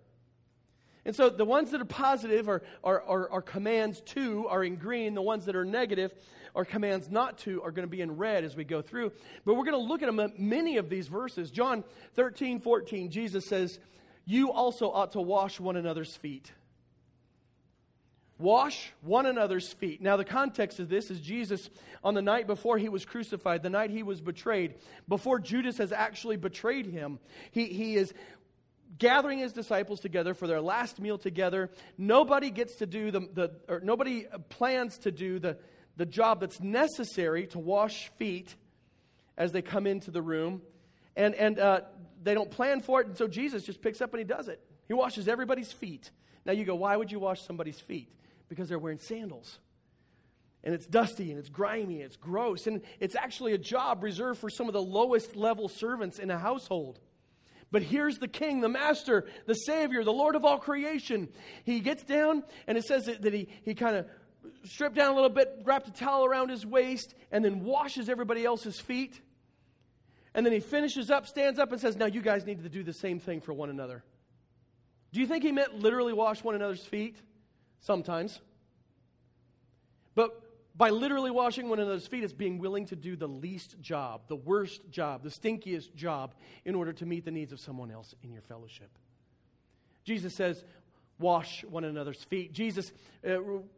And 1.06 1.16
so 1.16 1.30
the 1.30 1.46
ones 1.46 1.72
that 1.72 1.80
are 1.80 1.86
positive 1.86 2.50
are, 2.50 2.62
are, 2.84 3.02
are, 3.04 3.32
are, 3.32 3.42
commands 3.42 4.02
to 4.08 4.46
are 4.50 4.64
in 4.64 4.76
green. 4.76 5.14
The 5.14 5.22
ones 5.22 5.46
that 5.46 5.56
are 5.56 5.64
negative 5.64 6.14
are 6.54 6.66
commands 6.66 7.10
not 7.10 7.38
to 7.40 7.64
are 7.64 7.72
going 7.72 7.88
to 7.88 7.90
be 7.90 8.02
in 8.02 8.18
red 8.18 8.44
as 8.44 8.58
we 8.58 8.66
go 8.66 8.82
through. 8.82 9.14
But 9.46 9.54
we're 9.54 9.64
going 9.64 9.72
to 9.72 9.78
look 9.78 10.04
at 10.04 10.10
uh, 10.10 10.28
many 10.38 10.76
of 10.76 10.90
these 10.90 11.08
verses. 11.08 11.50
John 11.50 11.86
13, 12.16 12.60
14, 12.60 13.10
Jesus 13.10 13.46
says, 13.46 13.80
You 14.26 14.52
also 14.52 14.92
ought 14.92 15.14
to 15.14 15.22
wash 15.22 15.62
one 15.62 15.78
another's 15.78 16.14
feet. 16.14 16.52
Wash 18.40 18.92
one 19.02 19.26
another's 19.26 19.74
feet. 19.74 20.02
Now, 20.02 20.16
the 20.16 20.26
context 20.26 20.80
of 20.80 20.90
this 20.90 21.10
is 21.10 21.20
Jesus, 21.20 21.70
on 22.04 22.14
the 22.14 22.22
night 22.22 22.46
before 22.46 22.78
he 22.78 22.88
was 22.88 23.04
crucified, 23.04 23.64
the 23.64 23.70
night 23.70 23.90
he 23.90 24.04
was 24.04 24.22
betrayed, 24.22 24.76
before 25.08 25.40
Judas 25.40 25.78
has 25.80 25.92
actually 25.92 26.38
betrayed 26.38 26.86
him, 26.86 27.18
he, 27.52 27.66
he 27.66 27.96
is 27.96 28.14
gathering 29.00 29.40
his 29.40 29.54
disciples 29.54 30.00
together 30.00 30.34
for 30.34 30.46
their 30.46 30.62
last 30.62 31.00
meal 31.00 31.18
together. 31.18 31.72
Nobody 31.98 32.52
gets 32.52 32.76
to 32.76 32.86
do 32.86 33.12
the, 33.12 33.22
the 33.34 33.52
or 33.68 33.80
nobody 33.80 34.26
plans 34.50 35.00
to 35.00 35.12
do 35.12 35.40
the, 35.40 35.58
the 35.98 36.06
job 36.06 36.40
that's 36.40 36.60
necessary 36.62 37.48
to 37.48 37.60
wash 37.60 38.10
feet 38.18 38.56
as 39.36 39.52
they 39.52 39.62
come 39.62 39.88
into 39.88 40.12
the 40.12 40.22
room. 40.22 40.62
And, 41.16 41.34
and 41.34 41.58
uh, 41.60 41.82
they 42.24 42.36
don't 42.36 42.52
plan 42.52 42.82
for 42.82 43.02
it, 43.02 43.08
and 43.08 43.18
so 43.18 43.28
Jesus 43.28 43.64
just 43.64 43.82
picks 43.82 44.02
up 44.02 44.14
and 44.14 44.20
he 44.20 44.26
does 44.26 44.48
it. 44.48 44.62
He 44.88 44.94
washes 44.94 45.28
everybody's 45.28 45.72
feet. 45.72 46.12
Now 46.46 46.54
you 46.54 46.64
go, 46.66 46.76
why 46.76 46.96
would 46.96 47.12
you 47.12 47.20
wash 47.20 47.42
somebody's 47.42 47.80
feet? 47.80 48.10
Because 48.50 48.70
they're 48.70 48.80
wearing 48.80 49.00
sandals. 49.00 49.60
And 50.64 50.74
it's 50.74 50.86
dusty 50.86 51.30
and 51.30 51.40
it's 51.40 51.50
grimy 51.50 51.96
and 51.96 52.06
it's 52.06 52.18
gross. 52.18 52.68
And 52.68 52.82
it's 53.00 53.16
actually 53.16 53.54
a 53.54 53.58
job 53.58 54.04
reserved 54.04 54.40
for 54.40 54.50
some 54.50 54.68
of 54.68 54.74
the 54.74 54.82
lowest 54.82 55.36
level 55.36 55.70
servants 55.70 56.20
in 56.20 56.30
a 56.30 56.38
household. 56.38 57.00
But 57.72 57.84
here's 57.84 58.18
the 58.18 58.28
king, 58.28 58.62
the 58.62 58.70
master, 58.70 59.26
the 59.46 59.54
savior, 59.54 60.04
the 60.04 60.14
Lord 60.14 60.36
of 60.36 60.46
all 60.46 60.58
creation. 60.58 61.30
He 61.64 61.80
gets 61.80 62.04
down 62.04 62.44
and 62.66 62.78
it 62.78 62.86
says 62.86 63.06
that, 63.06 63.34
he, 63.34 63.50
he 63.64 63.76
kind 63.76 63.96
of 63.96 64.08
stripped 64.64 64.96
down 64.96 65.12
a 65.12 65.16
little 65.16 65.30
bit, 65.30 65.62
wrapped 65.64 65.88
a 65.88 65.94
towel 65.94 66.26
around 66.26 66.50
his 66.50 66.66
waist, 66.66 67.14
and 67.32 67.44
then 67.44 67.64
washes 67.64 68.10
everybody 68.10 68.46
else's 68.46 68.80
feet. 68.80 69.20
And 70.34 70.46
then 70.46 70.54
he 70.54 70.60
finishes 70.60 71.10
up, 71.10 71.28
stands 71.28 71.60
up, 71.60 71.72
and 71.72 71.82
says, 71.82 71.96
Now 71.98 72.06
you 72.06 72.22
guys 72.22 72.46
need 72.46 72.64
to 72.64 72.70
do 72.70 72.84
the 72.84 72.94
same 72.94 73.20
thing 73.20 73.42
for 73.42 73.54
one 73.54 73.70
another. 73.70 74.04
Do 75.12 75.20
you 75.20 75.28
think 75.28 75.44
he 75.44 75.52
meant 75.52 75.80
literally 75.80 76.14
wash 76.14 76.44
one 76.44 76.56
another's 76.56 76.86
feet? 76.86 77.18
Sometimes. 77.82 78.40
But 80.16 80.42
by 80.78 80.90
literally 80.92 81.32
washing 81.32 81.70
one 81.70 81.80
another's 81.80 82.08
feet, 82.08 82.24
it's 82.24 82.34
being 82.34 82.60
willing 82.60 82.86
to 82.88 82.96
do 82.96 83.16
the 83.16 83.28
least 83.28 83.80
job, 83.82 84.22
the 84.28 84.36
worst 84.36 84.90
job, 84.92 85.24
the 85.24 85.30
stinkiest 85.30 85.96
job 85.96 86.36
in 86.66 86.76
order 86.76 86.94
to 86.94 87.06
meet 87.06 87.26
the 87.26 87.32
needs 87.32 87.52
of 87.52 87.60
someone 87.60 87.92
else 87.92 88.14
in 88.24 88.32
your 88.32 88.44
fellowship. 88.44 88.90
Jesus 90.04 90.34
says, 90.34 90.64
wash 91.20 91.64
one 91.64 91.84
another's 91.84 92.24
feet. 92.24 92.54
Jesus, 92.54 92.92
uh, 93.28 93.38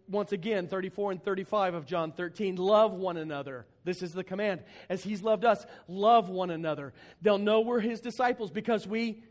once 0.10 0.32
again, 0.32 0.68
34 0.68 1.12
and 1.12 1.24
35 1.24 1.74
of 1.74 1.86
John 1.86 2.12
13, 2.12 2.58
love 2.58 2.94
one 2.94 3.18
another. 3.18 3.66
This 3.86 4.02
is 4.02 4.14
the 4.14 4.24
command. 4.24 4.62
As 4.90 5.04
he's 5.04 5.22
loved 5.22 5.46
us, 5.46 5.66
love 5.88 6.30
one 6.30 6.50
another. 6.50 6.94
They'll 7.22 7.38
know 7.38 7.62
we're 7.62 7.80
his 7.80 8.02
disciples 8.02 8.52
because 8.52 8.86
we 8.86 9.24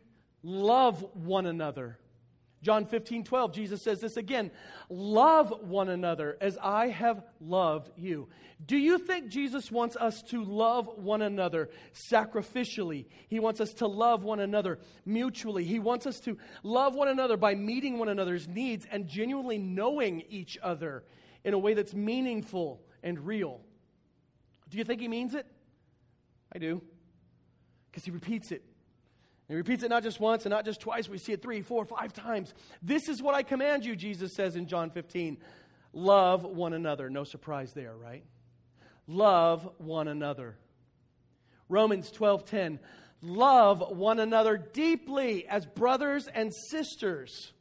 love 0.42 1.04
one 1.14 1.46
another. 1.46 1.98
John 2.60 2.86
15, 2.86 3.24
12, 3.24 3.52
Jesus 3.52 3.82
says 3.82 4.00
this 4.00 4.16
again 4.16 4.50
Love 4.88 5.54
one 5.62 5.88
another 5.88 6.36
as 6.40 6.58
I 6.60 6.88
have 6.88 7.22
loved 7.40 7.90
you. 7.96 8.28
Do 8.64 8.76
you 8.76 8.98
think 8.98 9.28
Jesus 9.28 9.70
wants 9.70 9.94
us 9.96 10.22
to 10.24 10.42
love 10.42 10.88
one 10.96 11.22
another 11.22 11.70
sacrificially? 11.94 13.06
He 13.28 13.38
wants 13.38 13.60
us 13.60 13.74
to 13.74 13.86
love 13.86 14.24
one 14.24 14.40
another 14.40 14.80
mutually. 15.06 15.64
He 15.64 15.78
wants 15.78 16.06
us 16.06 16.18
to 16.20 16.36
love 16.64 16.96
one 16.96 17.08
another 17.08 17.36
by 17.36 17.54
meeting 17.54 17.98
one 17.98 18.08
another's 18.08 18.48
needs 18.48 18.86
and 18.90 19.06
genuinely 19.06 19.58
knowing 19.58 20.24
each 20.28 20.58
other 20.60 21.04
in 21.44 21.54
a 21.54 21.58
way 21.58 21.74
that's 21.74 21.94
meaningful 21.94 22.82
and 23.04 23.24
real. 23.24 23.60
Do 24.68 24.78
you 24.78 24.84
think 24.84 25.00
he 25.00 25.08
means 25.08 25.34
it? 25.34 25.46
I 26.52 26.58
do. 26.58 26.82
Because 27.90 28.04
he 28.04 28.10
repeats 28.10 28.50
it 28.50 28.64
he 29.48 29.54
repeats 29.54 29.82
it 29.82 29.88
not 29.88 30.02
just 30.02 30.20
once 30.20 30.44
and 30.44 30.50
not 30.50 30.66
just 30.66 30.80
twice. 30.80 31.08
We 31.08 31.16
see 31.16 31.32
it 31.32 31.40
three, 31.40 31.62
four, 31.62 31.86
five 31.86 32.12
times. 32.12 32.52
This 32.82 33.08
is 33.08 33.22
what 33.22 33.34
I 33.34 33.42
command 33.42 33.84
you, 33.84 33.96
Jesus 33.96 34.34
says 34.34 34.56
in 34.56 34.66
John 34.66 34.90
15. 34.90 35.38
Love 35.94 36.44
one 36.44 36.74
another. 36.74 37.08
No 37.08 37.24
surprise 37.24 37.72
there, 37.72 37.96
right? 37.96 38.24
Love 39.06 39.68
one 39.78 40.06
another. 40.06 40.56
Romans 41.70 42.10
12:10. 42.10 42.78
Love 43.22 43.96
one 43.96 44.20
another 44.20 44.56
deeply 44.58 45.48
as 45.48 45.66
brothers 45.66 46.28
and 46.28 46.52
sisters. 46.70 47.52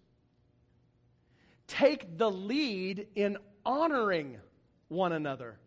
Take 1.68 2.18
the 2.18 2.30
lead 2.30 3.08
in 3.16 3.38
honoring 3.66 4.38
one 4.88 5.14
another. 5.14 5.58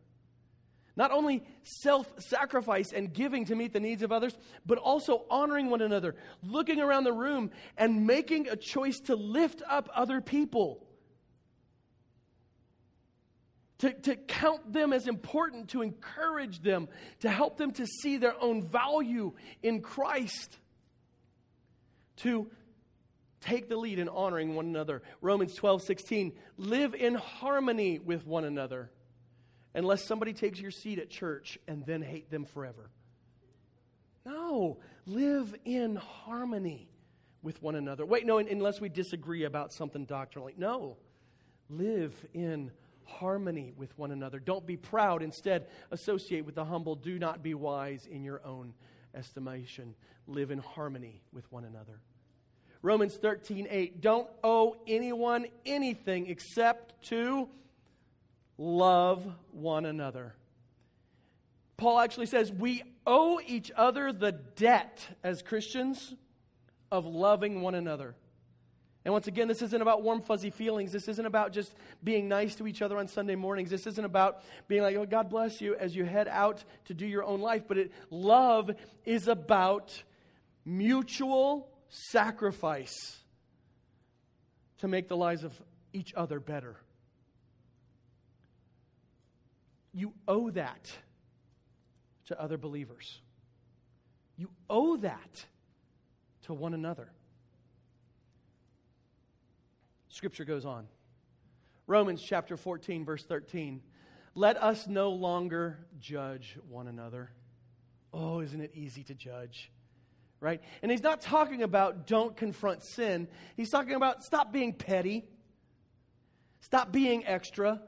Not 0.97 1.13
only 1.13 1.45
self 1.63 2.09
sacrifice 2.21 2.93
and 2.93 3.13
giving 3.13 3.45
to 3.47 3.55
meet 3.55 3.73
the 3.73 3.81
needs 3.81 4.03
of 4.03 4.13
others, 4.13 4.37
but 4.67 4.79
also 4.79 5.25
honoring 5.31 5.71
one 5.71 5.83
another, 5.83 6.15
looking 6.43 6.81
around 6.81 7.05
the 7.05 7.13
room 7.13 7.51
and 7.77 8.07
making 8.07 8.49
a 8.49 8.57
choice 8.57 8.99
to 9.01 9.17
lift 9.17 9.63
up 9.69 9.89
other 9.95 10.21
people. 10.21 10.87
To, 13.79 13.93
to 13.95 14.17
count 14.17 14.75
them 14.75 14.93
as 14.93 15.09
important, 15.09 15.71
to 15.71 15.81
encourage 15.81 16.61
them, 16.61 16.89
to 17.21 17.31
help 17.31 17.57
them 17.57 17.73
to 17.73 17.87
see 17.87 18.19
their 18.19 18.35
own 18.39 18.69
value 18.69 19.33
in 19.63 19.81
Christ, 19.81 20.59
to 22.17 22.51
take 23.41 23.71
the 23.71 23.77
lead 23.77 23.99
in 23.99 24.11
honoring 24.11 24.55
one 24.55 24.67
another. 24.67 25.01
Romans 25.23 25.55
12, 25.55 25.83
16, 25.83 26.33
live 26.59 26.95
in 26.95 27.15
harmony 27.15 27.99
with 27.99 28.27
one 28.27 28.45
another 28.45 28.91
unless 29.75 30.05
somebody 30.05 30.33
takes 30.33 30.61
your 30.61 30.71
seat 30.71 30.99
at 30.99 31.11
church 31.11 31.59
and 31.69 31.85
then 31.87 32.03
hate 32.03 32.31
them 32.31 32.45
forever. 32.45 32.91
No, 34.25 34.79
live 35.07 35.55
in 35.65 35.97
harmony 35.97 36.89
with 37.43 37.63
one 37.63 37.75
another. 37.75 38.05
Wait, 38.05 38.27
no, 38.27 38.39
unless 38.39 38.81
we 38.81 38.89
disagree 38.89 39.45
about 39.45 39.73
something 39.73 40.05
doctrinally. 40.05 40.55
No, 40.57 40.97
live 41.69 42.15
in 42.35 42.71
harmony 43.05 43.73
with 43.77 43.97
one 43.99 44.11
another. 44.11 44.39
Don't 44.39 44.67
be 44.67 44.77
proud. 44.77 45.23
Instead, 45.23 45.67
associate 45.91 46.45
with 46.45 46.55
the 46.55 46.65
humble. 46.65 46.95
Do 46.95 47.19
not 47.19 47.43
be 47.43 47.55
wise 47.55 48.07
in 48.11 48.23
your 48.23 48.41
own 48.45 48.75
estimation. 49.15 49.95
Live 50.27 50.51
in 50.51 50.59
harmony 50.59 51.23
with 51.33 51.51
one 51.51 51.65
another. 51.65 52.01
Romans 52.83 53.17
13, 53.17 53.67
8. 53.71 54.01
Don't 54.01 54.29
owe 54.43 54.77
anyone 54.87 55.47
anything 55.67 56.29
except 56.29 57.03
to 57.07 57.49
love 58.61 59.27
one 59.53 59.87
another. 59.87 60.35
Paul 61.79 61.99
actually 61.99 62.27
says 62.27 62.53
we 62.53 62.83
owe 63.07 63.41
each 63.45 63.73
other 63.75 64.13
the 64.13 64.33
debt 64.33 65.01
as 65.25 65.41
Christians 65.41 66.15
of 66.93 67.07
loving 67.07 67.63
one 67.63 67.75
another. 67.75 68.15
And 69.03 69.15
once 69.15 69.27
again, 69.29 69.49
this 69.49 69.63
isn't 69.63 69.81
about 69.81 70.03
warm, 70.03 70.21
fuzzy 70.21 70.51
feelings. 70.51 70.93
This 70.93 71.09
isn't 71.09 71.25
about 71.25 71.55
just 71.55 71.75
being 72.05 72.29
nice 72.29 72.55
to 72.57 72.67
each 72.67 72.83
other 72.83 72.99
on 72.99 73.09
Sunday 73.09 73.35
mornings. 73.35 73.71
This 73.71 73.87
isn't 73.87 74.05
about 74.05 74.43
being 74.69 74.83
like, 74.83 74.95
oh, 74.95 75.07
God 75.07 75.31
bless 75.31 75.63
you 75.63 75.75
as 75.75 75.97
you 75.97 76.05
head 76.05 76.29
out 76.29 76.63
to 76.85 76.95
do 76.95 77.07
your 77.07 77.25
own 77.25 77.41
life. 77.41 77.63
But 77.67 77.79
it, 77.79 77.93
love 78.11 78.71
is 79.07 79.27
about 79.27 80.03
mutual 80.67 81.67
sacrifice 81.89 83.17
to 84.79 84.89
make 84.89 85.09
the 85.09 85.17
lives 85.17 85.45
of 85.45 85.53
each 85.95 86.13
other 86.13 86.39
better. 86.39 86.77
You 89.93 90.13
owe 90.29 90.51
that 90.51 90.91
to 92.27 92.41
other 92.41 92.57
believers. 92.57 93.21
You 94.37 94.51
owe 94.69 94.97
that 94.99 95.45
to 96.43 96.55
one 96.55 96.75
another. 96.75 97.11
Scripture 100.09 100.45
goes 100.45 100.65
on. 100.65 100.87
Romans 101.87 102.23
chapter 102.23 102.57
14, 102.57 103.05
verse 103.05 103.25
13. 103.25 103.83
Let 104.35 104.63
us 104.63 104.87
no 104.87 105.11
longer 105.11 105.79
judge 105.99 106.57
one 106.69 106.87
another. 106.87 107.31
Oh, 108.13 108.41
isn't 108.41 108.61
it 108.61 108.73
easy 108.75 109.03
to 109.05 109.15
judge? 109.15 109.71
Right? 110.41 110.63
And 110.83 110.91
he's 110.91 111.03
not 111.03 111.21
talking 111.21 111.63
about 111.63 112.07
don't 112.07 112.37
confront 112.37 112.83
sin. 112.83 113.29
He's 113.57 113.71
talking 113.71 113.95
about 113.95 114.25
stop 114.25 114.53
being 114.53 114.73
petty, 114.73 115.25
stop 116.61 116.93
being 116.93 117.27
extra. 117.27 117.83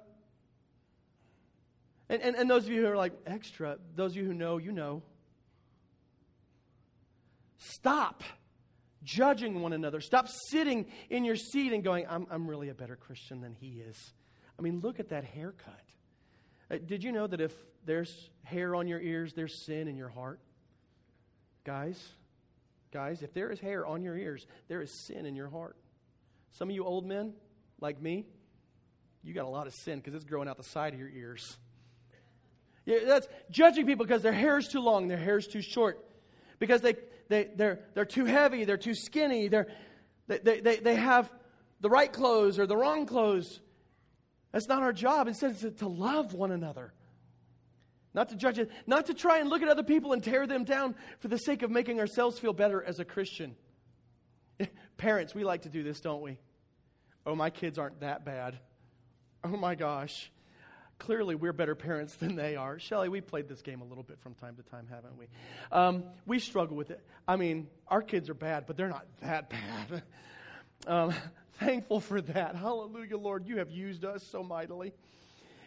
And, 2.12 2.20
and, 2.20 2.37
and 2.37 2.51
those 2.51 2.66
of 2.66 2.70
you 2.70 2.83
who 2.83 2.88
are 2.92 2.96
like, 2.96 3.14
extra, 3.27 3.79
those 3.96 4.11
of 4.11 4.18
you 4.18 4.25
who 4.25 4.35
know, 4.35 4.59
you 4.59 4.70
know. 4.70 5.03
Stop 7.57 8.22
judging 9.03 9.62
one 9.62 9.72
another. 9.72 10.03
Stop 10.03 10.29
sitting 10.51 10.88
in 11.09 11.25
your 11.25 11.37
seat 11.37 11.72
and 11.72 11.83
going, 11.83 12.05
I'm, 12.07 12.27
I'm 12.31 12.46
really 12.46 12.68
a 12.68 12.75
better 12.75 12.96
Christian 12.96 13.40
than 13.40 13.55
he 13.55 13.81
is. 13.81 13.96
I 14.59 14.62
mean, 14.62 14.81
look 14.81 15.01
at 15.01 15.09
that 15.09 15.25
haircut. 15.25 15.81
Uh, 16.70 16.77
did 16.85 17.03
you 17.03 17.12
know 17.12 17.27
that 17.27 17.40
if 17.40 17.55
there's 17.87 18.29
hair 18.42 18.75
on 18.75 18.88
your 18.88 19.01
ears, 19.01 19.33
there's 19.33 19.64
sin 19.64 19.88
in 19.88 19.96
your 19.96 20.11
heart? 20.11 20.38
Guys, 21.64 21.98
guys, 22.92 23.22
if 23.22 23.33
there 23.33 23.51
is 23.51 23.59
hair 23.59 23.87
on 23.87 24.03
your 24.03 24.18
ears, 24.18 24.46
there 24.68 24.83
is 24.83 24.90
sin 25.07 25.25
in 25.25 25.35
your 25.35 25.48
heart. 25.48 25.79
Some 26.51 26.68
of 26.68 26.75
you 26.75 26.85
old 26.85 27.07
men, 27.07 27.33
like 27.81 28.03
me, 28.03 28.27
you 29.22 29.33
got 29.33 29.46
a 29.46 29.48
lot 29.48 29.66
of 29.66 29.72
sin 29.72 29.98
because 29.98 30.14
it's 30.14 30.25
growing 30.25 30.46
out 30.46 30.59
the 30.59 30.62
side 30.62 30.92
of 30.92 31.01
your 31.01 31.09
ears. 31.09 31.57
That's 32.87 33.29
judging 33.51 33.87
people 33.87 34.07
because 34.07 34.23
their 34.23 34.33
hair 34.33 34.59
is 34.59 34.68
too 34.68 34.81
long, 34.81 35.09
their 35.09 35.18
hair 35.18 35.38
is 35.38 35.47
too 35.47 35.62
short, 35.62 36.05
because 36.59 36.81
they, 36.81 36.95
they, 37.29 37.49
they're, 37.55 37.81
they're 37.95 38.05
too 38.05 38.25
heavy, 38.25 38.64
they're 38.64 38.77
too 38.77 38.95
skinny, 38.95 39.49
they're, 39.49 39.68
they, 40.27 40.61
they, 40.61 40.77
they 40.77 40.95
have 40.95 41.31
the 41.81 41.90
right 41.90 42.12
clothes 42.12 42.59
or 42.59 42.66
the 42.66 42.77
wrong 42.77 43.07
clothes. 43.07 43.61
That's 44.53 44.68
not 44.68 44.83
our 44.83 44.92
job. 44.92 45.29
Instead, 45.29 45.57
it's 45.62 45.81
to 45.81 45.88
love 45.88 46.35
one 46.35 46.53
another. 46.53 46.92
Not 48.14 48.29
to 48.29 48.37
judge 48.37 48.59
it, 48.59 48.71
not 48.87 49.07
to 49.07 49.14
try 49.14 49.38
and 49.38 49.49
look 49.49 49.62
at 49.62 49.68
other 49.68 49.83
people 49.83 50.12
and 50.12 50.23
tear 50.23 50.47
them 50.47 50.64
down 50.64 50.95
for 51.21 51.29
the 51.29 51.38
sake 51.38 51.62
of 51.62 51.71
making 51.71 51.99
ourselves 51.99 52.38
feel 52.38 52.53
better 52.53 52.83
as 52.83 53.01
a 53.01 53.05
Christian. 53.05 53.57
Parents, 54.99 55.35
we 55.35 55.45
like 55.45 55.62
to 55.62 55.71
do 55.71 55.83
this, 55.83 56.01
don't 56.01 56.21
we? 56.21 56.38
Oh, 57.25 57.35
my 57.35 57.49
kids 57.49 57.79
aren't 57.79 58.01
that 58.01 58.25
bad. 58.25 58.59
Oh 59.42 59.57
my 59.57 59.75
gosh. 59.75 60.31
Clearly, 61.03 61.35
we're 61.35 61.53
better 61.53 61.75
parents 61.75 62.15
than 62.21 62.37
they 62.37 62.55
are. 62.55 62.79
Shelly, 62.79 63.09
we 63.09 63.21
played 63.21 63.49
this 63.49 63.61
game 63.61 63.81
a 63.81 63.85
little 63.85 64.05
bit 64.05 64.21
from 64.21 64.35
time 64.35 64.55
to 64.55 64.62
time, 64.62 64.87
haven't 64.88 65.19
we? 65.19 65.27
Um, 65.73 66.05
we 66.27 66.38
struggle 66.38 66.77
with 66.77 66.91
it. 66.91 67.05
I 67.27 67.35
mean, 67.35 67.67
our 67.88 68.03
kids 68.03 68.31
are 68.31 68.35
bad, 68.35 68.67
but 68.67 68.77
they're 68.77 68.88
not 68.88 69.07
that 69.21 69.51
bad. 69.51 70.03
um, 70.87 71.12
thankful 71.59 71.99
for 71.99 72.21
that. 72.21 72.55
Hallelujah, 72.55 73.19
Lord. 73.19 73.47
You 73.49 73.59
have 73.59 73.71
used 73.71 74.05
us 74.05 74.23
so 74.23 74.45
mightily. 74.45 74.93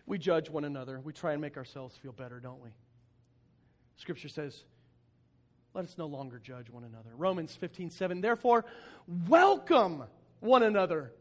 We 0.06 0.18
judge 0.20 0.50
one 0.50 0.64
another. 0.64 1.02
We 1.02 1.12
try 1.12 1.34
and 1.34 1.42
make 1.42 1.58
ourselves 1.58 1.98
feel 1.98 2.14
better, 2.14 2.40
don't 2.40 2.64
we? 2.64 2.70
Scripture 3.98 4.30
says, 4.30 4.64
let 5.74 5.84
us 5.84 5.98
no 5.98 6.06
longer 6.06 6.40
judge 6.40 6.70
one 6.70 6.86
another. 6.86 7.10
Romans 7.18 7.54
15, 7.56 7.90
7. 7.90 8.22
Therefore, 8.22 8.64
welcome 9.28 10.04
one 10.40 10.64
another, 10.64 11.12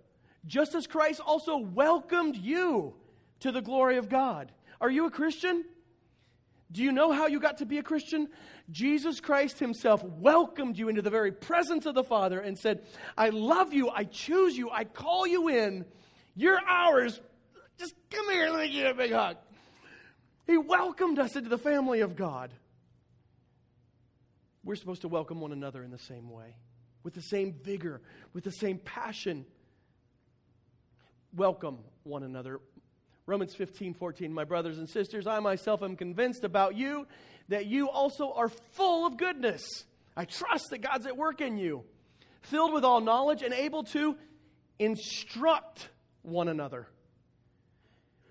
just 0.46 0.76
as 0.76 0.86
Christ 0.86 1.20
also 1.20 1.56
welcomed 1.56 2.36
you 2.36 2.94
to 3.40 3.52
the 3.52 3.62
glory 3.62 3.96
of 3.96 4.08
God. 4.08 4.52
Are 4.80 4.90
you 4.90 5.06
a 5.06 5.10
Christian? 5.10 5.64
Do 6.72 6.82
you 6.82 6.92
know 6.92 7.12
how 7.12 7.26
you 7.26 7.38
got 7.38 7.58
to 7.58 7.66
be 7.66 7.78
a 7.78 7.82
Christian? 7.82 8.28
Jesus 8.70 9.20
Christ 9.20 9.58
Himself 9.58 10.02
welcomed 10.02 10.76
you 10.76 10.88
into 10.88 11.02
the 11.02 11.10
very 11.10 11.30
presence 11.30 11.86
of 11.86 11.94
the 11.94 12.02
Father 12.02 12.40
and 12.40 12.58
said, 12.58 12.82
I 13.16 13.28
love 13.28 13.72
you, 13.72 13.90
I 13.90 14.04
choose 14.04 14.56
you, 14.56 14.70
I 14.70 14.84
call 14.84 15.26
you 15.26 15.48
in. 15.48 15.84
You're 16.34 16.58
ours. 16.68 17.20
Just 17.78 17.94
come 18.10 18.28
here, 18.30 18.50
let 18.50 18.60
me 18.60 18.66
give 18.68 18.82
you 18.82 18.86
a 18.88 18.94
big 18.94 19.12
hug. 19.12 19.36
He 20.46 20.58
welcomed 20.58 21.18
us 21.18 21.36
into 21.36 21.48
the 21.48 21.58
family 21.58 22.00
of 22.00 22.16
God. 22.16 22.52
We're 24.64 24.76
supposed 24.76 25.02
to 25.02 25.08
welcome 25.08 25.40
one 25.40 25.52
another 25.52 25.82
in 25.82 25.90
the 25.90 25.98
same 25.98 26.30
way, 26.30 26.56
with 27.02 27.14
the 27.14 27.22
same 27.22 27.54
vigor, 27.62 28.00
with 28.32 28.44
the 28.44 28.52
same 28.52 28.78
passion. 28.78 29.44
Welcome 31.36 31.78
one 32.02 32.22
another. 32.22 32.60
Romans 33.26 33.54
15, 33.54 33.94
14. 33.94 34.32
My 34.32 34.44
brothers 34.44 34.78
and 34.78 34.88
sisters, 34.88 35.26
I 35.26 35.40
myself 35.40 35.82
am 35.82 35.96
convinced 35.96 36.44
about 36.44 36.76
you 36.76 37.06
that 37.48 37.66
you 37.66 37.88
also 37.88 38.32
are 38.32 38.48
full 38.48 39.06
of 39.06 39.16
goodness. 39.16 39.62
I 40.16 40.24
trust 40.24 40.66
that 40.70 40.82
God's 40.82 41.06
at 41.06 41.16
work 41.16 41.40
in 41.40 41.56
you, 41.56 41.84
filled 42.42 42.72
with 42.72 42.84
all 42.84 43.00
knowledge 43.00 43.42
and 43.42 43.54
able 43.54 43.84
to 43.84 44.16
instruct 44.78 45.88
one 46.22 46.48
another. 46.48 46.88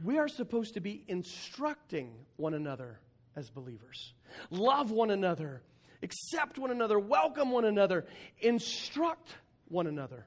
We 0.04 0.18
are 0.18 0.28
supposed 0.28 0.76
to 0.76 0.80
be 0.80 1.04
instructing 1.08 2.14
one 2.38 2.54
another 2.54 3.00
as 3.36 3.50
believers. 3.50 4.14
Love 4.50 4.92
one 4.92 5.10
another, 5.10 5.64
accept 6.02 6.60
one 6.60 6.72
another, 6.72 7.00
welcome 7.00 7.52
one 7.52 7.66
another, 7.66 8.06
instruct 8.42 9.36
one 9.70 9.88
another. 9.88 10.26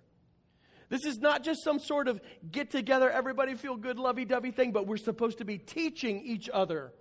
This 0.88 1.05
is 1.05 1.18
not 1.18 1.42
just 1.42 1.64
some 1.64 1.79
sort 1.79 2.09
of 2.09 2.20
get 2.51 2.70
together, 2.70 3.11
everybody 3.11 3.55
feel 3.55 3.77
good, 3.77 3.99
lovey 3.99 4.25
dovey 4.25 4.51
thing, 4.51 4.72
but 4.72 4.87
we're 4.87 4.96
supposed 4.96 5.38
to 5.38 5.44
be 5.44 5.59
teaching 5.59 6.22
each 6.25 6.49
other. 6.53 6.92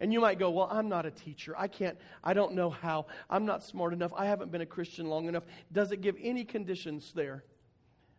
And 0.00 0.12
you 0.12 0.20
might 0.20 0.38
go, 0.38 0.50
Well, 0.50 0.68
I'm 0.70 0.88
not 0.88 1.06
a 1.06 1.10
teacher. 1.10 1.54
I 1.56 1.68
can't, 1.68 1.96
I 2.24 2.34
don't 2.34 2.54
know 2.54 2.70
how. 2.70 3.06
I'm 3.30 3.46
not 3.46 3.62
smart 3.62 3.92
enough. 3.92 4.12
I 4.16 4.26
haven't 4.26 4.50
been 4.50 4.60
a 4.60 4.66
Christian 4.66 5.06
long 5.06 5.28
enough. 5.28 5.44
Does 5.70 5.92
it 5.92 6.00
give 6.00 6.16
any 6.20 6.44
conditions 6.44 7.12
there 7.14 7.44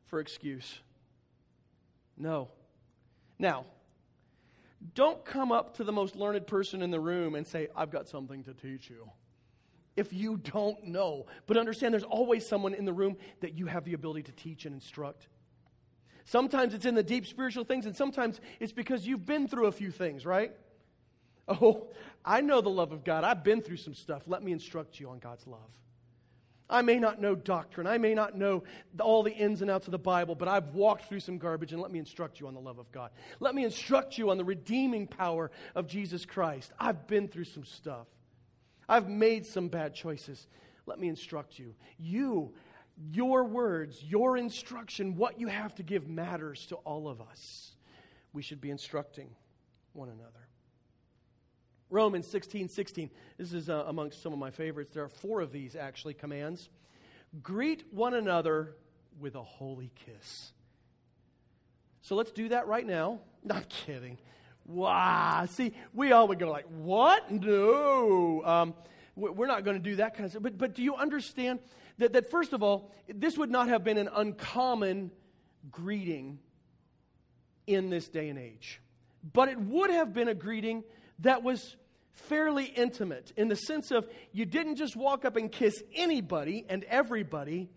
for 0.05 0.21
excuse? 0.21 0.79
No. 2.17 2.49
Now, 3.37 3.65
don't 4.95 5.25
come 5.25 5.51
up 5.51 5.75
to 5.77 5.83
the 5.83 5.91
most 5.91 6.15
learned 6.15 6.47
person 6.47 6.81
in 6.81 6.91
the 6.91 6.99
room 6.99 7.35
and 7.35 7.45
say, 7.45 7.67
I've 7.75 7.89
got 7.89 8.07
something 8.07 8.43
to 8.45 8.53
teach 8.53 8.89
you 8.89 9.09
if 9.95 10.13
you 10.13 10.38
don't 10.38 10.86
know. 10.86 11.25
But 11.47 11.58
understand 11.58 11.93
there's 11.93 12.03
always 12.03 12.47
someone 12.47 12.73
in 12.73 12.86
the 12.86 12.93
room 12.93 13.17
that 13.41 13.58
you 13.58 13.65
have 13.67 13.86
the 13.86 13.93
ability 13.93 14.23
to 14.23 14.32
teach 14.32 14.65
and 14.65 14.73
instruct. 14.73 15.27
Sometimes 16.25 16.73
it's 16.73 16.86
in 16.86 16.95
the 16.95 17.03
deep 17.03 17.25
spiritual 17.25 17.65
things, 17.65 17.86
and 17.86 17.95
sometimes 17.95 18.39
it's 18.60 18.71
because 18.71 19.06
you've 19.06 19.25
been 19.25 19.47
through 19.47 19.67
a 19.67 19.71
few 19.71 19.91
things, 19.91 20.25
right? 20.25 20.53
Oh, 21.47 21.88
I 22.23 22.39
know 22.41 22.62
the 22.62 22.69
love 22.69 22.93
of 22.93 23.03
God. 23.03 23.25
I've 23.25 23.43
been 23.43 23.62
through 23.62 23.77
some 23.77 23.93
stuff. 23.93 24.23
Let 24.27 24.41
me 24.41 24.53
instruct 24.53 24.99
you 24.99 25.10
on 25.10 25.19
God's 25.19 25.45
love. 25.45 25.60
I 26.69 26.82
may 26.82 26.97
not 26.97 27.19
know 27.19 27.36
doctrine. 27.36 27.86
I 27.86 27.97
may 27.97 28.13
not 28.13 28.38
know 28.38 28.63
all 28.99 29.21
the 29.21 29.34
ins 29.34 29.62
and 29.62 29.69
outs 29.69 29.86
of 29.86 29.91
the 29.91 29.99
Bible, 29.99 30.34
but 30.34 30.47
I've 30.47 30.73
walked 30.73 31.10
through 31.10 31.19
some 31.19 31.38
garbage, 31.38 31.73
and 31.73 31.82
let 31.82 31.91
me 31.91 31.99
instruct 31.99 32.39
you 32.39 32.47
on 32.47 32.53
the 32.53 32.62
love 32.62 32.79
of 32.79 32.89
God. 32.91 33.12
Let 33.41 33.53
me 33.53 33.65
instruct 33.65 34.17
you 34.17 34.32
on 34.32 34.38
the 34.38 34.45
redeeming 34.45 35.06
power 35.06 35.51
of 35.75 35.88
Jesus 35.88 36.25
Christ. 36.25 36.71
I've 36.79 37.06
been 37.06 37.27
through 37.27 37.43
some 37.43 37.65
stuff. 37.65 38.08
I've 38.87 39.09
made 39.09 39.45
some 39.45 39.67
bad 39.67 39.93
choices. 39.93 40.47
Let 40.85 40.99
me 40.99 41.07
instruct 41.07 41.57
you. 41.59 41.75
You, 41.97 42.53
your 43.11 43.43
words, 43.45 44.03
your 44.03 44.37
instruction, 44.37 45.15
what 45.15 45.39
you 45.39 45.47
have 45.47 45.75
to 45.75 45.83
give 45.83 46.07
matters 46.07 46.65
to 46.67 46.75
all 46.75 47.07
of 47.07 47.21
us. 47.21 47.71
We 48.33 48.41
should 48.41 48.61
be 48.61 48.69
instructing 48.69 49.29
one 49.93 50.09
another. 50.09 50.47
Romans 51.89 52.27
16 52.27 52.69
16. 52.69 53.09
This 53.37 53.53
is 53.53 53.69
uh, 53.69 53.83
amongst 53.87 54.21
some 54.21 54.33
of 54.33 54.39
my 54.39 54.49
favorites. 54.49 54.93
There 54.93 55.03
are 55.03 55.09
four 55.09 55.41
of 55.41 55.51
these 55.51 55.75
actually 55.75 56.15
commands. 56.15 56.69
Greet 57.41 57.85
one 57.91 58.15
another 58.15 58.75
with 59.19 59.35
a 59.35 59.43
holy 59.43 59.91
kiss. 60.05 60.51
So 62.01 62.15
let's 62.15 62.31
do 62.31 62.49
that 62.49 62.67
right 62.67 62.85
now. 62.85 63.19
Not 63.43 63.69
kidding. 63.69 64.17
Wow. 64.65 65.45
See, 65.49 65.73
we 65.93 66.12
all 66.12 66.28
would 66.28 66.39
go 66.39 66.49
like, 66.49 66.65
what? 66.65 67.32
No. 67.32 68.41
Um, 68.45 68.73
we're 69.15 69.47
not 69.47 69.63
going 69.63 69.78
to 69.78 69.84
do 69.84 69.97
that 69.97 70.13
kind 70.13 70.26
of 70.26 70.32
stuff. 70.32 70.43
But, 70.43 70.58
but 70.58 70.73
do 70.73 70.82
you 70.84 70.95
understand 70.95 71.60
that, 71.97 72.13
that, 72.13 72.32
first 72.32 72.54
of 72.54 72.63
all, 72.63 72.91
this 73.08 73.38
would 73.38 73.52
not 73.52 73.67
have 73.67 73.84
been 73.84 73.97
an 73.97 74.10
uncommon 74.13 75.12
greeting 75.69 76.39
in 77.67 77.89
this 77.89 78.08
day 78.08 78.30
and 78.30 78.39
age. 78.39 78.82
But 79.34 79.49
it 79.49 79.60
would 79.60 79.89
have 79.89 80.13
been 80.13 80.28
a 80.28 80.34
greeting 80.34 80.84
that 81.19 81.43
was 81.43 81.76
fairly 82.12 82.65
intimate 82.65 83.32
in 83.38 83.47
the 83.47 83.56
sense 83.56 83.91
of 83.91 84.08
you 84.32 84.45
didn't 84.45 84.76
just 84.76 84.95
walk 84.95 85.26
up 85.26 85.36
and 85.36 85.52
kiss 85.52 85.82
anybody 85.95 86.65
and 86.69 86.84
everybody, 86.86 87.69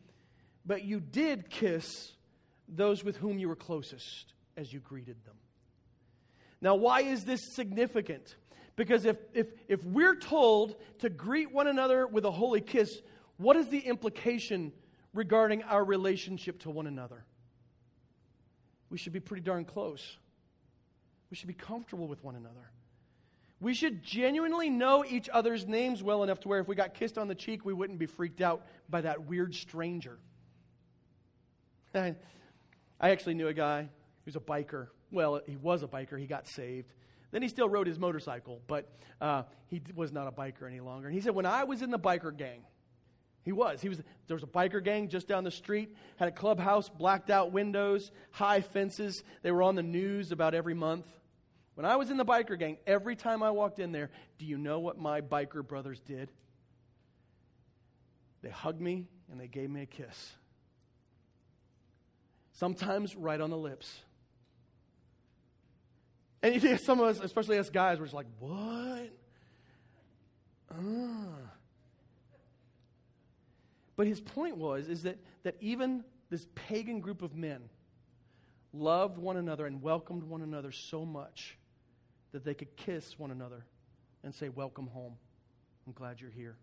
but 0.65 0.85
you 0.85 1.01
did 1.01 1.49
kiss 1.49 2.13
those 2.69 3.05
with 3.05 3.17
whom 3.17 3.39
you 3.39 3.49
were 3.49 3.57
closest 3.57 4.35
as 4.57 4.73
you 4.73 4.81
greeted 4.81 5.17
them. 5.25 5.37
Now, 6.67 6.75
why 6.75 7.03
is 7.03 7.25
this 7.25 7.55
significant? 7.55 8.35
Because 8.75 9.05
if, 9.05 9.19
if, 9.33 9.47
if 9.69 9.85
we're 9.85 10.17
told 10.17 10.75
to 10.99 11.09
greet 11.09 11.53
one 11.53 11.69
another 11.69 12.09
with 12.09 12.25
a 12.25 12.31
holy 12.33 12.61
kiss, 12.61 13.03
what 13.37 13.55
is 13.55 13.69
the 13.69 13.79
implication 13.79 14.73
regarding 15.15 15.63
our 15.63 15.85
relationship 15.85 16.59
to 16.63 16.71
one 16.71 16.89
another? 16.89 17.25
We 18.91 18.99
should 18.99 19.13
be 19.13 19.21
pretty 19.21 19.45
darn 19.45 19.65
close. 19.65 20.17
We 21.31 21.37
should 21.37 21.47
be 21.47 21.55
comfortable 21.55 22.09
with 22.09 22.25
one 22.25 22.35
another. 22.35 22.73
We 23.61 23.73
should 23.73 24.03
genuinely 24.03 24.69
know 24.69 25.05
each 25.09 25.29
other's 25.33 25.69
names 25.69 26.03
well 26.03 26.25
enough 26.25 26.41
to 26.41 26.49
where 26.49 26.59
if 26.59 26.67
we 26.67 26.75
got 26.75 26.95
kissed 26.95 27.17
on 27.17 27.29
the 27.29 27.37
cheek, 27.37 27.65
we 27.65 27.75
wouldn't 27.75 28.01
be 28.01 28.07
freaked 28.07 28.41
out 28.41 28.67
by 28.91 29.03
that 29.03 29.27
weird 29.27 29.55
stranger. 29.55 30.19
I 31.95 32.17
actually 32.99 33.35
knew 33.35 33.47
a 33.47 33.55
guy 33.55 33.83
who 33.83 33.89
was 34.25 34.35
a 34.35 34.41
biker. 34.41 34.89
Well, 35.11 35.41
he 35.47 35.57
was 35.57 35.83
a 35.83 35.87
biker, 35.87 36.19
he 36.19 36.27
got 36.27 36.47
saved. 36.47 36.93
Then 37.33 37.43
he 37.43 37.49
still 37.49 37.69
rode 37.69 37.87
his 37.87 37.99
motorcycle, 37.99 38.61
but 38.67 38.89
uh, 39.21 39.43
he 39.69 39.83
was 39.95 40.13
not 40.13 40.27
a 40.27 40.33
biker 40.33 40.67
any 40.67 40.81
longer. 40.81 41.09
And 41.09 41.15
he 41.15 41.21
said, 41.21 41.35
When 41.35 41.47
I 41.47 41.65
was 41.65 41.83
in 41.83 41.91
the 41.91 41.99
biker 41.99 42.37
gang, 42.37 42.63
he 43.43 43.53
was. 43.53 43.81
He 43.81 43.89
was. 43.89 44.03
There 44.27 44.35
was 44.35 44.43
a 44.43 44.49
biker 44.49 44.83
gang 44.83 45.09
just 45.09 45.29
down 45.29 45.45
the 45.45 45.51
street. 45.51 45.95
Had 46.17 46.29
a 46.29 46.33
clubhouse, 46.33 46.89
blacked 46.89 47.31
out 47.31 47.53
windows, 47.53 48.11
high 48.33 48.61
fences. 48.61 49.23
They 49.43 49.53
were 49.53 49.63
on 49.63 49.77
the 49.77 49.83
news 49.85 50.33
about 50.33 50.55
every 50.55 50.75
month. 50.75 51.07
When 51.75 51.85
I 51.87 51.97
was 51.97 52.11
in 52.11 52.17
the 52.17 52.25
biker 52.25 52.59
gang, 52.59 52.79
every 52.87 53.15
time 53.15 53.43
I 53.43 53.51
walked 53.51 53.79
in 53.79 53.93
there, 53.93 54.11
do 54.39 54.47
you 54.47 54.57
know 54.57 54.81
what 54.81 54.99
my 54.99 55.21
biker 55.21 55.67
brothers 55.67 56.01
did? 56.01 56.33
They 58.43 58.49
hugged 58.49 58.81
me 58.81 59.07
and 59.31 59.39
they 59.39 59.47
gave 59.47 59.71
me 59.71 59.83
a 59.83 59.87
kiss. 59.87 60.33
Sometimes 62.53 63.15
right 63.15 63.41
on 63.41 63.51
the 63.51 63.59
lips. 63.59 64.01
And 66.47 66.55
you 66.55 66.61
think 66.61 66.79
some 66.79 67.01
of 67.01 67.09
us, 67.09 67.19
especially 67.19 67.59
us 67.59 67.71
guys, 67.71 67.99
were 67.99 68.05
just 68.05 68.15
like, 68.15 68.29
what? 68.39 69.11
Uh. 70.71 71.41
But 73.97 74.07
his 74.07 74.21
point 74.21 74.57
was 74.57 74.87
is 74.87 75.03
that, 75.03 75.19
that 75.43 75.57
even 75.59 76.05
this 76.31 76.47
pagan 76.55 77.01
group 77.01 77.23
of 77.23 77.35
men 77.35 77.63
loved 78.73 79.19
one 79.19 79.37
another 79.37 79.67
and 79.67 79.83
welcomed 79.83 80.23
one 80.23 80.41
another 80.41 80.71
so 80.71 81.05
much 81.05 81.59
that 82.31 82.45
they 82.45 82.55
could 82.55 82.77
kiss 82.77 83.19
one 83.19 83.33
another 83.33 83.67
and 84.23 84.33
say, 84.33 84.49
Welcome 84.49 84.87
home. 84.87 85.15
I'm 85.85 85.95
glad 85.95 86.21
you're 86.21 86.31
here. 86.31 86.57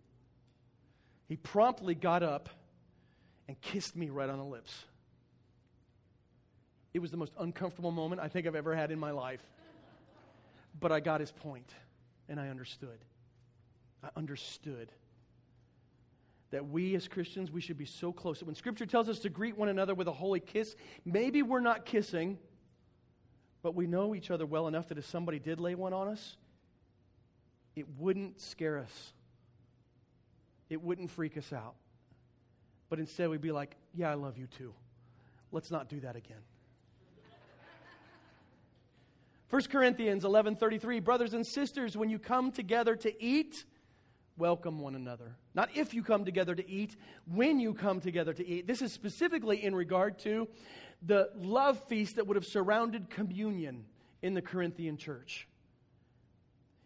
He 1.27 1.35
promptly 1.35 1.93
got 1.93 2.23
up 2.23 2.47
and 3.49 3.59
kissed 3.59 3.97
me 3.97 4.09
right 4.09 4.29
on 4.29 4.37
the 4.37 4.45
lips. 4.45 4.85
It 6.93 6.99
was 6.99 7.11
the 7.11 7.17
most 7.17 7.33
uncomfortable 7.37 7.91
moment 7.91 8.21
I 8.21 8.29
think 8.29 8.47
I've 8.47 8.55
ever 8.55 8.73
had 8.73 8.89
in 8.89 8.97
my 8.97 9.11
life. 9.11 9.41
But 10.79 10.91
I 10.91 10.99
got 10.99 11.19
his 11.19 11.31
point, 11.31 11.71
and 12.27 12.39
I 12.39 12.49
understood. 12.49 12.99
I 14.03 14.09
understood 14.15 14.91
that 16.51 16.69
we 16.69 16.95
as 16.95 17.07
Christians, 17.07 17.49
we 17.49 17.61
should 17.61 17.79
be 17.79 17.85
so 17.85 18.11
close. 18.11 18.43
When 18.43 18.53
Scripture 18.53 18.85
tells 18.85 19.09
us 19.09 19.19
to 19.19 19.29
greet 19.29 19.57
one 19.57 19.69
another 19.69 19.95
with 19.95 20.07
a 20.07 20.11
holy 20.11 20.39
kiss, 20.39 20.75
maybe 21.03 21.41
we're 21.41 21.59
not 21.59 21.83
kissing, 21.83 22.37
but 23.63 23.73
we 23.73 23.87
know 23.87 24.13
each 24.13 24.29
other 24.29 24.45
well 24.45 24.67
enough 24.67 24.89
that 24.89 24.99
if 24.99 25.05
somebody 25.05 25.39
did 25.39 25.59
lay 25.59 25.73
one 25.73 25.93
on 25.93 26.07
us, 26.07 26.37
it 27.75 27.87
wouldn't 27.97 28.39
scare 28.39 28.77
us. 28.77 29.13
It 30.69 30.81
wouldn't 30.81 31.09
freak 31.09 31.37
us 31.37 31.51
out. 31.51 31.73
But 32.87 32.99
instead, 32.99 33.29
we'd 33.29 33.41
be 33.41 33.51
like, 33.51 33.75
Yeah, 33.95 34.11
I 34.11 34.13
love 34.13 34.37
you 34.37 34.45
too. 34.45 34.73
Let's 35.51 35.71
not 35.71 35.89
do 35.89 36.01
that 36.01 36.15
again. 36.15 36.37
1 39.53 39.61
Corinthians 39.69 40.23
11:33 40.23 41.03
Brothers 41.03 41.35
and 41.35 41.45
sisters 41.45 41.95
when 41.95 42.09
you 42.09 42.17
come 42.17 42.51
together 42.51 42.95
to 42.95 43.23
eat 43.23 43.65
welcome 44.35 44.79
one 44.79 44.95
another. 44.95 45.35
Not 45.53 45.69
if 45.75 45.93
you 45.93 46.01
come 46.01 46.25
together 46.25 46.55
to 46.55 46.67
eat, 46.67 46.95
when 47.31 47.59
you 47.59 47.75
come 47.75 47.99
together 47.99 48.33
to 48.33 48.43
eat. 48.43 48.65
This 48.65 48.81
is 48.81 48.91
specifically 48.91 49.63
in 49.63 49.75
regard 49.75 50.17
to 50.21 50.47
the 51.03 51.29
love 51.35 51.79
feast 51.87 52.15
that 52.15 52.25
would 52.25 52.35
have 52.35 52.47
surrounded 52.47 53.11
communion 53.11 53.85
in 54.23 54.33
the 54.33 54.41
Corinthian 54.41 54.97
church. 54.97 55.47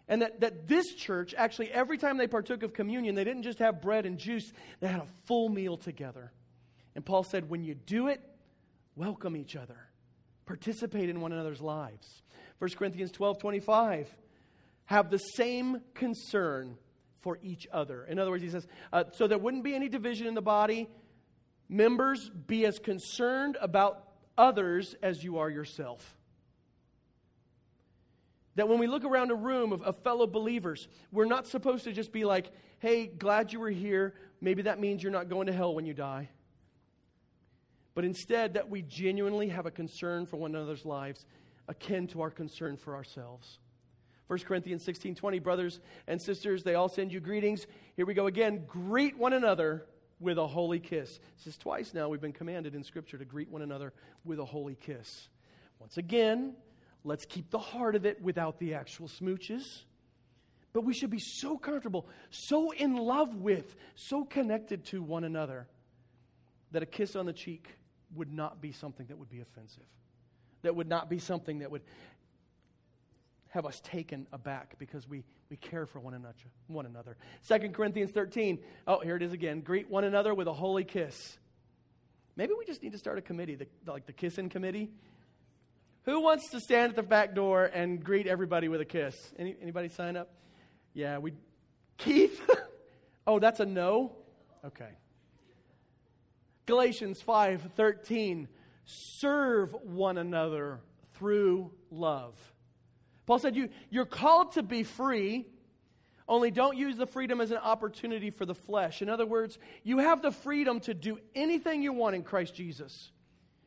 And 0.09 0.21
that, 0.21 0.41
that 0.41 0.67
this 0.67 0.93
church, 0.93 1.33
actually, 1.37 1.71
every 1.71 1.97
time 1.97 2.17
they 2.17 2.27
partook 2.27 2.63
of 2.63 2.73
communion, 2.73 3.15
they 3.15 3.23
didn't 3.23 3.43
just 3.43 3.59
have 3.59 3.81
bread 3.81 4.05
and 4.05 4.17
juice, 4.17 4.51
they 4.81 4.89
had 4.89 4.99
a 4.99 5.07
full 5.23 5.47
meal 5.47 5.77
together. 5.77 6.33
And 6.95 7.05
Paul 7.05 7.23
said, 7.23 7.49
when 7.49 7.63
you 7.63 7.75
do 7.75 8.07
it, 8.07 8.21
welcome 8.97 9.37
each 9.37 9.55
other, 9.55 9.87
participate 10.47 11.09
in 11.09 11.21
one 11.21 11.31
another's 11.31 11.61
lives. 11.61 12.23
1 12.57 12.71
Corinthians 12.71 13.11
12 13.11 13.37
25, 13.37 14.15
have 14.85 15.11
the 15.11 15.17
same 15.17 15.81
concern 15.93 16.77
for 17.21 17.37
each 17.43 17.67
other. 17.71 18.05
In 18.05 18.17
other 18.17 18.31
words, 18.31 18.43
he 18.43 18.49
says, 18.49 18.65
uh, 18.91 19.03
so 19.11 19.27
there 19.27 19.37
wouldn't 19.37 19.63
be 19.63 19.75
any 19.75 19.89
division 19.89 20.27
in 20.27 20.33
the 20.33 20.41
body. 20.41 20.87
Members, 21.69 22.29
be 22.29 22.65
as 22.65 22.79
concerned 22.79 23.57
about 23.61 24.07
others 24.37 24.95
as 25.03 25.23
you 25.23 25.39
are 25.39 25.49
yourself. 25.49 26.15
That 28.55 28.69
when 28.69 28.79
we 28.79 28.87
look 28.87 29.03
around 29.03 29.29
a 29.29 29.35
room 29.35 29.71
of, 29.71 29.83
of 29.83 30.01
fellow 30.03 30.25
believers, 30.25 30.87
we're 31.11 31.25
not 31.25 31.47
supposed 31.47 31.83
to 31.83 31.91
just 31.91 32.11
be 32.11 32.25
like, 32.25 32.49
hey, 32.79 33.05
glad 33.05 33.53
you 33.53 33.59
were 33.59 33.69
here. 33.69 34.15
Maybe 34.41 34.63
that 34.63 34.79
means 34.79 35.03
you're 35.03 35.11
not 35.11 35.29
going 35.29 35.47
to 35.47 35.53
hell 35.53 35.75
when 35.75 35.85
you 35.85 35.93
die. 35.93 36.29
But 37.97 38.05
instead, 38.05 38.53
that 38.53 38.69
we 38.69 38.83
genuinely 38.83 39.47
have 39.47 39.65
a 39.65 39.71
concern 39.71 40.27
for 40.27 40.37
one 40.37 40.53
another's 40.53 40.85
lives, 40.85 41.25
akin 41.67 42.05
to 42.09 42.21
our 42.21 42.29
concern 42.29 42.77
for 42.77 42.93
ourselves. 42.93 43.57
1 44.27 44.37
Corinthians 44.41 44.83
16 44.83 45.15
20, 45.15 45.39
brothers 45.39 45.79
and 46.05 46.21
sisters, 46.21 46.61
they 46.61 46.75
all 46.75 46.89
send 46.89 47.11
you 47.11 47.19
greetings. 47.19 47.65
Here 47.95 48.05
we 48.05 48.13
go 48.13 48.27
again. 48.27 48.65
Greet 48.67 49.17
one 49.17 49.33
another 49.33 49.87
with 50.19 50.37
a 50.37 50.45
holy 50.45 50.79
kiss. 50.79 51.19
This 51.37 51.47
is 51.47 51.57
twice 51.57 51.95
now 51.95 52.07
we've 52.07 52.21
been 52.21 52.33
commanded 52.33 52.75
in 52.75 52.83
Scripture 52.83 53.17
to 53.17 53.25
greet 53.25 53.49
one 53.49 53.63
another 53.63 53.93
with 54.23 54.37
a 54.37 54.45
holy 54.45 54.75
kiss. 54.75 55.29
Once 55.79 55.97
again, 55.97 56.53
let's 57.03 57.25
keep 57.25 57.49
the 57.49 57.57
heart 57.57 57.95
of 57.95 58.05
it 58.05 58.21
without 58.21 58.59
the 58.59 58.75
actual 58.75 59.07
smooches. 59.07 59.85
But 60.71 60.83
we 60.83 60.93
should 60.93 61.09
be 61.09 61.17
so 61.17 61.57
comfortable, 61.57 62.07
so 62.29 62.69
in 62.69 62.95
love 62.95 63.33
with, 63.33 63.75
so 63.95 64.23
connected 64.23 64.85
to 64.85 65.01
one 65.01 65.23
another 65.23 65.65
that 66.69 66.83
a 66.83 66.85
kiss 66.85 67.15
on 67.15 67.25
the 67.25 67.33
cheek 67.33 67.67
would 68.15 68.31
not 68.31 68.61
be 68.61 68.71
something 68.71 69.05
that 69.07 69.17
would 69.17 69.29
be 69.29 69.41
offensive. 69.41 69.85
That 70.61 70.75
would 70.75 70.87
not 70.87 71.09
be 71.09 71.19
something 71.19 71.59
that 71.59 71.71
would 71.71 71.83
have 73.49 73.65
us 73.65 73.79
taken 73.81 74.27
aback 74.31 74.77
because 74.77 75.07
we, 75.07 75.23
we 75.49 75.57
care 75.57 75.85
for 75.85 75.99
one 75.99 76.13
another, 76.13 76.35
one 76.67 76.85
another. 76.85 77.17
2 77.47 77.69
Corinthians 77.69 78.11
13. 78.11 78.59
Oh, 78.87 78.99
here 78.99 79.15
it 79.15 79.21
is 79.21 79.33
again. 79.33 79.61
Greet 79.61 79.89
one 79.89 80.03
another 80.03 80.33
with 80.33 80.47
a 80.47 80.53
holy 80.53 80.83
kiss. 80.83 81.37
Maybe 82.35 82.53
we 82.57 82.65
just 82.65 82.83
need 82.83 82.91
to 82.91 82.97
start 82.97 83.17
a 83.17 83.21
committee, 83.21 83.55
the, 83.55 83.67
like 83.85 84.05
the 84.05 84.13
kissing 84.13 84.49
committee. 84.49 84.91
Who 86.03 86.21
wants 86.21 86.49
to 86.51 86.59
stand 86.59 86.91
at 86.91 86.95
the 86.95 87.03
back 87.03 87.35
door 87.35 87.65
and 87.65 88.03
greet 88.03 88.27
everybody 88.27 88.67
with 88.67 88.79
a 88.79 88.85
kiss? 88.85 89.33
Any, 89.37 89.55
anybody 89.61 89.89
sign 89.89 90.15
up? 90.15 90.29
Yeah, 90.93 91.17
we. 91.17 91.33
Keith? 91.97 92.39
oh, 93.27 93.39
that's 93.39 93.59
a 93.59 93.65
no? 93.65 94.13
Okay. 94.63 94.91
Galatians 96.67 97.21
5:13 97.21 98.47
serve 98.85 99.73
one 99.83 100.17
another 100.17 100.79
through 101.13 101.71
love. 101.89 102.35
Paul 103.25 103.39
said, 103.39 103.55
you, 103.55 103.69
You're 103.89 104.05
called 104.05 104.53
to 104.53 104.63
be 104.63 104.83
free, 104.83 105.45
only 106.27 106.51
don't 106.51 106.77
use 106.77 106.97
the 106.97 107.07
freedom 107.07 107.41
as 107.41 107.51
an 107.51 107.57
opportunity 107.57 108.29
for 108.29 108.45
the 108.45 108.53
flesh. 108.53 109.01
In 109.01 109.09
other 109.09 109.25
words, 109.25 109.57
you 109.83 109.99
have 109.99 110.21
the 110.21 110.31
freedom 110.31 110.79
to 110.81 110.93
do 110.93 111.17
anything 111.35 111.81
you 111.81 111.93
want 111.93 112.15
in 112.15 112.23
Christ 112.23 112.53
Jesus. 112.53 113.11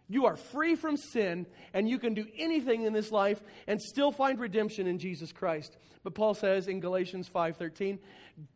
You 0.09 0.27
are 0.27 0.37
free 0.37 0.75
from 0.75 0.97
sin, 0.97 1.47
and 1.73 1.89
you 1.89 1.99
can 1.99 2.15
do 2.15 2.27
anything 2.37 2.83
in 2.83 2.93
this 2.93 3.13
life 3.13 3.41
and 3.67 3.81
still 3.81 4.11
find 4.11 4.41
redemption 4.41 4.87
in 4.87 4.99
Jesus 4.99 5.33
Christ. 5.33 5.77
But 6.03 6.15
Paul 6.15 6.35
says 6.35 6.67
in 6.67 6.81
Galatians 6.81 7.29
5:13, 7.29 7.99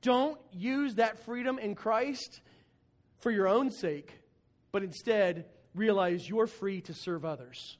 don't 0.03 0.39
use 0.53 0.97
that 0.97 1.25
freedom 1.25 1.59
in 1.59 1.75
Christ 1.75 2.41
for 3.19 3.31
your 3.31 3.49
own 3.49 3.71
sake, 3.71 4.19
but 4.75 4.83
instead 4.83 5.45
realize 5.73 6.29
you're 6.29 6.49
free 6.49 6.81
to 6.81 6.93
serve 6.93 7.25
others. 7.25 7.79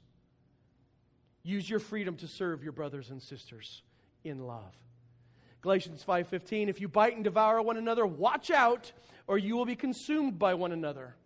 Use 1.43 1.69
your 1.69 1.79
freedom 1.79 2.15
to 2.15 2.25
serve 2.25 2.63
your 2.63 2.71
brothers 2.71 3.09
and 3.09 3.21
sisters 3.21 3.81
in 4.23 4.47
love. 4.47 4.73
Galatians 5.59 6.01
5:15 6.03 6.69
If 6.69 6.79
you 6.79 6.87
bite 6.87 7.13
and 7.13 7.23
devour 7.25 7.61
one 7.61 7.75
another, 7.75 8.05
watch 8.05 8.49
out 8.49 8.93
or 9.27 9.37
you 9.37 9.57
will 9.57 9.65
be 9.65 9.75
consumed 9.75 10.39
by 10.39 10.53
one 10.53 10.71
another. 10.71 11.17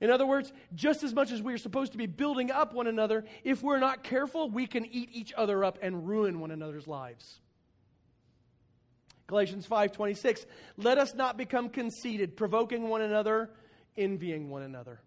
In 0.00 0.10
other 0.10 0.26
words, 0.26 0.52
just 0.76 1.02
as 1.02 1.12
much 1.12 1.32
as 1.32 1.42
we 1.42 1.52
are 1.52 1.58
supposed 1.58 1.90
to 1.90 1.98
be 1.98 2.06
building 2.06 2.52
up 2.52 2.72
one 2.72 2.86
another, 2.86 3.24
if 3.42 3.64
we're 3.64 3.80
not 3.80 4.04
careful, 4.04 4.48
we 4.48 4.68
can 4.68 4.86
eat 4.86 5.08
each 5.12 5.32
other 5.36 5.64
up 5.64 5.80
and 5.82 6.06
ruin 6.06 6.38
one 6.38 6.52
another's 6.52 6.86
lives. 6.86 7.40
Galatians 9.26 9.66
5:26 9.66 10.46
Let 10.76 10.98
us 10.98 11.14
not 11.14 11.36
become 11.36 11.68
conceited, 11.68 12.36
provoking 12.36 12.88
one 12.88 13.02
another, 13.02 13.50
envying 13.96 14.50
one 14.50 14.62
another. 14.62 15.00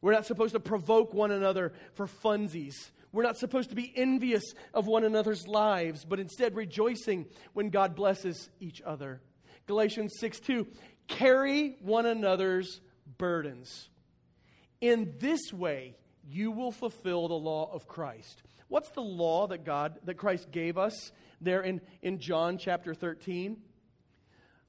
We're 0.00 0.12
not 0.12 0.26
supposed 0.26 0.52
to 0.52 0.60
provoke 0.60 1.14
one 1.14 1.30
another 1.30 1.72
for 1.94 2.06
funsies. 2.06 2.74
We're 3.12 3.22
not 3.22 3.38
supposed 3.38 3.70
to 3.70 3.76
be 3.76 3.92
envious 3.96 4.44
of 4.74 4.86
one 4.86 5.04
another's 5.04 5.48
lives, 5.48 6.04
but 6.04 6.20
instead 6.20 6.54
rejoicing 6.54 7.26
when 7.54 7.70
God 7.70 7.96
blesses 7.96 8.50
each 8.60 8.82
other. 8.82 9.20
Galatians 9.66 10.12
6 10.20 10.40
2, 10.40 10.66
carry 11.08 11.76
one 11.80 12.06
another's 12.06 12.80
burdens. 13.18 13.88
In 14.80 15.14
this 15.18 15.52
way, 15.52 15.96
you 16.28 16.50
will 16.50 16.72
fulfill 16.72 17.28
the 17.28 17.34
law 17.34 17.70
of 17.72 17.88
Christ. 17.88 18.42
What's 18.68 18.90
the 18.90 19.00
law 19.00 19.46
that 19.46 19.64
God 19.64 19.98
that 20.04 20.16
Christ 20.16 20.50
gave 20.50 20.76
us 20.76 21.12
there 21.40 21.62
in, 21.62 21.80
in 22.02 22.18
John 22.18 22.58
chapter 22.58 22.94
13? 22.94 23.56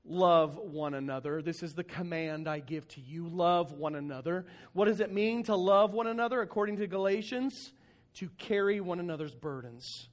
Love 0.10 0.58
one 0.58 0.94
another. 0.94 1.42
This 1.42 1.62
is 1.62 1.74
the 1.74 1.84
command 1.84 2.48
I 2.48 2.60
give 2.60 2.88
to 2.90 3.02
you. 3.02 3.28
Love 3.28 3.74
one 3.74 3.94
another. 3.94 4.46
What 4.72 4.86
does 4.86 5.02
it 5.02 5.12
mean 5.12 5.44
to 5.44 5.56
love 5.56 5.94
one 5.94 6.08
another 6.08 6.42
according 6.42 6.78
to 6.78 6.88
Galatians? 6.88 7.74
To 8.16 8.30
carry 8.38 8.80
one 8.80 9.02
another's 9.02 9.36
burdens. 9.36 10.08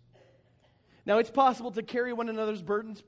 Now, 1.07 1.18
it's 1.18 1.30
possible 1.30 1.70
to 1.70 1.83
carry 1.83 2.12
one 2.12 2.28
another's 2.28 2.62
burdens 2.62 3.04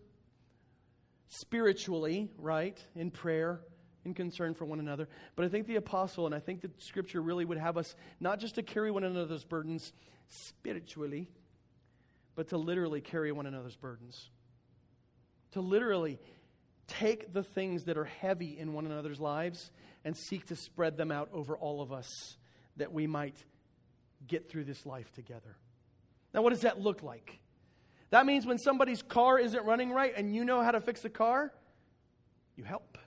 spiritually, 1.28 2.30
right? 2.38 2.78
In 2.94 3.10
prayer, 3.10 3.60
in 4.04 4.14
concern 4.14 4.54
for 4.54 4.64
one 4.64 4.78
another. 4.78 5.08
But 5.34 5.44
I 5.44 5.48
think 5.48 5.66
the 5.66 5.76
apostle, 5.76 6.24
and 6.26 6.34
I 6.34 6.38
think 6.38 6.60
that 6.60 6.80
scripture 6.80 7.20
really 7.20 7.44
would 7.44 7.58
have 7.58 7.76
us 7.76 7.96
not 8.20 8.38
just 8.38 8.54
to 8.54 8.62
carry 8.62 8.92
one 8.92 9.02
another's 9.02 9.44
burdens 9.44 9.92
spiritually, 10.28 11.28
but 12.36 12.48
to 12.50 12.58
literally 12.58 13.00
carry 13.00 13.32
one 13.32 13.46
another's 13.46 13.76
burdens. 13.76 14.30
To 15.52 15.60
literally 15.60 16.20
take 16.86 17.32
the 17.32 17.42
things 17.42 17.84
that 17.84 17.98
are 17.98 18.04
heavy 18.04 18.58
in 18.58 18.72
one 18.72 18.86
another's 18.86 19.20
lives 19.20 19.70
and 20.04 20.16
seek 20.16 20.46
to 20.46 20.56
spread 20.56 20.96
them 20.96 21.10
out 21.10 21.28
over 21.32 21.56
all 21.56 21.82
of 21.82 21.92
us 21.92 22.36
that 22.76 22.92
we 22.92 23.06
might 23.06 23.36
get 24.26 24.48
through 24.48 24.64
this 24.64 24.86
life 24.86 25.10
together. 25.12 25.56
Now, 26.32 26.42
what 26.42 26.50
does 26.50 26.62
that 26.62 26.80
look 26.80 27.02
like? 27.02 27.38
That 28.10 28.26
means 28.26 28.46
when 28.46 28.58
somebody's 28.58 29.02
car 29.02 29.38
isn't 29.38 29.64
running 29.64 29.90
right 29.90 30.12
and 30.16 30.34
you 30.34 30.44
know 30.44 30.62
how 30.62 30.70
to 30.70 30.80
fix 30.80 31.04
a 31.04 31.08
car, 31.10 31.52
you 32.56 32.64
help. 32.64 32.98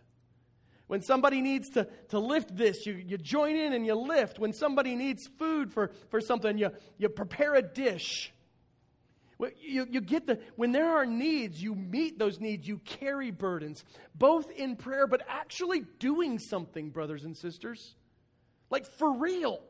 When 0.87 1.01
somebody 1.01 1.41
needs 1.41 1.69
to, 1.71 1.87
to 2.09 2.19
lift 2.19 2.55
this, 2.55 2.85
you, 2.85 2.93
you 2.93 3.17
join 3.17 3.55
in 3.55 3.73
and 3.73 3.85
you 3.85 3.93
lift. 3.93 4.39
When 4.39 4.53
somebody 4.53 4.95
needs 4.95 5.27
food 5.37 5.71
for, 5.71 5.91
for 6.09 6.19
something, 6.19 6.57
you, 6.57 6.71
you 6.97 7.09
prepare 7.09 7.53
a 7.53 7.61
dish. 7.61 8.33
You, 9.39 9.87
you 9.89 10.01
get 10.01 10.27
the, 10.27 10.39
when 10.57 10.73
there 10.73 10.97
are 10.97 11.05
needs, 11.05 11.63
you 11.63 11.73
meet 11.73 12.19
those 12.19 12.41
needs, 12.41 12.67
you 12.67 12.79
carry 12.79 13.31
burdens, 13.31 13.85
both 14.13 14.51
in 14.51 14.75
prayer, 14.75 15.07
but 15.07 15.21
actually 15.29 15.83
doing 15.97 16.39
something, 16.39 16.89
brothers 16.89 17.23
and 17.23 17.37
sisters. 17.37 17.95
Like 18.69 18.85
for 18.85 19.17
real. 19.17 19.61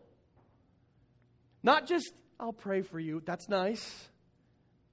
Not 1.62 1.88
just, 1.88 2.14
I'll 2.40 2.54
pray 2.54 2.82
for 2.82 3.00
you, 3.00 3.22
that's 3.24 3.48
nice, 3.48 4.10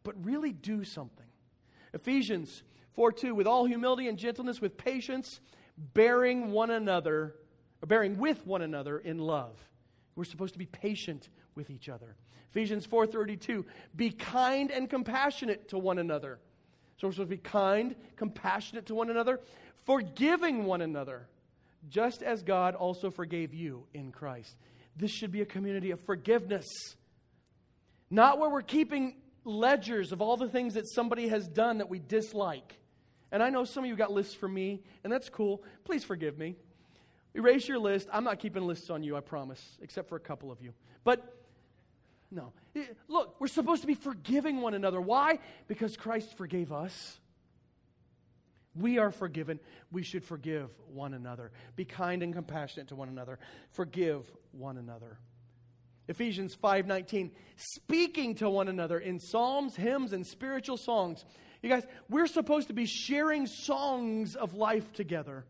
but 0.02 0.14
really 0.22 0.52
do 0.52 0.84
something. 0.84 1.26
Ephesians 1.94 2.62
4 2.94 3.12
2, 3.12 3.34
with 3.34 3.46
all 3.46 3.64
humility 3.64 4.08
and 4.08 4.18
gentleness, 4.18 4.60
with 4.60 4.76
patience, 4.76 5.40
bearing 5.78 6.50
one 6.50 6.70
another, 6.70 7.34
bearing 7.86 8.18
with 8.18 8.46
one 8.46 8.60
another 8.60 8.98
in 8.98 9.18
love. 9.18 9.56
We're 10.16 10.24
supposed 10.24 10.54
to 10.54 10.58
be 10.58 10.66
patient 10.66 11.28
with 11.56 11.70
each 11.70 11.88
other. 11.88 12.16
Ephesians 12.50 12.86
4:32, 12.86 13.64
be 13.94 14.10
kind 14.10 14.70
and 14.70 14.88
compassionate 14.88 15.68
to 15.68 15.78
one 15.78 15.98
another. 15.98 16.38
So 16.96 17.06
we're 17.06 17.12
supposed 17.12 17.30
to 17.30 17.36
be 17.36 17.42
kind, 17.42 17.94
compassionate 18.16 18.86
to 18.86 18.94
one 18.94 19.10
another, 19.10 19.40
forgiving 19.84 20.64
one 20.64 20.80
another, 20.80 21.28
just 21.88 22.22
as 22.22 22.42
God 22.42 22.74
also 22.74 23.10
forgave 23.10 23.52
you 23.52 23.86
in 23.92 24.12
Christ. 24.12 24.56
This 24.96 25.10
should 25.10 25.30
be 25.30 25.42
a 25.42 25.46
community 25.46 25.90
of 25.90 26.00
forgiveness. 26.00 26.66
Not 28.10 28.38
where 28.38 28.48
we're 28.48 28.62
keeping 28.62 29.16
ledgers 29.44 30.12
of 30.12 30.22
all 30.22 30.36
the 30.36 30.48
things 30.48 30.74
that 30.74 30.88
somebody 30.88 31.28
has 31.28 31.46
done 31.48 31.78
that 31.78 31.90
we 31.90 31.98
dislike. 31.98 32.78
And 33.30 33.42
I 33.42 33.50
know 33.50 33.64
some 33.64 33.84
of 33.84 33.90
you 33.90 33.96
got 33.96 34.12
lists 34.12 34.34
for 34.34 34.48
me, 34.48 34.82
and 35.04 35.12
that's 35.12 35.28
cool. 35.28 35.62
Please 35.84 36.04
forgive 36.04 36.38
me. 36.38 36.56
Erase 37.34 37.68
your 37.68 37.78
list. 37.78 38.08
I'm 38.12 38.24
not 38.24 38.38
keeping 38.38 38.66
lists 38.66 38.88
on 38.88 39.02
you, 39.02 39.16
I 39.16 39.20
promise, 39.20 39.76
except 39.82 40.08
for 40.08 40.16
a 40.16 40.20
couple 40.20 40.50
of 40.50 40.62
you. 40.62 40.72
But 41.04 41.45
no. 42.30 42.52
Look, 43.08 43.40
we're 43.40 43.46
supposed 43.46 43.82
to 43.82 43.86
be 43.86 43.94
forgiving 43.94 44.60
one 44.60 44.74
another. 44.74 45.00
Why? 45.00 45.38
Because 45.68 45.96
Christ 45.96 46.36
forgave 46.36 46.72
us. 46.72 47.18
We 48.74 48.98
are 48.98 49.10
forgiven. 49.10 49.58
We 49.90 50.02
should 50.02 50.24
forgive 50.24 50.70
one 50.92 51.14
another. 51.14 51.50
Be 51.76 51.84
kind 51.84 52.22
and 52.22 52.34
compassionate 52.34 52.88
to 52.88 52.96
one 52.96 53.08
another. 53.08 53.38
Forgive 53.70 54.30
one 54.52 54.76
another. 54.76 55.18
Ephesians 56.08 56.54
5:19 56.54 57.32
speaking 57.56 58.34
to 58.36 58.50
one 58.50 58.68
another 58.68 58.98
in 58.98 59.18
psalms, 59.18 59.74
hymns 59.74 60.12
and 60.12 60.26
spiritual 60.26 60.76
songs. 60.76 61.24
You 61.62 61.70
guys, 61.70 61.86
we're 62.08 62.26
supposed 62.26 62.68
to 62.68 62.74
be 62.74 62.86
sharing 62.86 63.46
songs 63.46 64.36
of 64.36 64.54
life 64.54 64.92
together. 64.92 65.46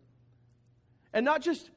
And 1.12 1.24
not 1.24 1.42
just 1.42 1.70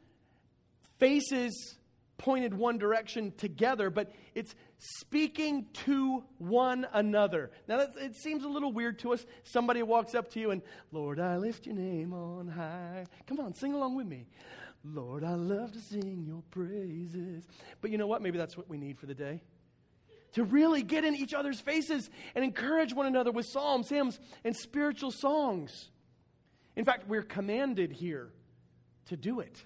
faces 0.97 1.77
pointed 2.19 2.53
one 2.53 2.77
direction 2.77 3.34
together, 3.38 3.89
but 3.89 4.12
it's 4.36 4.53
speaking 4.77 5.65
to 5.86 6.23
one 6.38 6.86
another. 6.93 7.49
Now, 7.67 7.79
it 7.79 8.15
seems 8.15 8.43
a 8.43 8.47
little 8.47 8.71
weird 8.71 8.99
to 8.99 9.13
us. 9.13 9.25
Somebody 9.43 9.82
walks 9.82 10.13
up 10.13 10.29
to 10.34 10.39
you 10.39 10.51
and, 10.51 10.62
Lord, 10.91 11.19
I 11.19 11.38
lift 11.38 11.65
your 11.65 11.75
name 11.75 12.13
on 12.13 12.47
high. 12.47 13.05
Come 13.25 13.39
on, 13.39 13.55
sing 13.55 13.73
along 13.73 13.95
with 13.95 14.05
me. 14.05 14.27
Lord, 14.84 15.23
I 15.23 15.34
love 15.34 15.71
to 15.71 15.79
sing 15.79 16.23
your 16.27 16.43
praises. 16.51 17.43
But 17.82 17.89
you 17.89 17.97
know 17.97 18.08
what? 18.08 18.21
Maybe 18.21 18.38
that's 18.38 18.55
what 18.55 18.69
we 18.69 18.77
need 18.77 18.99
for 18.99 19.08
the 19.08 19.15
day. 19.15 19.41
To 20.34 20.43
really 20.43 20.84
get 20.84 21.03
in 21.03 21.15
each 21.15 21.34
other's 21.34 21.60
faces 21.60 22.10
and 22.36 22.45
encourage 22.45 22.93
one 22.93 23.08
another 23.08 23.32
with 23.32 23.47
psalms, 23.47 23.89
hymns, 23.89 24.19
and 24.43 24.55
spiritual 24.55 25.12
songs. 25.12 25.89
In 26.75 26.86
fact, 26.86 27.08
we're 27.08 27.23
commanded 27.23 27.91
here 27.91 28.29
to 29.08 29.17
do 29.17 29.39
it 29.39 29.63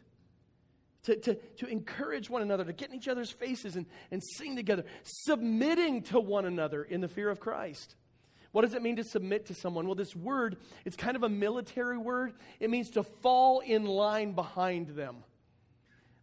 to, 1.03 1.15
to, 1.17 1.35
to 1.57 1.67
encourage 1.67 2.29
one 2.29 2.41
another, 2.41 2.63
to 2.63 2.73
get 2.73 2.89
in 2.89 2.95
each 2.95 3.07
other's 3.07 3.29
faces 3.29 3.75
and, 3.75 3.85
and 4.11 4.23
sing 4.23 4.55
together, 4.55 4.85
submitting 5.03 6.03
to 6.03 6.19
one 6.19 6.45
another 6.45 6.83
in 6.83 7.01
the 7.01 7.07
fear 7.07 7.29
of 7.29 7.39
Christ. 7.39 7.95
What 8.51 8.61
does 8.61 8.73
it 8.73 8.81
mean 8.81 8.97
to 8.97 9.03
submit 9.03 9.47
to 9.47 9.53
someone? 9.53 9.87
Well, 9.87 9.95
this 9.95 10.15
word, 10.15 10.57
it's 10.85 10.95
kind 10.95 11.15
of 11.15 11.23
a 11.23 11.29
military 11.29 11.97
word. 11.97 12.33
It 12.59 12.69
means 12.69 12.91
to 12.91 13.03
fall 13.03 13.59
in 13.59 13.85
line 13.85 14.33
behind 14.33 14.89
them. 14.89 15.17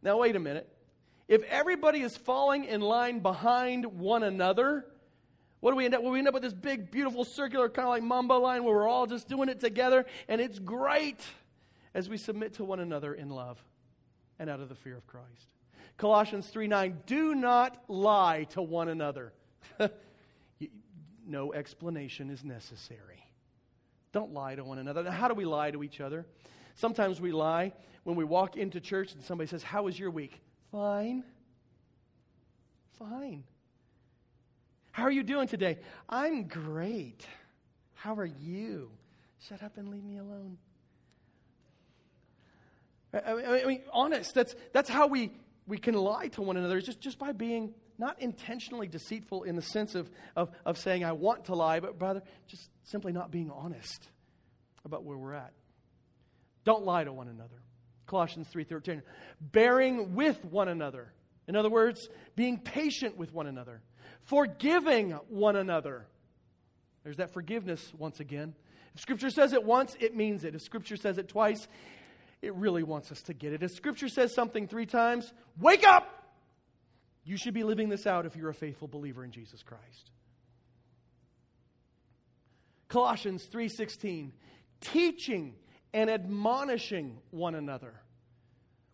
Now, 0.03 0.19
wait 0.19 0.37
a 0.37 0.40
minute. 0.40 0.69
If 1.29 1.43
everybody 1.45 2.01
is 2.01 2.16
falling 2.16 2.64
in 2.64 2.81
line 2.81 3.19
behind 3.19 3.85
one 3.85 4.23
another, 4.23 4.87
what 5.59 5.73
do 5.73 5.77
we 5.77 5.85
end 5.85 5.95
up? 5.95 6.03
Well, 6.03 6.12
we 6.12 6.19
end 6.19 6.29
up 6.29 6.35
with 6.35 6.43
this 6.43 6.55
big, 6.55 6.90
beautiful, 6.90 7.25
circular, 7.25 7.69
kind 7.69 7.87
of 7.87 7.90
like 7.90 8.03
Mamba 8.03 8.35
line 8.35 8.64
where 8.64 8.75
we're 8.75 8.88
all 8.88 9.07
just 9.07 9.29
doing 9.29 9.49
it 9.49 9.61
together, 9.61 10.07
and 10.27 10.40
it's 10.40 10.59
great 10.59 11.21
as 11.93 12.09
we 12.09 12.16
submit 12.16 12.55
to 12.55 12.64
one 12.64 12.81
another 12.81 13.12
in 13.12 13.29
love 13.29 13.62
and 14.40 14.50
out 14.50 14.59
of 14.59 14.68
the 14.68 14.74
fear 14.74 14.96
of 14.96 15.07
Christ. 15.07 15.55
Colossians 15.98 16.48
3 16.48 16.66
9, 16.66 17.03
do 17.07 17.35
not 17.35 17.85
lie 17.87 18.44
to 18.50 18.62
one 18.62 18.88
another. 18.88 19.33
no 21.26 21.53
explanation 21.53 22.31
is 22.31 22.42
necessary. 22.42 23.22
Don't 24.12 24.33
lie 24.33 24.57
to 24.57 24.64
one 24.64 24.79
another. 24.79 25.05
Now, 25.05 25.11
how 25.12 25.29
do 25.29 25.35
we 25.35 25.44
lie 25.44 25.70
to 25.70 25.85
each 25.85 26.00
other? 26.00 26.26
Sometimes 26.74 27.20
we 27.20 27.31
lie 27.31 27.72
when 28.03 28.16
we 28.16 28.24
walk 28.24 28.57
into 28.57 28.81
church 28.81 29.12
and 29.12 29.22
somebody 29.22 29.46
says, 29.46 29.62
How 29.62 29.85
was 29.85 29.98
your 29.98 30.11
week? 30.11 30.40
Fine. 30.72 31.22
Fine. 32.98 33.44
How 34.92 35.05
are 35.05 35.11
you 35.11 35.22
doing 35.22 35.46
today? 35.46 35.79
I'm 36.09 36.48
great. 36.48 37.26
How 37.94 38.14
are 38.14 38.26
you? 38.26 38.90
Shut 39.48 39.62
up 39.62 39.76
and 39.76 39.88
leave 39.88 40.05
me 40.05 40.16
alone. 40.16 40.57
I 43.12 43.64
mean, 43.66 43.83
honest, 43.92 44.35
that's, 44.35 44.55
that's 44.73 44.88
how 44.88 45.07
we, 45.07 45.33
we 45.66 45.79
can 45.79 45.94
lie 45.94 46.29
to 46.29 46.42
one 46.42 46.57
another, 46.57 46.81
just, 46.81 47.01
just 47.01 47.18
by 47.18 47.33
being 47.33 47.75
not 47.99 48.20
intentionally 48.23 48.88
deceitful 48.88 49.42
in 49.42 49.57
the 49.57 49.62
sense 49.62 49.94
of, 49.94 50.11
of, 50.37 50.51
of 50.64 50.79
saying, 50.79 51.05
I 51.05 51.12
want 51.12 51.46
to 51.46 51.55
lie, 51.55 51.81
but 51.81 52.01
rather 52.01 52.23
just 52.46 52.70
simply 52.85 53.12
not 53.12 53.31
being 53.31 53.51
honest 53.51 54.09
about 54.85 55.05
where 55.05 55.16
we're 55.16 55.35
at. 55.35 55.53
Don't 56.64 56.85
lie 56.85 57.05
to 57.05 57.12
one 57.12 57.29
another. 57.29 57.62
Colossians 58.07 58.49
3:13 58.53 59.03
bearing 59.40 60.14
with 60.14 60.44
one 60.44 60.68
another. 60.68 61.12
In 61.46 61.57
other 61.57 61.70
words, 61.70 62.09
being 62.37 62.59
patient 62.59 63.16
with 63.16 63.33
one 63.33 63.46
another, 63.46 63.83
forgiving 64.25 65.12
one 65.29 65.57
another. 65.57 66.07
There's 67.05 67.18
that 67.18 67.33
forgiveness 67.33 67.92
once 67.96 68.20
again. 68.20 68.55
If 68.94 69.01
scripture 69.01 69.31
says 69.31 69.53
it 69.53 69.64
once, 69.64 69.96
it 70.01 70.16
means 70.16 70.44
it. 70.44 70.55
If 70.55 70.62
scripture 70.62 70.96
says 70.96 71.18
it 71.18 71.29
twice, 71.29 71.68
it 72.42 72.55
really 72.55 72.83
wants 72.83 73.12
us 73.12 73.22
to 73.22 73.35
get 73.35 73.53
it. 73.53 73.62
If 73.62 73.72
Scripture 73.72 74.09
says 74.09 74.35
something 74.35 74.66
three 74.66 74.87
times, 74.87 75.33
wake 75.61 75.87
up! 75.87 76.20
You 77.24 77.37
should 77.37 77.55
be 77.55 77.64
living 77.64 77.88
this 77.88 78.07
out 78.07 78.24
if 78.24 78.34
you're 78.34 78.49
a 78.49 78.55
faithful 78.55 78.88
believer 78.88 79.24
in 79.24 79.30
Jesus 79.30 79.62
Christ. 79.62 80.11
Colossians 82.88 83.45
3:16 83.45 84.32
teaching 84.80 85.55
and 85.93 86.09
admonishing 86.11 87.18
one 87.30 87.55
another. 87.55 87.93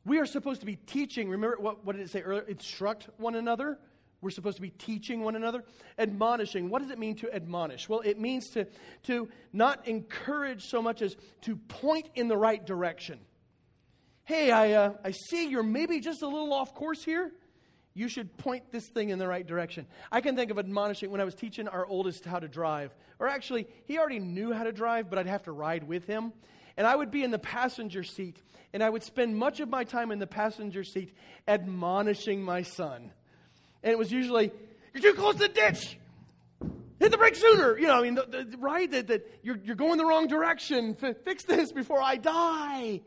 We 0.05 0.18
are 0.18 0.26
supposed 0.26 0.61
to 0.61 0.66
be 0.66 0.76
teaching. 0.76 1.30
Remember 1.30 1.57
what, 1.59 1.84
what 1.84 1.97
did 1.97 2.03
it 2.03 2.11
say 2.11 2.22
earlier? 2.22 2.42
Instruct 2.42 3.09
one 3.16 3.36
another. 3.36 3.78
We're 4.20 4.30
supposed 4.30 4.57
to 4.57 4.62
be 4.62 4.70
teaching 4.70 5.22
one 5.22 5.36
another. 5.36 5.62
Admonishing. 5.99 6.68
What 6.68 6.82
does 6.82 6.90
it 6.90 6.99
mean 6.99 7.16
to 7.16 7.32
admonish? 7.32 7.88
Well, 7.88 8.01
it 8.01 8.18
means 8.18 8.51
to, 8.51 8.66
to 9.05 9.28
not 9.53 9.86
encourage 9.86 10.64
so 10.64 10.82
much 10.82 11.03
as 11.03 11.16
to 11.42 11.57
point 11.57 12.09
in 12.14 12.28
the 12.28 12.36
right 12.36 12.64
direction 12.64 13.20
hey, 14.27 14.51
I, 14.51 14.72
uh, 14.72 14.93
I 15.05 15.12
see 15.12 15.49
you're 15.49 15.62
maybe 15.62 16.01
just 16.01 16.22
a 16.22 16.29
little 16.29 16.53
off 16.53 16.74
course 16.74 17.03
here. 17.03 17.33
you 17.95 18.09
should 18.09 18.37
point 18.37 18.70
this 18.72 18.87
thing 18.89 19.09
in 19.09 19.18
the 19.18 19.27
right 19.27 19.47
direction. 19.47 19.87
I 20.12 20.20
can 20.20 20.37
think 20.37 20.51
of 20.51 20.59
admonishing 20.59 21.11
when 21.11 21.20
I 21.20 21.24
was 21.24 21.35
teaching 21.35 21.66
our 21.66 21.87
oldest 21.87 22.27
how 22.27 22.39
to 22.39 22.49
drive. 22.49 22.95
Or 23.18 23.27
actually, 23.27 23.66
he 23.87 23.99
already 23.99 24.18
knew 24.18 24.53
how 24.53 24.64
to 24.64 24.72
drive, 24.72 25.09
but 25.09 25.18
I'd 25.18 25.27
have 25.27 25.45
to 25.45 25.53
ride 25.53 25.85
with 25.85 26.07
him. 26.07 26.35
And 26.77 26.87
I 26.87 26.95
would 26.95 27.11
be 27.11 27.22
in 27.22 27.31
the 27.31 27.39
passenger 27.39 28.03
seat, 28.03 28.43
and 28.74 28.83
I 28.83 28.91
would 28.91 29.03
spend 29.03 29.35
much 29.35 29.61
of 29.61 29.70
my 29.70 29.85
time 29.85 30.11
in 30.11 30.18
the 30.18 30.27
passenger 30.27 30.85
seat 30.85 31.16
admonishing 31.49 32.43
my 32.43 32.62
son. 32.62 33.12
And 33.83 33.93
it 33.93 33.97
was 33.97 34.12
usually, 34.12 34.53
You're 34.93 35.03
too 35.03 35.18
close 35.18 35.37
to 35.37 35.43
the 35.43 35.49
ditch! 35.49 35.99
Hit 36.99 37.12
the 37.12 37.16
brake 37.16 37.37
sooner! 37.37 37.79
You 37.79 37.87
know, 37.87 37.99
I 37.99 38.03
mean, 38.03 38.16
the, 38.16 38.27
the, 38.51 38.59
right? 38.59 38.91
That, 38.91 39.27
you're, 39.43 39.57
you're 39.64 39.77
going 39.77 39.97
the 39.97 40.05
wrong 40.05 40.27
direction. 40.27 40.97
F- 41.01 41.16
fix 41.24 41.45
this 41.45 41.72
before 41.72 42.03
I 42.03 42.16
die. 42.16 43.01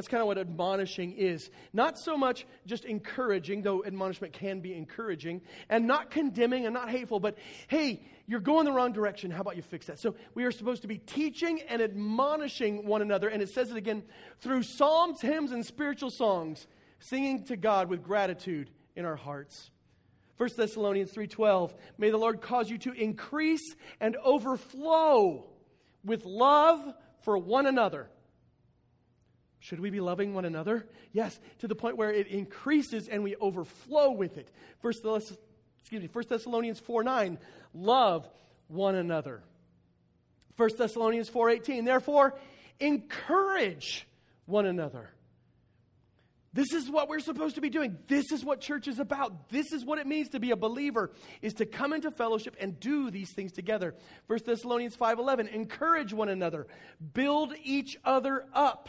That's 0.00 0.08
kind 0.08 0.22
of 0.22 0.28
what 0.28 0.38
admonishing 0.38 1.12
is. 1.12 1.50
Not 1.74 1.98
so 1.98 2.16
much 2.16 2.46
just 2.64 2.86
encouraging, 2.86 3.60
though 3.60 3.84
admonishment 3.84 4.32
can 4.32 4.60
be 4.60 4.74
encouraging, 4.74 5.42
and 5.68 5.86
not 5.86 6.10
condemning 6.10 6.64
and 6.64 6.72
not 6.72 6.88
hateful, 6.88 7.20
but 7.20 7.36
hey, 7.68 8.02
you're 8.26 8.40
going 8.40 8.64
the 8.64 8.72
wrong 8.72 8.94
direction. 8.94 9.30
How 9.30 9.42
about 9.42 9.56
you 9.56 9.62
fix 9.62 9.88
that? 9.88 9.98
So 9.98 10.14
we 10.32 10.44
are 10.44 10.52
supposed 10.52 10.80
to 10.80 10.88
be 10.88 10.96
teaching 10.96 11.60
and 11.68 11.82
admonishing 11.82 12.86
one 12.86 13.02
another, 13.02 13.28
and 13.28 13.42
it 13.42 13.50
says 13.50 13.70
it 13.70 13.76
again 13.76 14.02
through 14.40 14.62
psalms, 14.62 15.20
hymns, 15.20 15.52
and 15.52 15.66
spiritual 15.66 16.08
songs, 16.08 16.66
singing 17.00 17.44
to 17.48 17.56
God 17.58 17.90
with 17.90 18.02
gratitude 18.02 18.70
in 18.96 19.04
our 19.04 19.16
hearts. 19.16 19.70
1 20.38 20.48
Thessalonians 20.56 21.12
3:12 21.12 21.74
May 21.98 22.08
the 22.08 22.16
Lord 22.16 22.40
cause 22.40 22.70
you 22.70 22.78
to 22.78 22.92
increase 22.92 23.74
and 24.00 24.16
overflow 24.16 25.44
with 26.02 26.24
love 26.24 26.94
for 27.20 27.36
one 27.36 27.66
another 27.66 28.08
should 29.60 29.78
we 29.78 29.90
be 29.90 30.00
loving 30.00 30.34
one 30.34 30.46
another? 30.46 30.86
Yes, 31.12 31.38
to 31.58 31.68
the 31.68 31.74
point 31.74 31.96
where 31.96 32.10
it 32.10 32.26
increases 32.26 33.08
and 33.08 33.22
we 33.22 33.36
overflow 33.36 34.10
with 34.10 34.38
it. 34.38 34.48
First, 34.80 35.04
excuse 35.04 36.02
me, 36.02 36.08
1 36.10 36.24
Thessalonians 36.28 36.80
4 36.80 37.04
9, 37.04 37.38
love 37.74 38.28
one 38.68 38.94
another. 38.94 39.42
1 40.56 40.70
Thessalonians 40.78 41.28
4 41.28 41.50
18, 41.50 41.84
therefore, 41.84 42.38
encourage 42.80 44.06
one 44.46 44.66
another. 44.66 45.10
This 46.52 46.72
is 46.72 46.90
what 46.90 47.08
we're 47.08 47.20
supposed 47.20 47.54
to 47.54 47.60
be 47.60 47.70
doing. 47.70 47.96
This 48.08 48.32
is 48.32 48.44
what 48.44 48.60
church 48.60 48.88
is 48.88 48.98
about. 48.98 49.50
This 49.50 49.72
is 49.72 49.84
what 49.84 49.98
it 49.98 50.06
means 50.06 50.30
to 50.30 50.40
be 50.40 50.50
a 50.50 50.56
believer 50.56 51.12
is 51.42 51.54
to 51.54 51.66
come 51.66 51.92
into 51.92 52.10
fellowship 52.10 52.56
and 52.58 52.80
do 52.80 53.10
these 53.10 53.32
things 53.32 53.52
together. 53.52 53.94
1 54.26 54.40
Thessalonians 54.46 54.96
5:11 54.96 55.48
encourage 55.48 56.12
one 56.12 56.28
another, 56.28 56.66
build 57.12 57.54
each 57.62 57.96
other 58.04 58.46
up 58.52 58.88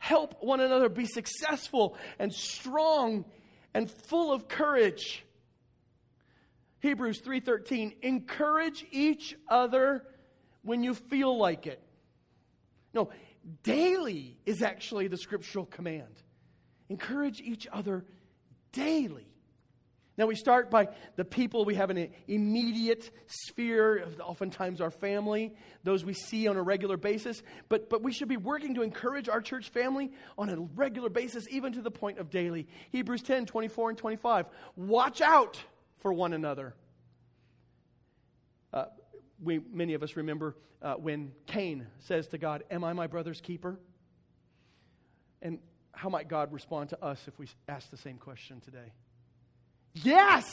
help 0.00 0.42
one 0.42 0.60
another 0.60 0.88
be 0.88 1.04
successful 1.04 1.94
and 2.18 2.32
strong 2.32 3.24
and 3.72 3.88
full 3.88 4.32
of 4.32 4.48
courage. 4.48 5.24
Hebrews 6.80 7.20
3:13 7.20 7.94
encourage 8.02 8.84
each 8.90 9.36
other 9.46 10.04
when 10.62 10.82
you 10.82 10.94
feel 10.94 11.36
like 11.36 11.66
it. 11.66 11.80
No, 12.94 13.10
daily 13.62 14.38
is 14.46 14.62
actually 14.62 15.06
the 15.06 15.18
scriptural 15.18 15.66
command. 15.66 16.22
Encourage 16.88 17.40
each 17.40 17.68
other 17.70 18.04
daily. 18.72 19.29
Now, 20.20 20.26
we 20.26 20.34
start 20.34 20.70
by 20.70 20.88
the 21.16 21.24
people 21.24 21.64
we 21.64 21.76
have 21.76 21.88
an 21.88 22.10
immediate 22.28 23.10
sphere, 23.26 24.06
oftentimes 24.22 24.82
our 24.82 24.90
family, 24.90 25.54
those 25.82 26.04
we 26.04 26.12
see 26.12 26.46
on 26.46 26.58
a 26.58 26.62
regular 26.62 26.98
basis. 26.98 27.42
But, 27.70 27.88
but 27.88 28.02
we 28.02 28.12
should 28.12 28.28
be 28.28 28.36
working 28.36 28.74
to 28.74 28.82
encourage 28.82 29.30
our 29.30 29.40
church 29.40 29.70
family 29.70 30.12
on 30.36 30.50
a 30.50 30.60
regular 30.74 31.08
basis, 31.08 31.46
even 31.48 31.72
to 31.72 31.80
the 31.80 31.90
point 31.90 32.18
of 32.18 32.28
daily. 32.28 32.68
Hebrews 32.90 33.22
10 33.22 33.46
24 33.46 33.88
and 33.88 33.98
25. 33.98 34.46
Watch 34.76 35.22
out 35.22 35.58
for 36.00 36.12
one 36.12 36.34
another. 36.34 36.74
Uh, 38.74 38.84
we, 39.42 39.60
many 39.72 39.94
of 39.94 40.02
us 40.02 40.16
remember 40.16 40.54
uh, 40.82 40.96
when 40.96 41.32
Cain 41.46 41.86
says 42.00 42.28
to 42.28 42.36
God, 42.36 42.62
Am 42.70 42.84
I 42.84 42.92
my 42.92 43.06
brother's 43.06 43.40
keeper? 43.40 43.80
And 45.40 45.60
how 45.92 46.10
might 46.10 46.28
God 46.28 46.52
respond 46.52 46.90
to 46.90 47.02
us 47.02 47.26
if 47.26 47.38
we 47.38 47.48
ask 47.70 47.88
the 47.88 47.96
same 47.96 48.18
question 48.18 48.60
today? 48.60 48.92
Yes! 49.94 50.50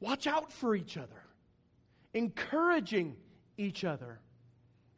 Watch 0.00 0.26
out 0.26 0.52
for 0.52 0.74
each 0.74 0.96
other, 0.96 1.22
encouraging 2.12 3.16
each 3.56 3.84
other, 3.84 4.20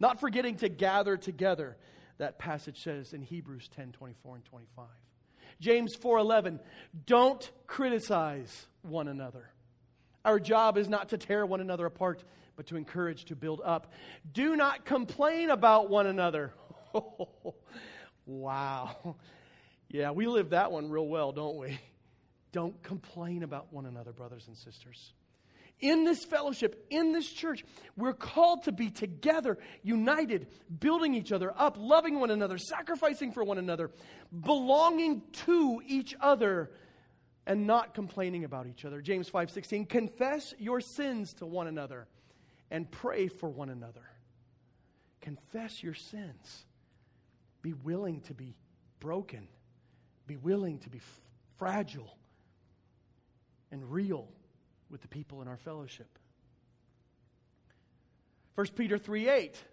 not 0.00 0.20
forgetting 0.20 0.56
to 0.56 0.68
gather 0.68 1.16
together. 1.16 1.76
That 2.18 2.38
passage 2.38 2.82
says 2.82 3.12
in 3.12 3.22
Hebrews 3.22 3.68
10 3.68 3.92
24 3.92 4.36
and 4.36 4.44
25. 4.44 4.86
James 5.60 5.96
4:11 5.96 6.58
Don't 7.06 7.50
criticize 7.66 8.66
one 8.82 9.08
another. 9.08 9.50
Our 10.24 10.40
job 10.40 10.76
is 10.78 10.88
not 10.88 11.10
to 11.10 11.18
tear 11.18 11.46
one 11.46 11.60
another 11.60 11.86
apart, 11.86 12.24
but 12.56 12.66
to 12.66 12.76
encourage, 12.76 13.26
to 13.26 13.36
build 13.36 13.60
up. 13.64 13.92
Do 14.32 14.56
not 14.56 14.84
complain 14.84 15.50
about 15.50 15.90
one 15.90 16.06
another. 16.06 16.52
wow. 18.26 19.16
Yeah, 19.88 20.10
we 20.10 20.26
live 20.26 20.50
that 20.50 20.72
one 20.72 20.90
real 20.90 21.06
well, 21.06 21.32
don't 21.32 21.56
we? 21.56 21.78
Don't 22.52 22.82
complain 22.82 23.42
about 23.42 23.72
one 23.72 23.86
another, 23.86 24.12
brothers 24.12 24.46
and 24.48 24.56
sisters. 24.56 25.12
In 25.80 26.04
this 26.04 26.24
fellowship, 26.24 26.86
in 26.90 27.12
this 27.12 27.30
church, 27.30 27.64
we're 27.96 28.12
called 28.12 28.64
to 28.64 28.72
be 28.72 28.90
together, 28.90 29.58
united, 29.82 30.48
building 30.80 31.14
each 31.14 31.30
other 31.30 31.52
up, 31.56 31.76
loving 31.78 32.18
one 32.18 32.30
another, 32.30 32.58
sacrificing 32.58 33.30
for 33.30 33.44
one 33.44 33.58
another, 33.58 33.90
belonging 34.40 35.22
to 35.44 35.80
each 35.86 36.16
other, 36.20 36.72
and 37.46 37.66
not 37.66 37.94
complaining 37.94 38.42
about 38.42 38.66
each 38.66 38.84
other. 38.84 39.00
James 39.00 39.28
5:16, 39.28 39.86
confess 39.86 40.52
your 40.58 40.80
sins 40.80 41.32
to 41.34 41.46
one 41.46 41.68
another 41.68 42.08
and 42.70 42.90
pray 42.90 43.28
for 43.28 43.48
one 43.48 43.70
another. 43.70 44.10
Confess 45.20 45.82
your 45.82 45.94
sins. 45.94 46.66
Be 47.62 47.72
willing 47.72 48.20
to 48.22 48.34
be 48.34 48.56
broken. 48.98 49.48
Be 50.26 50.36
willing 50.36 50.78
to 50.80 50.90
be 50.90 50.98
f- 50.98 51.20
fragile 51.56 52.18
and 53.70 53.90
real 53.90 54.28
with 54.90 55.02
the 55.02 55.08
people 55.08 55.42
in 55.42 55.48
our 55.48 55.56
fellowship. 55.56 56.18
1 58.54 58.66
Peter 58.74 58.98
3 58.98 59.28
8, 59.28 59.64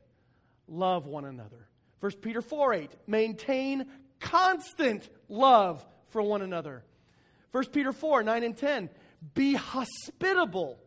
love 0.68 1.06
one 1.08 1.26
another. 1.26 1.68
1 2.02 2.12
Peter 2.22 2.42
4 2.42 2.74
8, 2.74 2.92
maintain 3.08 3.86
constant 4.20 5.10
love 5.28 5.86
for 6.10 6.22
one 6.22 6.42
another. 6.42 6.84
1 7.52 7.66
Peter 7.68 7.92
4 7.92 8.24
9 8.24 8.44
and 8.44 8.58
10, 8.58 8.90
be 9.34 9.54
hospitable 9.54 10.78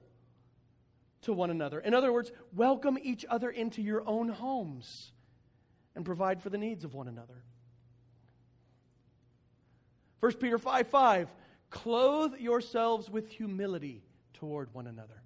to 1.22 1.32
one 1.32 1.50
another. 1.50 1.80
In 1.80 1.94
other 1.94 2.12
words, 2.12 2.30
welcome 2.54 2.98
each 3.02 3.24
other 3.28 3.50
into 3.50 3.82
your 3.82 4.06
own 4.06 4.28
homes 4.28 5.12
and 5.96 6.04
provide 6.04 6.42
for 6.42 6.50
the 6.50 6.58
needs 6.58 6.84
of 6.84 6.94
one 6.94 7.08
another. 7.08 7.42
1 10.20 10.32
Peter 10.34 10.58
5 10.58 10.86
5, 10.86 11.28
Clothe 11.70 12.34
yourselves 12.38 13.10
with 13.10 13.28
humility 13.28 14.02
toward 14.34 14.72
one 14.74 14.86
another. 14.86 15.22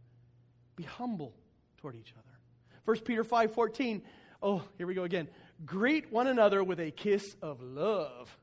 Be 0.76 0.84
humble 0.84 1.34
toward 1.78 1.94
each 1.94 2.12
other. 2.18 2.38
1 2.84 3.04
Peter 3.04 3.24
5:14. 3.24 4.02
Oh, 4.42 4.62
here 4.76 4.86
we 4.86 4.94
go 4.94 5.04
again. 5.04 5.28
Greet 5.64 6.10
one 6.10 6.26
another 6.26 6.64
with 6.64 6.80
a 6.80 6.90
kiss 6.90 7.36
of 7.42 7.62
love. 7.62 8.36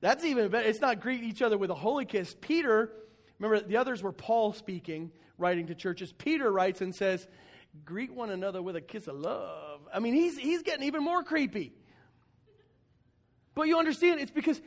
That's 0.00 0.24
even 0.24 0.48
better. 0.48 0.66
It's 0.66 0.80
not 0.80 1.00
greet 1.00 1.22
each 1.22 1.42
other 1.42 1.58
with 1.58 1.70
a 1.70 1.74
holy 1.74 2.06
kiss. 2.06 2.34
Peter, 2.40 2.92
remember 3.38 3.66
the 3.66 3.76
others 3.76 4.02
were 4.02 4.12
Paul 4.12 4.52
speaking, 4.52 5.12
writing 5.36 5.66
to 5.66 5.74
churches. 5.74 6.12
Peter 6.12 6.50
writes 6.50 6.80
and 6.80 6.94
says, 6.94 7.26
"Greet 7.84 8.12
one 8.12 8.30
another 8.30 8.62
with 8.62 8.76
a 8.76 8.80
kiss 8.80 9.06
of 9.06 9.16
love." 9.16 9.86
I 9.92 9.98
mean, 10.00 10.14
he's 10.14 10.38
he's 10.38 10.62
getting 10.62 10.84
even 10.86 11.02
more 11.02 11.22
creepy. 11.22 11.74
But 13.54 13.68
you 13.68 13.78
understand, 13.78 14.20
it's 14.20 14.30
because 14.30 14.60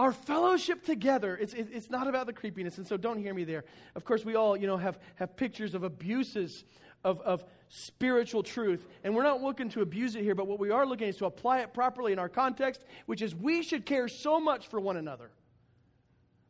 our 0.00 0.12
fellowship 0.12 0.82
together, 0.82 1.36
it's, 1.36 1.52
it's 1.52 1.90
not 1.90 2.08
about 2.08 2.24
the 2.24 2.32
creepiness, 2.32 2.78
and 2.78 2.86
so 2.86 2.96
don't 2.96 3.18
hear 3.18 3.34
me 3.34 3.44
there. 3.44 3.64
Of 3.94 4.02
course, 4.02 4.24
we 4.24 4.34
all, 4.34 4.56
you 4.56 4.66
know, 4.66 4.78
have, 4.78 4.98
have 5.16 5.36
pictures 5.36 5.74
of 5.74 5.82
abuses 5.82 6.64
of, 7.04 7.20
of 7.20 7.44
spiritual 7.68 8.42
truth, 8.42 8.88
and 9.04 9.14
we're 9.14 9.24
not 9.24 9.42
looking 9.42 9.68
to 9.68 9.82
abuse 9.82 10.16
it 10.16 10.22
here, 10.22 10.34
but 10.34 10.46
what 10.46 10.58
we 10.58 10.70
are 10.70 10.86
looking 10.86 11.06
is 11.06 11.18
to 11.18 11.26
apply 11.26 11.58
it 11.58 11.74
properly 11.74 12.14
in 12.14 12.18
our 12.18 12.30
context, 12.30 12.82
which 13.04 13.20
is 13.20 13.34
we 13.34 13.62
should 13.62 13.84
care 13.84 14.08
so 14.08 14.40
much 14.40 14.68
for 14.68 14.80
one 14.80 14.96
another. 14.96 15.30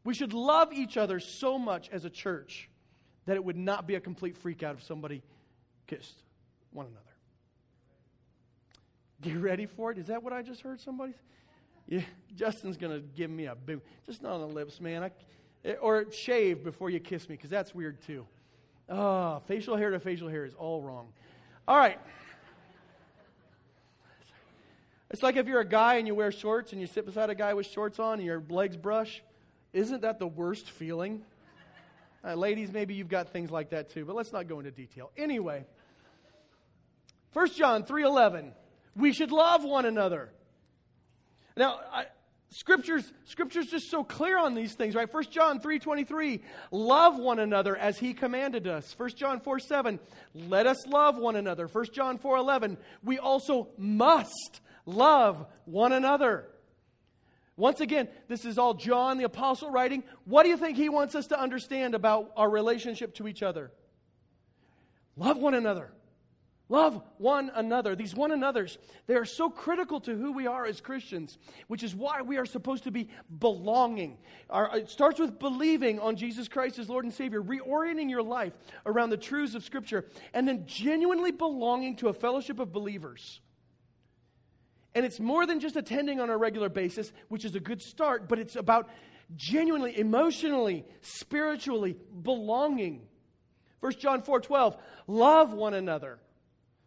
We 0.05 0.15
should 0.15 0.33
love 0.33 0.73
each 0.73 0.97
other 0.97 1.19
so 1.19 1.59
much 1.59 1.89
as 1.91 2.05
a 2.05 2.11
church 2.11 2.71
that 3.27 3.35
it 3.35 3.45
would 3.45 3.57
not 3.57 3.85
be 3.85 3.97
a 3.97 4.01
complete 4.01 4.37
freak 4.37 4.63
out 4.63 4.77
if 4.77 4.85
somebody 4.85 5.25
kissed 5.89 6.23
one 6.71 6.87
another. 6.87 7.01
Get 9.23 9.39
ready 9.39 9.67
for 9.67 9.91
it? 9.91 9.99
Is 9.99 10.07
that 10.07 10.23
what 10.23 10.33
I 10.33 10.43
just 10.43 10.61
heard 10.61 10.81
somebody? 10.81 11.15
Yeah, 11.91 12.03
Justin's 12.37 12.77
going 12.77 12.93
to 12.93 13.01
give 13.01 13.31
me 13.31 13.47
a 13.47 13.55
boot. 13.55 13.85
Just 14.07 14.23
not 14.23 14.35
on 14.35 14.41
the 14.41 14.55
lips, 14.55 14.81
man. 14.81 15.03
I, 15.03 15.73
or 15.75 16.11
shave 16.13 16.65
before 16.65 16.89
you 16.89 17.01
kiss 17.01 17.29
me, 17.29 17.37
because 17.37 17.51
that's 17.51 17.75
weird 17.75 18.01
too. 18.07 18.25
Oh, 18.89 19.43
facial 19.47 19.77
hair 19.77 19.91
to 19.91 20.01
facial 20.01 20.29
hair 20.29 20.45
is 20.45 20.55
all 20.55 20.81
wrong. 20.81 21.09
All 21.69 21.77
right. 21.77 21.99
It's 25.11 25.23
like 25.23 25.37
if 25.37 25.49
you're 25.49 25.61
a 25.61 25.69
guy 25.69 25.97
and 25.97 26.07
you 26.07 26.15
wear 26.15 26.31
shorts 26.31 26.71
and 26.73 26.81
you 26.81 26.87
sit 26.87 27.05
beside 27.05 27.29
a 27.29 27.35
guy 27.35 27.55
with 27.55 27.67
shorts 27.67 27.99
on 27.99 28.15
and 28.15 28.23
your 28.25 28.43
legs 28.49 28.77
brush. 28.77 29.23
Isn't 29.73 30.03
that 30.03 30.21
the 30.21 30.27
worst 30.27 30.71
feeling? 30.71 31.23
Uh, 32.25 32.35
ladies, 32.35 32.71
maybe 32.71 32.95
you've 32.95 33.09
got 33.09 33.33
things 33.33 33.51
like 33.51 33.71
that 33.71 33.91
too, 33.91 34.05
but 34.05 34.15
let's 34.15 34.33
not 34.33 34.47
go 34.47 34.59
into 34.59 34.71
detail. 34.71 35.11
Anyway, 35.17 35.65
1 37.33 37.49
John 37.55 37.83
3:11, 37.85 38.53
we 38.95 39.13
should 39.13 39.33
love 39.33 39.65
one 39.65 39.87
another. 39.87 40.31
Now, 41.61 41.79
I, 41.93 42.07
scriptures 42.49 43.13
scriptures 43.27 43.67
just 43.67 43.91
so 43.91 44.03
clear 44.03 44.39
on 44.39 44.55
these 44.55 44.73
things 44.73 44.95
right? 44.95 45.13
1 45.13 45.25
john 45.25 45.61
3.23 45.61 46.41
love 46.71 47.19
one 47.19 47.39
another 47.39 47.77
as 47.77 47.99
he 47.99 48.15
commanded 48.15 48.67
us. 48.67 48.99
1 48.99 49.11
john 49.11 49.41
4 49.41 49.59
7 49.59 50.01
let 50.35 50.67
us 50.67 50.87
love 50.87 51.19
one 51.19 51.37
another. 51.37 51.67
1 51.67 51.85
john 51.93 52.17
4 52.17 52.39
11 52.39 52.79
we 53.05 53.19
also 53.19 53.69
must 53.77 54.63
love 54.87 55.45
one 55.67 55.93
another. 55.93 56.47
Once 57.59 57.83
again 57.83 58.09
this 58.27 58.47
is 58.47 58.57
all 58.57 58.73
john 58.73 59.19
the 59.19 59.25
apostle 59.25 59.71
writing. 59.71 60.03
What 60.25 60.45
do 60.45 60.49
you 60.49 60.57
think 60.57 60.79
he 60.79 60.89
wants 60.89 61.15
us 61.15 61.27
to 61.27 61.39
understand 61.39 61.95
about 61.95 62.33
our 62.39 62.49
relationship 62.49 63.15
to 63.17 63.29
each 63.29 63.43
other? 63.43 63.71
Love 65.15 65.37
one 65.37 65.53
another 65.53 65.93
Love 66.71 67.03
one 67.19 67.51
another. 67.53 67.97
These 67.97 68.15
one 68.15 68.31
another's, 68.31 68.79
they 69.09 69.17
are 69.17 69.25
so 69.25 69.51
critical 69.51 69.99
to 70.03 70.17
who 70.17 70.31
we 70.31 70.47
are 70.47 70.65
as 70.65 70.81
Christians, 70.81 71.37
which 71.67 71.83
is 71.83 71.97
why 71.97 72.23
we 72.23 72.39
are 72.39 72.47
supposed 72.47 72.85
to 72.85 72.93
be 72.93 73.09
belonging. 73.41 74.19
Our, 74.49 74.79
it 74.79 74.89
starts 74.89 75.19
with 75.19 75.41
believing 75.41 75.99
on 75.99 76.15
Jesus 76.15 76.47
Christ 76.47 76.79
as 76.79 76.89
Lord 76.89 77.05
and 77.05 77.13
Savior, 77.13 77.43
reorienting 77.43 78.09
your 78.09 78.23
life 78.23 78.53
around 78.87 79.11
the 79.11 79.17
truths 79.17 79.57
of 79.57 79.65
Scripture, 79.65 80.07
and 80.33 80.47
then 80.47 80.65
genuinely 80.65 81.33
belonging 81.33 81.97
to 81.97 82.09
a 82.09 82.13
fellowship 82.13 82.61
of 82.61 82.73
believers. 82.73 83.41
And 84.95 85.05
it's 85.05 85.19
more 85.19 85.47
than 85.47 85.59
just 85.59 85.75
attending 85.75 86.21
on 86.21 86.31
a 86.31 86.37
regular 86.37 86.69
basis, 86.69 87.13
which 87.29 87.45
is 87.45 87.57
a 87.57 87.61
good 87.61 87.83
start, 87.83 88.29
but 88.29 88.39
it's 88.39 88.55
about 88.55 88.89
genuinely, 89.35 89.99
emotionally, 89.99 90.85
spiritually 91.01 91.97
belonging. 92.23 93.09
1 93.81 93.93
John 93.99 94.23
4 94.23 94.41
12, 94.41 94.77
love 95.09 95.53
one 95.53 95.75
another. 95.75 96.21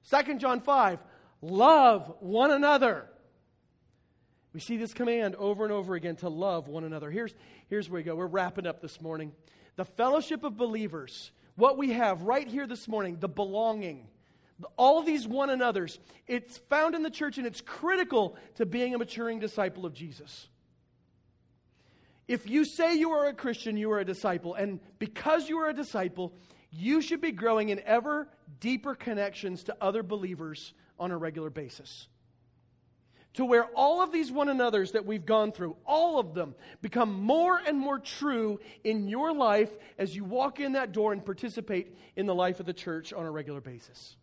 2 0.10 0.38
John 0.38 0.60
5, 0.62 1.00
love 1.42 2.14
one 2.20 2.52
another. 2.52 3.08
We 4.54 4.60
see 4.60 4.78
this 4.78 4.94
command 4.94 5.36
over 5.36 5.64
and 5.64 5.74
over 5.74 5.96
again 5.96 6.16
to 6.18 6.30
love 6.30 6.68
one 6.68 6.84
another. 6.84 7.10
Here's, 7.10 7.34
here's 7.70 7.90
where 7.90 8.00
we 8.00 8.04
go. 8.04 8.16
We're 8.16 8.28
wrapping 8.28 8.68
up 8.68 8.82
this 8.82 9.02
morning. 9.02 9.32
The 9.76 9.86
fellowship 9.86 10.44
of 10.44 10.58
believers, 10.58 11.32
what 11.56 11.78
we 11.78 11.94
have 11.94 12.22
right 12.22 12.48
here 12.48 12.68
this 12.68 12.88
morning, 12.88 13.18
the 13.20 13.30
belonging, 13.30 14.08
all 14.78 15.02
these 15.02 15.28
one 15.28 15.50
another's, 15.50 15.98
it's 16.28 16.58
found 16.70 16.94
in 16.94 17.02
the 17.02 17.10
church 17.10 17.38
and 17.38 17.48
it's 17.48 17.62
critical 17.62 18.38
to 18.56 18.66
being 18.66 18.94
a 18.94 18.98
maturing 18.98 19.40
disciple 19.40 19.86
of 19.86 19.94
Jesus. 19.94 20.48
If 22.28 22.48
you 22.50 22.64
say 22.64 22.96
you 22.96 23.12
are 23.12 23.26
a 23.26 23.34
Christian, 23.34 23.76
you 23.76 23.92
are 23.92 24.00
a 24.00 24.06
disciple. 24.06 24.54
And 24.54 24.80
because 25.00 25.50
you 25.50 25.58
are 25.60 25.70
a 25.70 25.74
disciple, 25.74 26.34
you 26.76 27.02
should 27.02 27.22
be 27.22 27.32
growing 27.32 27.70
in 27.70 27.80
ever 27.86 28.28
deeper 28.60 28.96
connections 28.96 29.64
to 29.66 29.78
other 29.80 30.04
believers 30.04 30.74
on 31.00 31.12
a 31.12 31.18
regular 31.18 31.50
basis. 31.50 32.08
To 33.36 33.46
where 33.46 33.66
all 33.76 34.02
of 34.02 34.12
these 34.12 34.32
one 34.32 34.50
another's 34.50 34.92
that 34.92 35.06
we've 35.06 35.26
gone 35.26 35.52
through, 35.52 35.76
all 35.86 36.20
of 36.20 36.34
them, 36.34 36.54
become 36.82 37.22
more 37.22 37.58
and 37.58 37.78
more 37.78 37.98
true 37.98 38.60
in 38.84 39.08
your 39.08 39.34
life 39.34 39.72
as 39.98 40.16
you 40.16 40.24
walk 40.24 40.60
in 40.60 40.74
that 40.74 40.92
door 40.92 41.14
and 41.14 41.26
participate 41.26 41.96
in 42.16 42.28
the 42.28 42.36
life 42.36 42.60
of 42.60 42.68
the 42.68 42.74
church 42.74 43.12
on 43.12 43.26
a 43.26 43.32
regular 43.32 43.62
basis. 43.62 44.16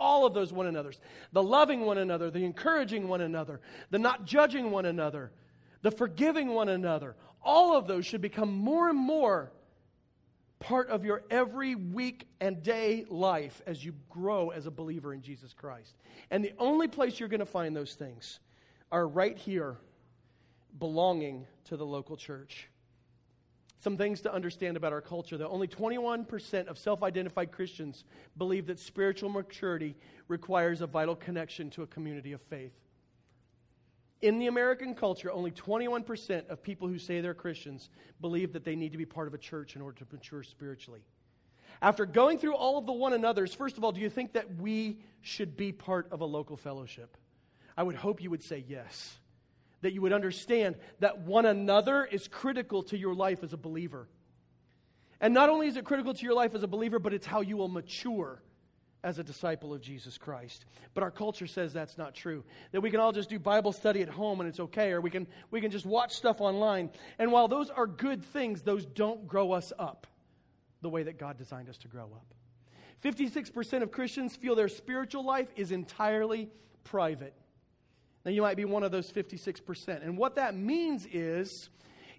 All 0.00 0.26
of 0.26 0.34
those 0.34 0.52
one 0.52 0.66
another's. 0.66 1.00
The 1.32 1.44
loving 1.44 1.82
one 1.82 1.98
another, 1.98 2.28
the 2.28 2.44
encouraging 2.44 3.06
one 3.06 3.20
another, 3.20 3.60
the 3.90 4.00
not 4.00 4.24
judging 4.24 4.72
one 4.72 4.84
another, 4.84 5.30
the 5.82 5.92
forgiving 5.92 6.48
one 6.48 6.68
another. 6.68 7.14
All 7.40 7.76
of 7.76 7.86
those 7.86 8.04
should 8.04 8.20
become 8.20 8.52
more 8.52 8.88
and 8.88 8.98
more 8.98 9.52
part 10.62 10.88
of 10.90 11.04
your 11.04 11.22
every 11.28 11.74
week 11.74 12.28
and 12.40 12.62
day 12.62 13.04
life 13.08 13.60
as 13.66 13.84
you 13.84 13.92
grow 14.08 14.50
as 14.50 14.66
a 14.66 14.70
believer 14.70 15.12
in 15.12 15.20
Jesus 15.20 15.52
Christ. 15.52 15.96
And 16.30 16.44
the 16.44 16.52
only 16.58 16.88
place 16.88 17.18
you're 17.18 17.28
going 17.28 17.40
to 17.40 17.46
find 17.46 17.74
those 17.74 17.94
things 17.94 18.38
are 18.92 19.06
right 19.06 19.36
here, 19.36 19.76
belonging 20.78 21.46
to 21.64 21.76
the 21.76 21.84
local 21.84 22.16
church. 22.16 22.68
Some 23.80 23.96
things 23.96 24.20
to 24.20 24.32
understand 24.32 24.76
about 24.76 24.92
our 24.92 25.00
culture 25.00 25.36
that 25.36 25.48
only 25.48 25.66
21% 25.66 26.68
of 26.68 26.78
self 26.78 27.02
identified 27.02 27.50
Christians 27.50 28.04
believe 28.38 28.66
that 28.66 28.78
spiritual 28.78 29.28
maturity 29.28 29.96
requires 30.28 30.80
a 30.80 30.86
vital 30.86 31.16
connection 31.16 31.68
to 31.70 31.82
a 31.82 31.86
community 31.88 32.32
of 32.32 32.40
faith. 32.42 32.72
In 34.22 34.38
the 34.38 34.46
American 34.46 34.94
culture, 34.94 35.32
only 35.32 35.50
21% 35.50 36.48
of 36.48 36.62
people 36.62 36.86
who 36.86 36.98
say 36.98 37.20
they're 37.20 37.34
Christians 37.34 37.90
believe 38.20 38.52
that 38.52 38.64
they 38.64 38.76
need 38.76 38.92
to 38.92 38.98
be 38.98 39.04
part 39.04 39.26
of 39.26 39.34
a 39.34 39.38
church 39.38 39.74
in 39.74 39.82
order 39.82 39.98
to 39.98 40.06
mature 40.12 40.44
spiritually. 40.44 41.00
After 41.82 42.06
going 42.06 42.38
through 42.38 42.54
all 42.54 42.78
of 42.78 42.86
the 42.86 42.92
one 42.92 43.12
another's, 43.12 43.52
first 43.52 43.76
of 43.76 43.82
all, 43.82 43.90
do 43.90 44.00
you 44.00 44.08
think 44.08 44.34
that 44.34 44.56
we 44.60 45.00
should 45.22 45.56
be 45.56 45.72
part 45.72 46.06
of 46.12 46.20
a 46.20 46.24
local 46.24 46.56
fellowship? 46.56 47.16
I 47.76 47.82
would 47.82 47.96
hope 47.96 48.22
you 48.22 48.30
would 48.30 48.44
say 48.44 48.64
yes. 48.68 49.18
That 49.80 49.92
you 49.92 50.00
would 50.02 50.12
understand 50.12 50.76
that 51.00 51.22
one 51.22 51.44
another 51.44 52.04
is 52.04 52.28
critical 52.28 52.84
to 52.84 52.96
your 52.96 53.16
life 53.16 53.42
as 53.42 53.52
a 53.52 53.56
believer. 53.56 54.06
And 55.20 55.34
not 55.34 55.48
only 55.48 55.66
is 55.66 55.76
it 55.76 55.84
critical 55.84 56.14
to 56.14 56.22
your 56.22 56.34
life 56.34 56.54
as 56.54 56.62
a 56.62 56.68
believer, 56.68 57.00
but 57.00 57.12
it's 57.12 57.26
how 57.26 57.40
you 57.40 57.56
will 57.56 57.68
mature 57.68 58.40
as 59.04 59.18
a 59.18 59.24
disciple 59.24 59.74
of 59.74 59.80
Jesus 59.80 60.16
Christ. 60.16 60.64
But 60.94 61.02
our 61.02 61.10
culture 61.10 61.46
says 61.46 61.72
that's 61.72 61.98
not 61.98 62.14
true. 62.14 62.44
That 62.70 62.80
we 62.80 62.90
can 62.90 63.00
all 63.00 63.12
just 63.12 63.28
do 63.28 63.38
Bible 63.38 63.72
study 63.72 64.02
at 64.02 64.08
home 64.08 64.40
and 64.40 64.48
it's 64.48 64.60
okay, 64.60 64.92
or 64.92 65.00
we 65.00 65.10
can, 65.10 65.26
we 65.50 65.60
can 65.60 65.70
just 65.70 65.86
watch 65.86 66.14
stuff 66.14 66.40
online. 66.40 66.90
And 67.18 67.32
while 67.32 67.48
those 67.48 67.70
are 67.70 67.86
good 67.86 68.24
things, 68.24 68.62
those 68.62 68.86
don't 68.86 69.26
grow 69.26 69.52
us 69.52 69.72
up 69.78 70.06
the 70.82 70.88
way 70.88 71.02
that 71.04 71.18
God 71.18 71.36
designed 71.36 71.68
us 71.68 71.78
to 71.78 71.88
grow 71.88 72.04
up. 72.04 72.34
56% 73.02 73.82
of 73.82 73.90
Christians 73.90 74.36
feel 74.36 74.54
their 74.54 74.68
spiritual 74.68 75.24
life 75.24 75.48
is 75.56 75.72
entirely 75.72 76.48
private. 76.84 77.34
Now, 78.24 78.30
you 78.30 78.42
might 78.42 78.56
be 78.56 78.64
one 78.64 78.84
of 78.84 78.92
those 78.92 79.10
56%. 79.10 80.04
And 80.04 80.16
what 80.16 80.36
that 80.36 80.54
means 80.54 81.06
is 81.10 81.70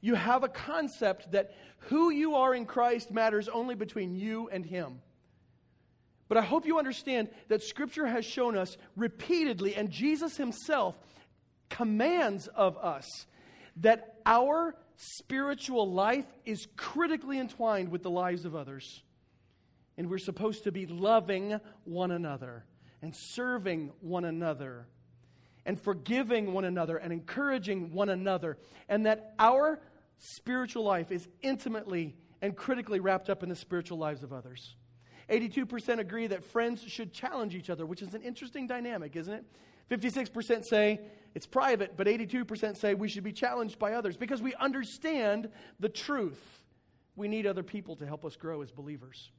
you 0.02 0.16
have 0.16 0.44
a 0.44 0.50
concept 0.50 1.32
that 1.32 1.56
who 1.78 2.10
you 2.10 2.36
are 2.36 2.54
in 2.54 2.66
Christ 2.66 3.12
matters 3.12 3.48
only 3.48 3.76
between 3.76 4.16
you 4.16 4.50
and 4.50 4.66
Him. 4.66 5.00
But 6.28 6.38
I 6.38 6.42
hope 6.42 6.66
you 6.66 6.80
understand 6.80 7.30
that 7.50 7.64
Scripture 7.64 8.08
has 8.08 8.26
shown 8.26 8.58
us 8.58 8.78
repeatedly, 8.96 9.76
and 9.76 9.90
Jesus 9.90 10.38
Himself 10.38 10.96
commands 11.70 12.48
of 12.48 12.78
us 12.78 13.26
that 13.78 14.20
our 14.26 14.76
spiritual 14.96 15.92
life 15.92 16.26
is 16.46 16.68
critically 16.78 17.40
entwined 17.40 17.90
with 17.90 18.04
the 18.04 18.10
lives 18.10 18.46
of 18.46 18.56
others. 18.56 19.02
And 19.98 20.10
we're 20.10 20.18
supposed 20.18 20.64
to 20.64 20.72
be 20.72 20.86
loving 20.86 21.60
one 21.84 22.12
another 22.12 22.66
and 23.02 23.16
serving 23.16 23.92
one 24.02 24.26
another 24.26 24.88
and 25.66 25.80
forgiving 25.80 26.54
one 26.54 26.66
another 26.66 26.98
and 26.98 27.14
encouraging 27.14 27.94
one 27.94 28.10
another. 28.10 28.58
And 28.90 29.06
that 29.06 29.34
our 29.40 29.80
spiritual 30.18 30.84
life 30.84 31.12
is 31.12 31.28
intimately 31.42 32.16
and 32.42 32.56
critically 32.56 33.00
wrapped 33.00 33.30
up 33.30 33.44
in 33.44 33.50
the 33.50 33.56
spiritual 33.56 33.98
lives 33.98 34.24
of 34.24 34.34
others. 34.34 34.76
82% 35.30 36.00
agree 36.00 36.28
that 36.28 36.44
friends 36.44 36.84
should 36.84 37.14
challenge 37.14 37.56
each 37.56 37.70
other, 37.70 37.86
which 37.86 38.02
is 38.02 38.14
an 38.14 38.22
interesting 38.22 38.68
dynamic, 38.68 39.16
isn't 39.16 39.34
it? 39.34 39.46
56% 39.90 40.64
say 40.66 41.00
it's 41.36 41.46
private, 41.46 41.98
but 41.98 42.08
82% 42.08 42.78
say 42.78 42.94
we 42.94 43.08
should 43.08 43.24
be 43.24 43.32
challenged 43.32 43.80
by 43.80 43.94
others 43.94 44.18
because 44.18 44.42
we 44.42 44.54
understand 44.56 45.50
the 45.80 45.90
truth. 45.90 46.64
We 47.16 47.28
need 47.28 47.46
other 47.46 47.64
people 47.64 47.96
to 47.98 48.06
help 48.06 48.26
us 48.26 48.36
grow 48.36 48.62
as 48.62 48.72
believers. 48.72 49.32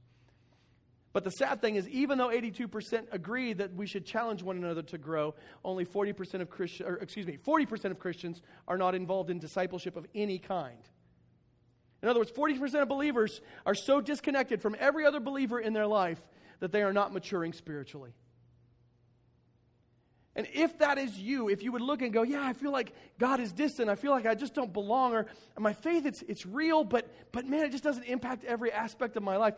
But 1.13 1.23
the 1.23 1.31
sad 1.31 1.61
thing 1.61 1.77
is, 1.77 1.89
even 1.89 2.19
though 2.19 2.31
82% 2.31 3.07
agree 3.13 3.53
that 3.53 3.73
we 3.73 3.87
should 3.87 4.05
challenge 4.05 4.43
one 4.43 4.57
another 4.57 4.83
to 4.83 4.99
grow, 4.99 5.37
only 5.65 5.85
40% 5.85 6.41
of 6.41 6.51
Christians, 6.51 6.99
excuse 7.01 7.25
me, 7.25 7.39
40% 7.39 7.85
of 7.93 8.01
Christians 8.01 8.43
are 8.67 8.77
not 8.77 8.97
involved 8.97 9.31
in 9.31 9.39
discipleship 9.39 9.97
of 9.97 10.07
any 10.15 10.41
kind. 10.41 10.81
In 12.05 12.11
other 12.11 12.21
words, 12.21 12.33
40% 12.33 12.83
of 12.83 12.89
believers 12.89 13.41
are 13.65 13.75
so 13.75 14.03
disconnected 14.03 14.61
from 14.61 14.77
every 14.79 15.07
other 15.07 15.21
believer 15.21 15.59
in 15.59 15.73
their 15.73 15.87
life 15.87 16.21
that 16.61 16.71
they 16.71 16.83
are 16.83 16.93
not 16.93 17.15
maturing 17.15 17.55
spiritually. 17.55 18.13
And 20.37 20.47
if 20.53 20.81
that 20.81 20.99
is 20.99 21.17
you, 21.19 21.49
if 21.49 21.63
you 21.63 21.73
would 21.73 21.81
look 21.81 22.03
and 22.03 22.13
go, 22.13 22.21
yeah, 22.21 22.45
I 22.45 22.53
feel 22.53 22.73
like 22.73 22.93
God 23.19 23.41
is 23.41 23.53
distant, 23.53 23.89
I 23.89 23.95
feel 23.95 24.11
like 24.11 24.27
I 24.27 24.35
just 24.35 24.53
don't 24.53 24.71
belong, 24.71 25.15
or 25.15 25.27
my 25.59 25.73
faith, 25.73 26.05
it's, 26.05 26.21
it's 26.29 26.45
real, 26.45 26.85
but, 26.85 27.11
but 27.33 27.47
man, 27.47 27.65
it 27.65 27.73
just 27.73 27.85
doesn't 27.85 28.05
impact 28.05 28.45
every 28.45 28.71
aspect 28.71 29.17
of 29.17 29.23
my 29.23 29.39
life. 29.39 29.55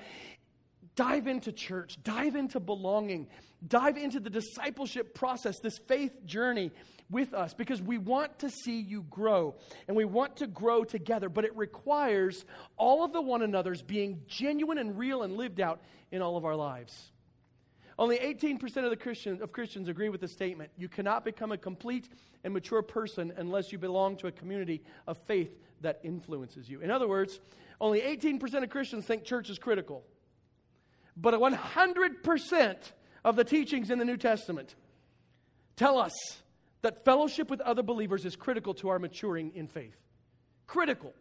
Dive 0.94 1.26
into 1.26 1.51
church, 1.51 1.99
dive 2.05 2.36
into 2.36 2.61
belonging, 2.61 3.26
dive 3.66 3.97
into 3.97 4.20
the 4.20 4.30
discipleship 4.30 5.14
process, 5.14 5.59
this 5.59 5.78
faith 5.78 6.24
journey 6.24 6.70
with 7.11 7.34
us 7.34 7.54
because 7.54 7.80
we 7.80 7.98
want 7.98 8.38
to 8.40 8.50
see 8.50 8.80
you 8.80 9.02
grow 9.11 9.54
and 9.86 9.96
we 9.96 10.04
want 10.04 10.36
to 10.36 10.46
grow 10.46 10.84
together, 10.84 11.28
but 11.28 11.44
it 11.44 11.57
requires 11.57 12.44
all 12.76 13.04
of 13.04 13.12
the 13.12 13.22
one 13.22 13.42
another's 13.42 13.82
being 13.82 14.22
genuine 14.26 14.78
and 14.78 14.98
real 14.98 15.22
and 15.22 15.36
lived 15.36 15.61
out 15.61 15.80
in 16.11 16.22
all 16.22 16.36
of 16.36 16.44
our 16.44 16.57
lives. 16.57 17.12
Only 17.98 18.18
18% 18.18 18.62
of 18.84 18.90
the 18.90 18.96
Christian, 18.96 19.40
of 19.42 19.52
Christians 19.52 19.88
agree 19.88 20.11
with 20.11 20.20
the 20.20 20.28
statement. 20.28 20.70
You 20.76 20.88
cannot 20.88 21.24
become 21.24 21.52
a 21.52 21.57
complete 21.57 22.09
and 22.44 22.52
mature 22.52 22.82
person 22.82 23.32
unless 23.36 23.72
you 23.72 23.78
belong 23.78 24.16
to 24.18 24.26
a 24.26 24.32
community 24.32 24.82
of 25.07 25.16
faith 25.26 25.57
that 25.80 26.00
influences 26.02 26.68
you. 26.68 26.80
In 26.80 26.90
other 26.90 27.09
words, 27.09 27.40
only 27.80 28.00
18% 28.00 28.62
of 28.62 28.68
Christians 28.68 29.07
think 29.07 29.24
church 29.24 29.48
is 29.48 29.59
critical. 29.59 30.04
But 31.16 31.34
100% 31.34 32.76
of 33.24 33.36
the 33.36 33.44
teachings 33.44 33.90
in 33.90 33.98
the 33.98 34.04
New 34.04 34.18
Testament 34.18 34.74
tell 35.76 35.98
us 35.98 36.12
that 36.87 37.05
fellowship 37.05 37.51
with 37.51 37.61
other 37.62 37.82
believers 37.82 38.24
is 38.24 38.37
critical 38.37 38.72
to 38.72 38.89
our 38.91 39.01
maturing 39.01 39.51
in 39.57 39.66
faith. 39.66 39.97
Critical. 40.68 41.12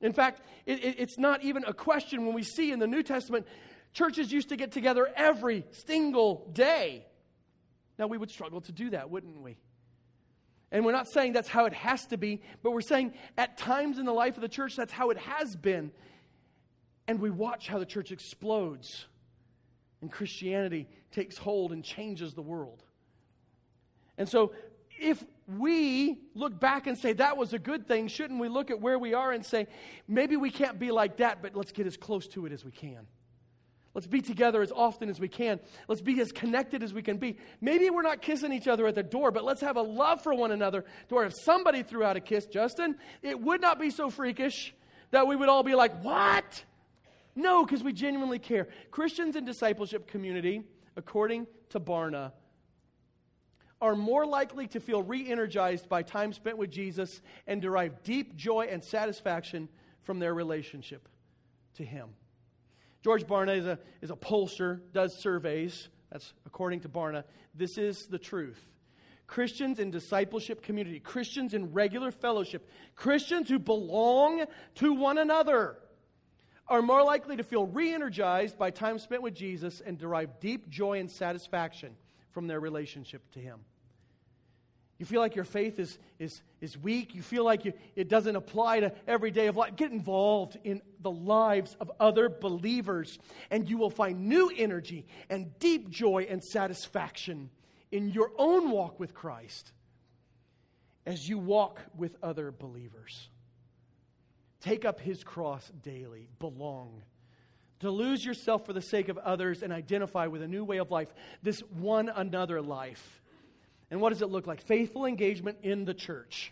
In 0.00 0.12
fact, 0.12 0.42
it, 0.66 0.82
it, 0.84 0.96
it's 0.98 1.16
not 1.16 1.44
even 1.44 1.62
a 1.64 1.72
question 1.72 2.26
when 2.26 2.34
we 2.34 2.42
see 2.42 2.72
in 2.72 2.80
the 2.80 2.88
New 2.88 3.04
Testament, 3.04 3.46
churches 3.92 4.32
used 4.32 4.48
to 4.48 4.56
get 4.56 4.72
together 4.72 5.08
every 5.14 5.64
single 5.86 6.50
day. 6.52 7.06
Now, 8.00 8.08
we 8.08 8.18
would 8.18 8.32
struggle 8.32 8.60
to 8.62 8.72
do 8.72 8.90
that, 8.90 9.10
wouldn't 9.10 9.40
we? 9.40 9.58
And 10.72 10.84
we're 10.84 10.90
not 10.90 11.06
saying 11.08 11.34
that's 11.34 11.48
how 11.48 11.66
it 11.66 11.72
has 11.74 12.04
to 12.06 12.16
be, 12.16 12.42
but 12.64 12.72
we're 12.72 12.80
saying 12.80 13.12
at 13.38 13.58
times 13.58 13.98
in 13.98 14.06
the 14.06 14.12
life 14.12 14.34
of 14.34 14.40
the 14.40 14.48
church, 14.48 14.74
that's 14.74 14.92
how 14.92 15.10
it 15.10 15.18
has 15.18 15.54
been. 15.54 15.92
And 17.06 17.20
we 17.20 17.30
watch 17.30 17.68
how 17.68 17.78
the 17.78 17.86
church 17.86 18.10
explodes 18.10 19.06
and 20.00 20.10
Christianity 20.10 20.88
takes 21.12 21.38
hold 21.38 21.70
and 21.70 21.84
changes 21.84 22.34
the 22.34 22.42
world. 22.42 22.82
And 24.18 24.28
so, 24.28 24.52
if 25.00 25.22
we 25.48 26.18
look 26.34 26.58
back 26.58 26.86
and 26.86 26.96
say 26.96 27.12
that 27.14 27.36
was 27.36 27.52
a 27.52 27.58
good 27.58 27.86
thing, 27.86 28.08
shouldn't 28.08 28.40
we 28.40 28.48
look 28.48 28.70
at 28.70 28.80
where 28.80 28.98
we 28.98 29.14
are 29.14 29.32
and 29.32 29.44
say, 29.44 29.66
maybe 30.06 30.36
we 30.36 30.50
can't 30.50 30.78
be 30.78 30.90
like 30.90 31.16
that, 31.16 31.42
but 31.42 31.56
let's 31.56 31.72
get 31.72 31.86
as 31.86 31.96
close 31.96 32.28
to 32.28 32.46
it 32.46 32.52
as 32.52 32.64
we 32.64 32.70
can? 32.70 33.06
Let's 33.94 34.06
be 34.06 34.22
together 34.22 34.62
as 34.62 34.72
often 34.72 35.10
as 35.10 35.20
we 35.20 35.28
can. 35.28 35.60
Let's 35.86 36.00
be 36.00 36.18
as 36.20 36.32
connected 36.32 36.82
as 36.82 36.94
we 36.94 37.02
can 37.02 37.18
be. 37.18 37.36
Maybe 37.60 37.90
we're 37.90 38.02
not 38.02 38.22
kissing 38.22 38.52
each 38.52 38.66
other 38.66 38.86
at 38.86 38.94
the 38.94 39.02
door, 39.02 39.30
but 39.30 39.44
let's 39.44 39.60
have 39.60 39.76
a 39.76 39.82
love 39.82 40.22
for 40.22 40.34
one 40.34 40.50
another 40.50 40.84
to 41.08 41.14
where 41.14 41.26
if 41.26 41.34
somebody 41.44 41.82
threw 41.82 42.02
out 42.02 42.16
a 42.16 42.20
kiss, 42.20 42.46
Justin, 42.46 42.96
it 43.20 43.38
would 43.38 43.60
not 43.60 43.78
be 43.78 43.90
so 43.90 44.08
freakish 44.08 44.74
that 45.10 45.26
we 45.26 45.36
would 45.36 45.48
all 45.48 45.62
be 45.62 45.74
like, 45.74 46.02
What? 46.02 46.64
No, 47.34 47.64
because 47.64 47.82
we 47.82 47.92
genuinely 47.92 48.38
care. 48.38 48.68
Christians 48.90 49.36
in 49.36 49.44
discipleship 49.44 50.06
community, 50.06 50.62
according 50.96 51.46
to 51.70 51.80
Barna, 51.80 52.32
are 53.82 53.96
more 53.96 54.24
likely 54.24 54.68
to 54.68 54.80
feel 54.80 55.02
re 55.02 55.28
energized 55.28 55.88
by 55.88 56.02
time 56.02 56.32
spent 56.32 56.56
with 56.56 56.70
Jesus 56.70 57.20
and 57.48 57.60
derive 57.60 58.02
deep 58.04 58.36
joy 58.36 58.68
and 58.70 58.82
satisfaction 58.82 59.68
from 60.04 60.20
their 60.20 60.32
relationship 60.32 61.08
to 61.74 61.84
Him. 61.84 62.10
George 63.02 63.26
Barna 63.26 63.58
is 63.58 63.66
a, 63.66 63.78
is 64.00 64.10
a 64.10 64.16
pollster, 64.16 64.80
does 64.92 65.16
surveys. 65.16 65.88
That's 66.12 66.32
according 66.46 66.80
to 66.80 66.88
Barna. 66.88 67.24
This 67.54 67.76
is 67.76 68.06
the 68.06 68.18
truth. 68.18 68.60
Christians 69.26 69.80
in 69.80 69.90
discipleship 69.90 70.62
community, 70.62 71.00
Christians 71.00 71.52
in 71.52 71.72
regular 71.72 72.12
fellowship, 72.12 72.68
Christians 72.94 73.48
who 73.48 73.58
belong 73.58 74.44
to 74.76 74.92
one 74.92 75.18
another 75.18 75.78
are 76.68 76.82
more 76.82 77.02
likely 77.02 77.36
to 77.36 77.42
feel 77.42 77.66
re 77.66 77.92
energized 77.92 78.56
by 78.56 78.70
time 78.70 79.00
spent 79.00 79.22
with 79.22 79.34
Jesus 79.34 79.80
and 79.84 79.98
derive 79.98 80.38
deep 80.38 80.68
joy 80.68 81.00
and 81.00 81.10
satisfaction 81.10 81.96
from 82.30 82.46
their 82.46 82.60
relationship 82.60 83.28
to 83.32 83.40
Him. 83.40 83.58
You 84.98 85.06
feel 85.06 85.20
like 85.20 85.34
your 85.34 85.44
faith 85.44 85.78
is, 85.78 85.98
is, 86.18 86.42
is 86.60 86.78
weak. 86.78 87.14
You 87.14 87.22
feel 87.22 87.44
like 87.44 87.64
you, 87.64 87.72
it 87.96 88.08
doesn't 88.08 88.36
apply 88.36 88.80
to 88.80 88.92
every 89.06 89.30
day 89.30 89.48
of 89.48 89.56
life. 89.56 89.74
Get 89.74 89.90
involved 89.90 90.56
in 90.62 90.80
the 91.00 91.10
lives 91.10 91.76
of 91.80 91.90
other 91.98 92.28
believers, 92.28 93.18
and 93.50 93.68
you 93.68 93.78
will 93.78 93.90
find 93.90 94.28
new 94.28 94.52
energy 94.56 95.06
and 95.28 95.58
deep 95.58 95.90
joy 95.90 96.26
and 96.30 96.42
satisfaction 96.42 97.50
in 97.90 98.10
your 98.10 98.30
own 98.38 98.70
walk 98.70 99.00
with 99.00 99.12
Christ 99.12 99.72
as 101.04 101.28
you 101.28 101.38
walk 101.38 101.80
with 101.96 102.16
other 102.22 102.52
believers. 102.52 103.28
Take 104.60 104.84
up 104.84 105.00
his 105.00 105.24
cross 105.24 105.68
daily, 105.82 106.28
belong. 106.38 107.02
To 107.80 107.90
lose 107.90 108.24
yourself 108.24 108.64
for 108.64 108.72
the 108.72 108.80
sake 108.80 109.08
of 109.08 109.18
others 109.18 109.64
and 109.64 109.72
identify 109.72 110.28
with 110.28 110.42
a 110.42 110.46
new 110.46 110.64
way 110.64 110.76
of 110.76 110.92
life, 110.92 111.08
this 111.42 111.58
one 111.70 112.08
another 112.08 112.62
life 112.62 113.21
and 113.92 114.00
what 114.00 114.08
does 114.08 114.22
it 114.22 114.30
look 114.30 114.46
like? 114.46 114.62
Faithful 114.62 115.04
engagement 115.04 115.58
in 115.62 115.84
the 115.84 115.92
church. 115.92 116.50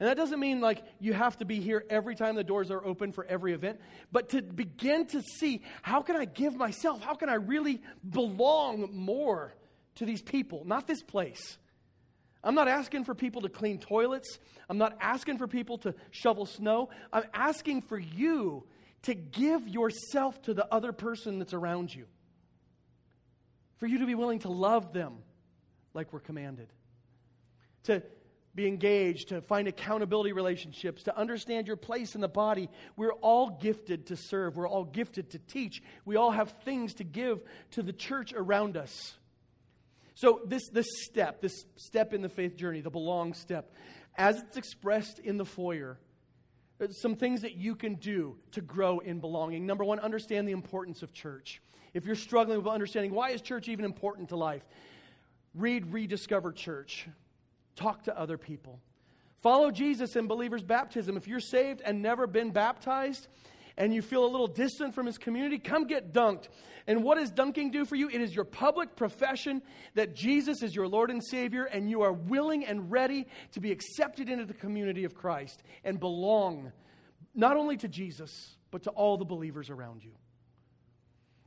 And 0.00 0.08
that 0.08 0.16
doesn't 0.16 0.40
mean 0.40 0.62
like 0.62 0.82
you 0.98 1.12
have 1.12 1.36
to 1.38 1.44
be 1.44 1.60
here 1.60 1.84
every 1.90 2.16
time 2.16 2.34
the 2.34 2.42
doors 2.42 2.70
are 2.70 2.82
open 2.82 3.12
for 3.12 3.26
every 3.26 3.52
event, 3.52 3.78
but 4.10 4.30
to 4.30 4.40
begin 4.40 5.06
to 5.08 5.20
see 5.20 5.62
how 5.82 6.00
can 6.00 6.16
I 6.16 6.24
give 6.24 6.56
myself? 6.56 7.02
How 7.02 7.14
can 7.14 7.28
I 7.28 7.34
really 7.34 7.82
belong 8.08 8.88
more 8.94 9.54
to 9.96 10.06
these 10.06 10.22
people, 10.22 10.62
not 10.64 10.86
this 10.86 11.02
place? 11.02 11.58
I'm 12.42 12.54
not 12.54 12.68
asking 12.68 13.04
for 13.04 13.14
people 13.14 13.42
to 13.42 13.50
clean 13.50 13.78
toilets. 13.78 14.38
I'm 14.70 14.78
not 14.78 14.96
asking 14.98 15.36
for 15.36 15.46
people 15.46 15.76
to 15.78 15.94
shovel 16.10 16.46
snow. 16.46 16.88
I'm 17.12 17.24
asking 17.34 17.82
for 17.82 17.98
you 17.98 18.64
to 19.02 19.14
give 19.14 19.68
yourself 19.68 20.40
to 20.42 20.54
the 20.54 20.66
other 20.72 20.92
person 20.92 21.38
that's 21.38 21.52
around 21.52 21.94
you. 21.94 22.06
For 23.76 23.86
you 23.86 23.98
to 23.98 24.06
be 24.06 24.14
willing 24.14 24.38
to 24.38 24.48
love 24.48 24.94
them 24.94 25.18
like 25.96 26.12
we're 26.12 26.20
commanded. 26.20 26.68
To 27.84 28.02
be 28.54 28.66
engaged, 28.66 29.28
to 29.28 29.40
find 29.42 29.68
accountability 29.68 30.32
relationships, 30.32 31.02
to 31.04 31.16
understand 31.16 31.66
your 31.66 31.76
place 31.76 32.14
in 32.14 32.20
the 32.20 32.28
body. 32.28 32.70
We're 32.96 33.12
all 33.12 33.50
gifted 33.50 34.06
to 34.06 34.16
serve. 34.16 34.56
We're 34.56 34.68
all 34.68 34.84
gifted 34.84 35.30
to 35.30 35.38
teach. 35.38 35.82
We 36.04 36.16
all 36.16 36.30
have 36.30 36.54
things 36.64 36.94
to 36.94 37.04
give 37.04 37.42
to 37.72 37.82
the 37.82 37.92
church 37.92 38.32
around 38.32 38.76
us. 38.76 39.14
So, 40.14 40.40
this, 40.46 40.68
this 40.70 40.86
step, 41.04 41.42
this 41.42 41.64
step 41.76 42.14
in 42.14 42.22
the 42.22 42.30
faith 42.30 42.56
journey, 42.56 42.80
the 42.80 42.90
belong 42.90 43.34
step, 43.34 43.70
as 44.16 44.40
it's 44.40 44.56
expressed 44.56 45.18
in 45.18 45.36
the 45.36 45.44
foyer, 45.44 45.98
some 46.90 47.16
things 47.16 47.42
that 47.42 47.56
you 47.56 47.74
can 47.74 47.96
do 47.96 48.36
to 48.52 48.62
grow 48.62 49.00
in 49.00 49.20
belonging. 49.20 49.66
Number 49.66 49.84
one, 49.84 49.98
understand 49.98 50.48
the 50.48 50.52
importance 50.52 51.02
of 51.02 51.12
church. 51.12 51.60
If 51.92 52.06
you're 52.06 52.16
struggling 52.16 52.58
with 52.58 52.66
understanding 52.66 53.12
why 53.12 53.30
is 53.30 53.42
church 53.42 53.68
even 53.68 53.84
important 53.84 54.30
to 54.30 54.36
life, 54.36 54.62
Read 55.56 55.92
Rediscover 55.92 56.52
Church. 56.52 57.08
Talk 57.74 58.04
to 58.04 58.18
other 58.18 58.38
people. 58.38 58.80
Follow 59.42 59.70
Jesus 59.70 60.16
in 60.16 60.26
believer's 60.26 60.62
baptism. 60.62 61.16
If 61.16 61.26
you're 61.26 61.40
saved 61.40 61.82
and 61.84 62.02
never 62.02 62.26
been 62.26 62.50
baptized, 62.50 63.28
and 63.78 63.94
you 63.94 64.02
feel 64.02 64.24
a 64.24 64.28
little 64.28 64.46
distant 64.46 64.94
from 64.94 65.06
his 65.06 65.18
community, 65.18 65.58
come 65.58 65.86
get 65.86 66.12
dunked. 66.12 66.48
And 66.86 67.02
what 67.02 67.18
does 67.18 67.30
dunking 67.30 67.70
do 67.70 67.84
for 67.84 67.96
you? 67.96 68.08
It 68.08 68.20
is 68.20 68.34
your 68.34 68.44
public 68.44 68.96
profession 68.96 69.60
that 69.94 70.14
Jesus 70.14 70.62
is 70.62 70.74
your 70.74 70.88
Lord 70.88 71.10
and 71.10 71.22
Savior, 71.22 71.64
and 71.64 71.90
you 71.90 72.02
are 72.02 72.12
willing 72.12 72.64
and 72.64 72.90
ready 72.90 73.26
to 73.52 73.60
be 73.60 73.72
accepted 73.72 74.28
into 74.28 74.46
the 74.46 74.54
community 74.54 75.04
of 75.04 75.14
Christ 75.14 75.62
and 75.84 76.00
belong 76.00 76.72
not 77.34 77.56
only 77.56 77.76
to 77.78 77.88
Jesus, 77.88 78.56
but 78.70 78.84
to 78.84 78.90
all 78.90 79.18
the 79.18 79.24
believers 79.24 79.68
around 79.68 80.02
you. 80.02 80.12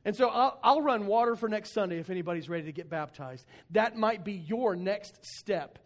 And 0.04 0.16
so 0.16 0.28
I'll, 0.28 0.58
I'll, 0.62 0.80
run 0.80 1.06
water 1.06 1.36
for 1.36 1.48
next 1.48 1.72
Sunday 1.72 1.98
if 1.98 2.08
anybody's 2.08 2.48
ready 2.48 2.64
to 2.64 2.72
get 2.72 2.88
baptized. 2.88 3.44
That 3.70 3.96
might 3.96 4.24
be 4.24 4.32
your 4.32 4.74
next 4.74 5.24
step 5.24 5.78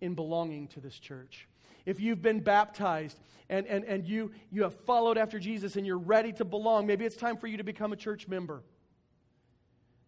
in 0.00 0.14
belonging 0.14 0.68
to 0.68 0.80
this 0.80 0.98
church. 0.98 1.48
If 1.84 2.00
you've 2.00 2.22
been 2.22 2.40
baptized 2.40 3.18
and, 3.48 3.66
and, 3.66 3.84
and 3.84 4.06
you, 4.06 4.32
you 4.50 4.62
have 4.62 4.74
followed 4.84 5.18
after 5.18 5.38
Jesus 5.38 5.76
and 5.76 5.86
you're 5.86 5.98
ready 5.98 6.32
to 6.34 6.44
belong, 6.44 6.86
maybe 6.86 7.04
it's 7.04 7.16
time 7.16 7.36
for 7.36 7.48
you 7.48 7.56
to 7.56 7.64
become 7.64 7.92
a 7.92 7.96
church 7.96 8.28
member. 8.28 8.62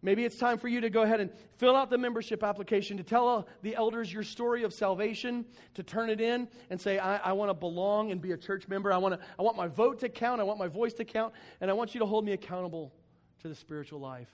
Maybe 0.01 0.23
it's 0.23 0.37
time 0.37 0.57
for 0.57 0.69
you 0.69 0.79
to 0.81 0.89
go 0.89 1.01
ahead 1.01 1.19
and 1.19 1.29
fill 1.57 1.75
out 1.75 1.89
the 1.89 1.97
membership 1.97 2.41
application, 2.41 2.95
to 2.97 3.03
tell 3.03 3.49
the 3.61 3.75
elders 3.75 4.11
your 4.11 4.23
story 4.23 4.63
of 4.63 4.73
salvation, 4.73 5.45
to 5.73 5.83
turn 5.83 6.09
it 6.09 6.21
in 6.21 6.47
and 6.69 6.79
say, 6.79 6.97
I, 6.97 7.17
I 7.17 7.31
want 7.33 7.49
to 7.49 7.53
belong 7.53 8.11
and 8.11 8.21
be 8.21 8.31
a 8.31 8.37
church 8.37 8.69
member. 8.69 8.93
I, 8.93 8.97
wanna, 8.97 9.19
I 9.37 9.41
want 9.41 9.57
my 9.57 9.67
vote 9.67 9.99
to 9.99 10.07
count. 10.07 10.39
I 10.39 10.45
want 10.45 10.57
my 10.57 10.69
voice 10.69 10.93
to 10.93 11.05
count. 11.05 11.33
And 11.59 11.69
I 11.69 11.73
want 11.73 11.93
you 11.93 11.99
to 11.99 12.05
hold 12.05 12.23
me 12.23 12.31
accountable 12.31 12.93
to 13.41 13.47
the 13.47 13.55
spiritual 13.55 13.99
life. 13.99 14.29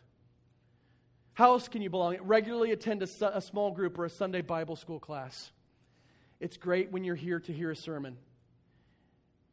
How 1.33 1.51
else 1.51 1.67
can 1.67 1.81
you 1.81 1.89
belong? 1.89 2.17
Regularly 2.21 2.71
attend 2.71 3.03
a, 3.03 3.37
a 3.37 3.41
small 3.41 3.71
group 3.71 3.99
or 3.99 4.05
a 4.05 4.09
Sunday 4.09 4.41
Bible 4.41 4.75
school 4.75 4.99
class. 4.99 5.51
It's 6.39 6.57
great 6.57 6.91
when 6.91 7.03
you're 7.03 7.15
here 7.15 7.39
to 7.41 7.53
hear 7.53 7.71
a 7.71 7.75
sermon, 7.75 8.17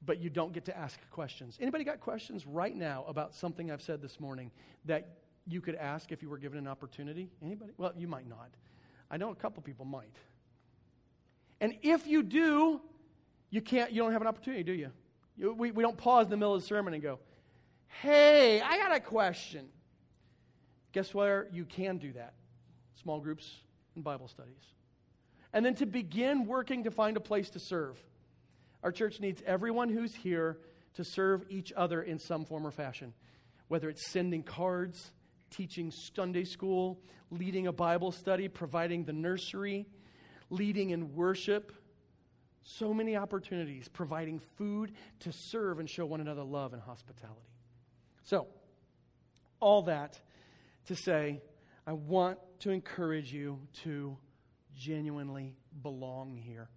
but 0.04 0.20
you 0.20 0.30
don't 0.30 0.52
get 0.52 0.64
to 0.66 0.76
ask 0.76 0.98
questions. 1.10 1.58
Anybody 1.60 1.84
got 1.84 2.00
questions 2.00 2.46
right 2.46 2.74
now 2.74 3.04
about 3.08 3.34
something 3.34 3.70
I've 3.70 3.82
said 3.82 4.00
this 4.00 4.20
morning 4.20 4.50
that 4.84 5.08
you 5.46 5.60
could 5.60 5.74
ask 5.74 6.12
if 6.12 6.22
you 6.22 6.28
were 6.28 6.38
given 6.38 6.58
an 6.58 6.68
opportunity? 6.68 7.30
Anybody? 7.42 7.72
Well, 7.76 7.92
you 7.96 8.06
might 8.06 8.28
not. 8.28 8.50
I 9.10 9.16
know 9.16 9.30
a 9.30 9.34
couple 9.34 9.62
people 9.62 9.84
might. 9.84 10.16
And 11.60 11.74
if 11.82 12.06
you 12.06 12.22
do, 12.22 12.80
you 13.50 13.60
can't. 13.60 13.92
You 13.92 14.02
don't 14.02 14.12
have 14.12 14.22
an 14.22 14.28
opportunity, 14.28 14.62
do 14.62 14.72
you? 14.72 14.90
you 15.36 15.52
we, 15.52 15.70
we 15.72 15.82
don't 15.82 15.96
pause 15.96 16.26
in 16.26 16.30
the 16.30 16.36
middle 16.36 16.54
of 16.54 16.60
the 16.60 16.66
sermon 16.66 16.94
and 16.94 17.02
go, 17.02 17.18
Hey, 18.00 18.60
I 18.60 18.78
got 18.78 18.94
a 18.94 19.00
question. 19.00 19.68
Guess 20.92 21.14
where 21.14 21.48
you 21.52 21.64
can 21.64 21.98
do 21.98 22.12
that? 22.12 22.34
Small 23.02 23.20
groups 23.20 23.50
and 23.94 24.02
Bible 24.02 24.28
studies. 24.28 24.62
And 25.52 25.64
then 25.64 25.74
to 25.76 25.86
begin 25.86 26.46
working 26.46 26.84
to 26.84 26.90
find 26.90 27.16
a 27.16 27.20
place 27.20 27.50
to 27.50 27.58
serve. 27.58 28.02
Our 28.82 28.92
church 28.92 29.20
needs 29.20 29.42
everyone 29.46 29.88
who's 29.88 30.14
here 30.14 30.58
to 30.94 31.04
serve 31.04 31.44
each 31.48 31.72
other 31.76 32.02
in 32.02 32.18
some 32.18 32.44
form 32.44 32.66
or 32.66 32.70
fashion, 32.70 33.14
whether 33.68 33.88
it's 33.88 34.10
sending 34.10 34.42
cards, 34.42 35.12
teaching 35.50 35.92
Sunday 36.14 36.44
school, 36.44 37.00
leading 37.30 37.66
a 37.66 37.72
Bible 37.72 38.10
study, 38.10 38.48
providing 38.48 39.04
the 39.04 39.12
nursery, 39.12 39.86
leading 40.50 40.90
in 40.90 41.14
worship. 41.14 41.72
So 42.64 42.92
many 42.94 43.16
opportunities, 43.16 43.88
providing 43.88 44.40
food 44.56 44.92
to 45.20 45.32
serve 45.32 45.78
and 45.78 45.88
show 45.88 46.06
one 46.06 46.20
another 46.20 46.44
love 46.44 46.72
and 46.72 46.82
hospitality. 46.82 47.51
So, 48.24 48.46
all 49.60 49.82
that 49.82 50.20
to 50.86 50.96
say, 50.96 51.40
I 51.86 51.92
want 51.92 52.38
to 52.60 52.70
encourage 52.70 53.32
you 53.32 53.58
to 53.84 54.16
genuinely 54.76 55.54
belong 55.82 56.36
here. 56.36 56.68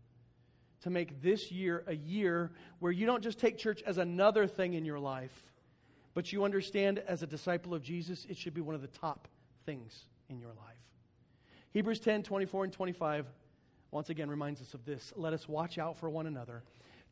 To 0.81 0.89
make 0.89 1.21
this 1.21 1.51
year 1.51 1.83
a 1.87 1.95
year 1.95 2.51
where 2.79 2.91
you 2.91 3.05
don't 3.05 3.23
just 3.23 3.39
take 3.39 3.57
church 3.57 3.81
as 3.83 3.97
another 3.97 4.45
thing 4.45 4.73
in 4.73 4.85
your 4.85 4.99
life, 4.99 5.51
but 6.13 6.31
you 6.31 6.43
understand 6.43 6.99
as 6.99 7.23
a 7.23 7.27
disciple 7.27 7.73
of 7.73 7.81
Jesus, 7.81 8.25
it 8.29 8.37
should 8.37 8.53
be 8.53 8.61
one 8.61 8.75
of 8.75 8.81
the 8.81 8.87
top 8.87 9.27
things 9.65 10.05
in 10.29 10.39
your 10.39 10.49
life. 10.49 10.75
Hebrews 11.71 11.99
10 11.99 12.23
24 12.23 12.65
and 12.65 12.73
25 12.73 13.25
once 13.91 14.09
again 14.09 14.29
reminds 14.29 14.61
us 14.61 14.73
of 14.73 14.85
this. 14.85 15.11
Let 15.15 15.33
us 15.33 15.47
watch 15.47 15.77
out 15.77 15.97
for 15.97 16.09
one 16.09 16.27
another 16.27 16.63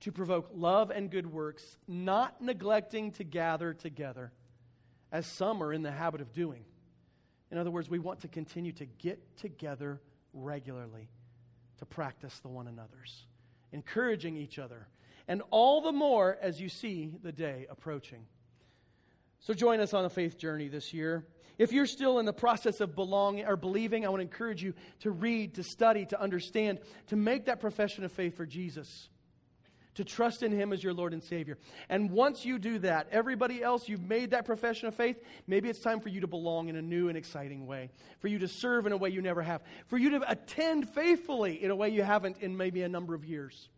to 0.04 0.12
provoke 0.12 0.50
love 0.54 0.92
and 0.92 1.10
good 1.10 1.26
works, 1.26 1.78
not 1.88 2.42
neglecting 2.42 3.12
to 3.14 3.24
gather 3.24 3.74
together, 3.74 4.34
as 5.14 5.26
some 5.26 5.64
are 5.64 5.72
in 5.72 5.82
the 5.82 5.92
habit 5.92 6.20
of 6.20 6.34
doing. 6.34 6.66
In 7.52 7.58
other 7.58 7.72
words, 7.72 7.90
we 7.90 8.00
want 8.00 8.20
to 8.22 8.28
continue 8.28 8.74
to 8.74 8.86
get 8.86 9.38
together 9.38 10.02
regularly 10.34 11.08
to 11.78 11.86
practice 11.86 12.38
the 12.40 12.50
one 12.50 12.68
another's, 12.68 13.28
encouraging 13.72 14.36
each 14.36 14.60
other, 14.60 14.88
and 15.30 15.42
all 15.52 15.80
the 15.80 15.94
more 15.94 16.38
as 16.42 16.60
you 16.60 16.68
see 16.68 17.14
the 17.24 17.32
day 17.32 17.66
approaching. 17.70 18.26
So 19.40 19.54
join 19.54 19.80
us 19.80 19.94
on 19.94 20.04
a 20.04 20.10
faith 20.10 20.38
journey 20.38 20.68
this 20.68 20.94
year. 20.94 21.26
If 21.58 21.72
you're 21.72 21.86
still 21.86 22.20
in 22.20 22.26
the 22.26 22.34
process 22.34 22.82
of 22.82 22.94
belonging 22.94 23.46
or 23.46 23.56
believing, 23.56 24.06
I 24.06 24.10
want 24.10 24.20
to 24.20 24.24
encourage 24.24 24.62
you 24.62 24.74
to 25.00 25.12
read, 25.12 25.54
to 25.56 25.64
study, 25.64 26.06
to 26.08 26.20
understand, 26.20 26.80
to 27.08 27.16
make 27.16 27.46
that 27.46 27.62
profession 27.62 28.04
of 28.04 28.12
faith 28.12 28.36
for 28.36 28.46
Jesus 28.46 29.08
to 29.96 30.04
trust 30.04 30.44
in 30.44 30.52
Him 30.52 30.74
as 30.74 30.84
your 30.84 30.94
Lord 30.94 31.14
and 31.14 31.24
Savior. 31.24 31.58
And 31.90 32.12
once 32.12 32.46
you 32.46 32.60
do 32.60 32.80
that, 32.80 33.08
everybody 33.12 33.62
else, 33.62 33.88
you've 33.88 34.04
made 34.04 34.32
that 34.32 34.46
profession 34.46 34.88
of 34.88 34.96
faith, 34.96 35.18
maybe 35.48 35.70
it's 35.70 35.80
time 35.80 36.00
for 36.00 36.10
you 36.10 36.22
to 36.22 36.28
belong 36.28 36.70
in 36.70 36.76
a 36.76 36.82
new 36.82 37.10
and 37.10 37.18
exciting 37.18 37.66
way, 37.66 37.90
for 38.20 38.28
you 38.28 38.40
to 38.40 38.48
serve 38.48 38.86
in 38.86 38.92
a 38.92 38.98
way 38.98 39.10
you 39.10 39.22
never 39.22 39.42
have, 39.42 39.62
for 39.88 39.98
you 39.98 40.12
to 40.12 40.32
attend 40.32 40.90
faithfully 40.90 41.64
in 41.64 41.72
a 41.72 41.76
way 41.76 41.90
you 41.90 42.04
haven't 42.04 42.38
in 42.40 42.56
maybe 42.58 42.82
a 42.82 42.90
number 42.90 43.14
of 43.14 43.26
years, 43.26 43.70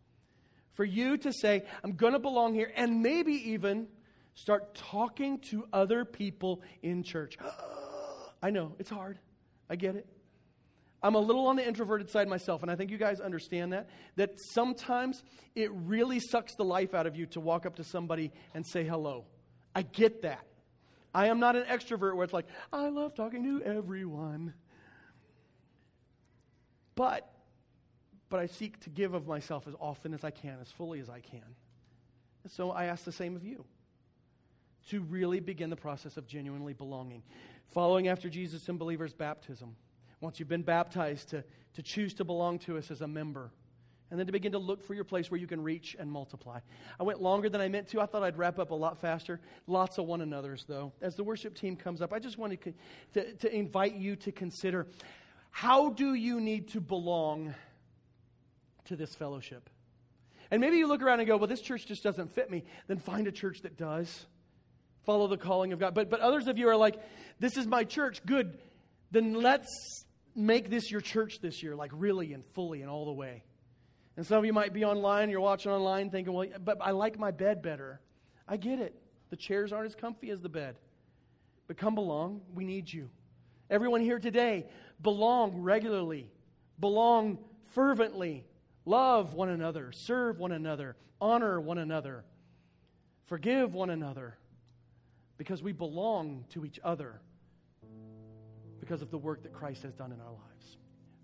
for 0.73 0.85
you 0.85 1.17
to 1.17 1.33
say, 1.33 1.63
I'm 1.83 1.93
going 1.93 2.13
to 2.13 2.19
belong 2.19 2.53
here, 2.53 2.71
and 2.75 3.01
maybe 3.01 3.51
even 3.51 3.87
start 4.35 4.75
talking 4.75 5.39
to 5.39 5.67
other 5.71 6.05
people 6.05 6.61
in 6.81 7.03
church. 7.03 7.37
I 8.43 8.51
know, 8.51 8.75
it's 8.79 8.89
hard. 8.89 9.19
I 9.69 9.75
get 9.75 9.95
it. 9.95 10.07
I'm 11.05 11.13
a 11.13 11.19
little 11.19 11.45
on 11.45 11.55
the 11.55 11.65
introverted 11.65 12.09
side 12.09 12.27
myself, 12.27 12.63
and 12.63 12.71
I 12.71 12.75
think 12.75 12.89
you 12.89 12.97
guys 12.97 13.19
understand 13.19 13.73
that. 13.73 13.87
That 14.15 14.31
sometimes 14.53 15.21
it 15.53 15.69
really 15.71 16.19
sucks 16.19 16.55
the 16.55 16.65
life 16.65 16.95
out 16.95 17.05
of 17.05 17.15
you 17.15 17.27
to 17.27 17.39
walk 17.39 17.67
up 17.67 17.75
to 17.75 17.83
somebody 17.83 18.31
and 18.55 18.65
say 18.65 18.83
hello. 18.83 19.25
I 19.75 19.83
get 19.83 20.23
that. 20.23 20.47
I 21.13 21.27
am 21.27 21.39
not 21.39 21.55
an 21.55 21.65
extrovert 21.65 22.15
where 22.15 22.23
it's 22.23 22.33
like, 22.33 22.47
I 22.73 22.89
love 22.89 23.13
talking 23.13 23.43
to 23.43 23.63
everyone. 23.63 24.55
But, 26.95 27.31
but 28.29 28.39
I 28.39 28.47
seek 28.47 28.79
to 28.79 28.89
give 28.89 29.13
of 29.13 29.27
myself 29.27 29.67
as 29.67 29.75
often 29.79 30.11
as 30.11 30.23
I 30.23 30.31
can, 30.31 30.57
as 30.59 30.71
fully 30.71 31.01
as 31.01 31.09
I 31.09 31.19
can. 31.19 31.55
So 32.47 32.71
I 32.71 32.85
ask 32.85 33.03
the 33.03 33.11
same 33.11 33.35
of 33.35 33.43
you 33.43 33.63
to 34.89 35.01
really 35.01 35.39
begin 35.39 35.69
the 35.69 35.75
process 35.75 36.17
of 36.17 36.25
genuinely 36.25 36.73
belonging, 36.73 37.21
following 37.75 38.07
after 38.07 38.27
Jesus 38.27 38.67
in 38.69 38.77
believers' 38.77 39.13
baptism 39.13 39.75
once 40.21 40.39
you've 40.39 40.49
been 40.49 40.63
baptized, 40.63 41.29
to, 41.29 41.43
to 41.75 41.81
choose 41.81 42.13
to 42.15 42.23
belong 42.23 42.59
to 42.59 42.77
us 42.77 42.91
as 42.91 43.01
a 43.01 43.07
member. 43.07 43.51
And 44.11 44.19
then 44.19 44.27
to 44.27 44.31
begin 44.31 44.51
to 44.51 44.59
look 44.59 44.83
for 44.83 44.93
your 44.93 45.03
place 45.03 45.31
where 45.31 45.39
you 45.39 45.47
can 45.47 45.61
reach 45.63 45.95
and 45.97 46.11
multiply. 46.11 46.59
I 46.99 47.03
went 47.03 47.21
longer 47.21 47.49
than 47.49 47.59
I 47.59 47.67
meant 47.69 47.87
to. 47.89 48.01
I 48.01 48.05
thought 48.05 48.21
I'd 48.21 48.37
wrap 48.37 48.59
up 48.59 48.69
a 48.69 48.75
lot 48.75 49.01
faster. 49.01 49.41
Lots 49.65 49.97
of 49.97 50.05
one 50.05 50.21
another's, 50.21 50.63
though. 50.65 50.93
As 51.01 51.15
the 51.15 51.23
worship 51.23 51.55
team 51.55 51.75
comes 51.75 52.01
up, 52.01 52.13
I 52.13 52.19
just 52.19 52.37
wanted 52.37 52.61
to, 52.61 52.73
to, 53.13 53.33
to 53.33 53.55
invite 53.55 53.95
you 53.95 54.15
to 54.17 54.31
consider 54.31 54.87
how 55.49 55.89
do 55.89 56.13
you 56.13 56.39
need 56.39 56.67
to 56.69 56.81
belong 56.81 57.55
to 58.85 58.95
this 58.95 59.15
fellowship? 59.15 59.69
And 60.51 60.61
maybe 60.61 60.77
you 60.77 60.87
look 60.87 61.01
around 61.01 61.19
and 61.19 61.27
go, 61.27 61.37
well, 61.37 61.47
this 61.47 61.61
church 61.61 61.87
just 61.87 62.03
doesn't 62.03 62.33
fit 62.33 62.51
me. 62.51 62.63
Then 62.87 62.99
find 62.99 63.27
a 63.27 63.31
church 63.31 63.61
that 63.63 63.75
does. 63.75 64.27
Follow 65.03 65.27
the 65.27 65.37
calling 65.37 65.73
of 65.73 65.79
God. 65.79 65.95
But, 65.95 66.09
but 66.09 66.19
others 66.19 66.47
of 66.47 66.57
you 66.57 66.69
are 66.69 66.75
like, 66.75 66.95
this 67.39 67.57
is 67.57 67.65
my 67.65 67.83
church. 67.83 68.23
Good. 68.25 68.57
Then 69.11 69.33
let's 69.33 70.04
make 70.35 70.69
this 70.69 70.91
your 70.91 71.01
church 71.01 71.39
this 71.39 71.63
year, 71.63 71.75
like 71.75 71.91
really 71.93 72.33
and 72.33 72.43
fully 72.53 72.81
and 72.81 72.89
all 72.89 73.05
the 73.05 73.13
way. 73.13 73.43
And 74.17 74.25
some 74.25 74.37
of 74.37 74.45
you 74.45 74.53
might 74.53 74.73
be 74.73 74.85
online, 74.85 75.29
you're 75.29 75.41
watching 75.41 75.71
online 75.71 76.09
thinking, 76.09 76.33
well, 76.33 76.47
but 76.63 76.77
I 76.81 76.91
like 76.91 77.17
my 77.17 77.31
bed 77.31 77.61
better. 77.61 77.99
I 78.47 78.57
get 78.57 78.79
it. 78.79 78.95
The 79.29 79.35
chairs 79.35 79.73
aren't 79.73 79.87
as 79.87 79.95
comfy 79.95 80.29
as 80.29 80.41
the 80.41 80.49
bed. 80.49 80.75
But 81.67 81.77
come 81.77 81.95
belong. 81.95 82.41
We 82.53 82.63
need 82.63 82.91
you. 82.91 83.09
Everyone 83.69 84.01
here 84.01 84.19
today, 84.19 84.67
belong 85.01 85.61
regularly, 85.61 86.29
belong 86.79 87.39
fervently, 87.71 88.45
love 88.85 89.33
one 89.33 89.49
another, 89.49 89.91
serve 89.91 90.37
one 90.37 90.51
another, 90.51 90.95
honor 91.19 91.59
one 91.59 91.79
another, 91.79 92.23
forgive 93.25 93.73
one 93.73 93.89
another, 93.89 94.37
because 95.37 95.63
we 95.63 95.71
belong 95.71 96.45
to 96.49 96.63
each 96.63 96.79
other 96.83 97.19
because 98.85 99.01
of 99.01 99.09
the 99.09 99.17
work 99.17 99.41
that 99.41 99.51
Christ 99.51 99.81
has 99.81 99.93
done 99.95 100.11
in 100.11 100.19
our 100.21 100.31
lives. 100.31 100.77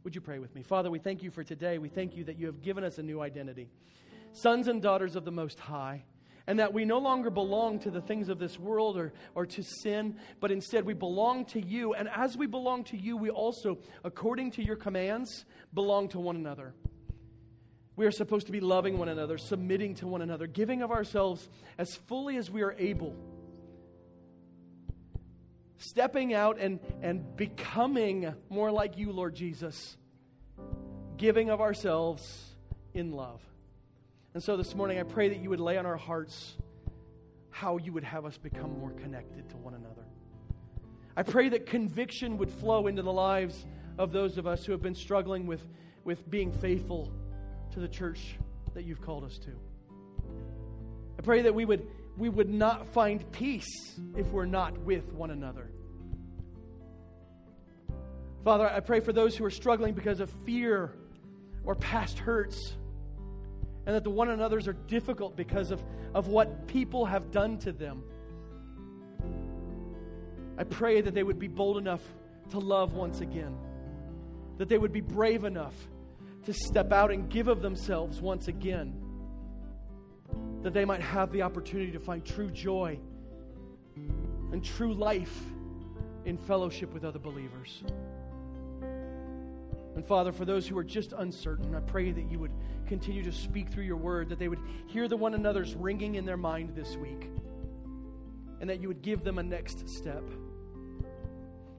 Would 0.03 0.15
you 0.15 0.21
pray 0.21 0.39
with 0.39 0.55
me? 0.55 0.63
Father, 0.63 0.89
we 0.89 0.97
thank 0.97 1.21
you 1.21 1.29
for 1.29 1.43
today. 1.43 1.77
We 1.77 1.89
thank 1.89 2.15
you 2.15 2.23
that 2.23 2.39
you 2.39 2.47
have 2.47 2.63
given 2.63 2.83
us 2.83 2.97
a 2.97 3.03
new 3.03 3.21
identity, 3.21 3.69
sons 4.33 4.67
and 4.67 4.81
daughters 4.81 5.15
of 5.15 5.25
the 5.25 5.31
Most 5.31 5.59
High, 5.59 6.03
and 6.47 6.57
that 6.57 6.73
we 6.73 6.85
no 6.85 6.97
longer 6.97 7.29
belong 7.29 7.77
to 7.81 7.91
the 7.91 8.01
things 8.01 8.29
of 8.29 8.39
this 8.39 8.57
world 8.57 8.97
or, 8.97 9.13
or 9.35 9.45
to 9.45 9.61
sin, 9.61 10.17
but 10.39 10.51
instead 10.51 10.85
we 10.85 10.95
belong 10.95 11.45
to 11.45 11.61
you. 11.61 11.93
And 11.93 12.09
as 12.09 12.35
we 12.35 12.47
belong 12.47 12.83
to 12.85 12.97
you, 12.97 13.15
we 13.15 13.29
also, 13.29 13.77
according 14.03 14.51
to 14.53 14.65
your 14.65 14.75
commands, 14.75 15.45
belong 15.71 16.09
to 16.09 16.19
one 16.19 16.35
another. 16.35 16.73
We 17.95 18.07
are 18.07 18.11
supposed 18.11 18.47
to 18.47 18.51
be 18.51 18.59
loving 18.59 18.97
one 18.97 19.09
another, 19.09 19.37
submitting 19.37 19.93
to 19.95 20.07
one 20.07 20.23
another, 20.23 20.47
giving 20.47 20.81
of 20.81 20.89
ourselves 20.89 21.47
as 21.77 21.93
fully 22.07 22.37
as 22.37 22.49
we 22.49 22.63
are 22.63 22.73
able 22.79 23.15
stepping 25.81 26.33
out 26.33 26.59
and, 26.59 26.79
and 27.01 27.35
becoming 27.35 28.33
more 28.49 28.71
like 28.71 28.97
you, 28.97 29.11
Lord 29.11 29.35
Jesus, 29.35 29.97
giving 31.17 31.49
of 31.49 31.59
ourselves 31.59 32.55
in 32.93 33.11
love. 33.11 33.41
And 34.33 34.41
so 34.41 34.55
this 34.55 34.75
morning, 34.75 34.99
I 34.99 35.03
pray 35.03 35.29
that 35.29 35.39
you 35.39 35.49
would 35.49 35.59
lay 35.59 35.77
on 35.77 35.85
our 35.85 35.97
hearts 35.97 36.55
how 37.49 37.77
you 37.77 37.91
would 37.93 38.03
have 38.03 38.25
us 38.25 38.37
become 38.37 38.79
more 38.79 38.91
connected 38.91 39.49
to 39.49 39.57
one 39.57 39.73
another. 39.73 40.05
I 41.17 41.23
pray 41.23 41.49
that 41.49 41.65
conviction 41.65 42.37
would 42.37 42.49
flow 42.49 42.87
into 42.87 43.01
the 43.01 43.11
lives 43.11 43.65
of 43.97 44.11
those 44.11 44.37
of 44.37 44.47
us 44.47 44.65
who 44.65 44.71
have 44.71 44.81
been 44.81 44.95
struggling 44.95 45.45
with, 45.45 45.61
with 46.05 46.29
being 46.29 46.51
faithful 46.51 47.11
to 47.71 47.79
the 47.79 47.87
church 47.87 48.37
that 48.73 48.85
you've 48.85 49.01
called 49.01 49.25
us 49.25 49.37
to. 49.39 49.49
I 51.19 51.21
pray 51.21 51.41
that 51.41 51.53
we 51.53 51.65
would 51.65 51.85
we 52.17 52.29
would 52.29 52.49
not 52.49 52.87
find 52.87 53.29
peace 53.31 53.99
if 54.15 54.27
we're 54.27 54.45
not 54.45 54.77
with 54.79 55.11
one 55.13 55.31
another. 55.31 55.71
Father, 58.43 58.67
I 58.67 58.79
pray 58.79 58.99
for 58.99 59.13
those 59.13 59.35
who 59.35 59.45
are 59.45 59.51
struggling 59.51 59.93
because 59.93 60.19
of 60.19 60.31
fear 60.45 60.93
or 61.63 61.75
past 61.75 62.17
hurts, 62.19 62.75
and 63.85 63.95
that 63.95 64.03
the 64.03 64.09
one 64.09 64.29
another's 64.29 64.67
are 64.67 64.73
difficult 64.73 65.35
because 65.35 65.71
of, 65.71 65.83
of 66.13 66.27
what 66.27 66.67
people 66.67 67.05
have 67.05 67.31
done 67.31 67.57
to 67.59 67.71
them. 67.71 68.03
I 70.57 70.63
pray 70.63 71.01
that 71.01 71.13
they 71.13 71.23
would 71.23 71.39
be 71.39 71.47
bold 71.47 71.77
enough 71.77 72.01
to 72.49 72.59
love 72.59 72.93
once 72.93 73.21
again, 73.21 73.55
that 74.57 74.69
they 74.69 74.77
would 74.77 74.91
be 74.91 75.01
brave 75.01 75.43
enough 75.43 75.75
to 76.45 76.53
step 76.53 76.91
out 76.91 77.11
and 77.11 77.29
give 77.29 77.47
of 77.47 77.61
themselves 77.61 78.19
once 78.19 78.47
again 78.47 79.00
that 80.63 80.73
they 80.73 80.85
might 80.85 81.01
have 81.01 81.31
the 81.31 81.41
opportunity 81.41 81.91
to 81.91 81.99
find 81.99 82.23
true 82.23 82.49
joy 82.49 82.99
and 84.51 84.63
true 84.63 84.93
life 84.93 85.43
in 86.25 86.37
fellowship 86.37 86.93
with 86.93 87.03
other 87.03 87.19
believers. 87.19 87.83
And 89.95 90.05
Father, 90.05 90.31
for 90.31 90.45
those 90.45 90.67
who 90.67 90.77
are 90.77 90.83
just 90.83 91.13
uncertain, 91.13 91.75
I 91.75 91.79
pray 91.79 92.11
that 92.11 92.31
you 92.31 92.39
would 92.39 92.51
continue 92.85 93.23
to 93.23 93.31
speak 93.31 93.69
through 93.69 93.83
your 93.83 93.97
word, 93.97 94.29
that 94.29 94.39
they 94.39 94.47
would 94.47 94.59
hear 94.87 95.07
the 95.07 95.17
one 95.17 95.33
another's 95.33 95.75
ringing 95.75 96.15
in 96.15 96.25
their 96.25 96.37
mind 96.37 96.75
this 96.75 96.95
week, 96.95 97.29
and 98.59 98.69
that 98.69 98.81
you 98.81 98.87
would 98.87 99.01
give 99.01 99.23
them 99.23 99.37
a 99.39 99.43
next 99.43 99.89
step. 99.89 100.23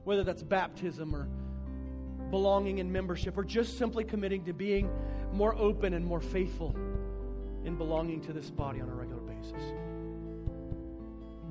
Whether 0.03 0.23
that's 0.23 0.43
baptism 0.43 1.15
or 1.15 1.27
belonging 2.29 2.79
in 2.79 2.91
membership, 2.91 3.37
or 3.37 3.43
just 3.43 3.77
simply 3.77 4.03
committing 4.03 4.43
to 4.45 4.53
being 4.53 4.89
more 5.31 5.55
open 5.55 5.93
and 5.93 6.05
more 6.05 6.19
faithful 6.19 6.75
in 7.65 7.75
belonging 7.77 8.21
to 8.21 8.33
this 8.33 8.49
body 8.49 8.81
on 8.81 8.89
a 8.89 8.93
regular 8.93 9.21
basis. 9.21 9.63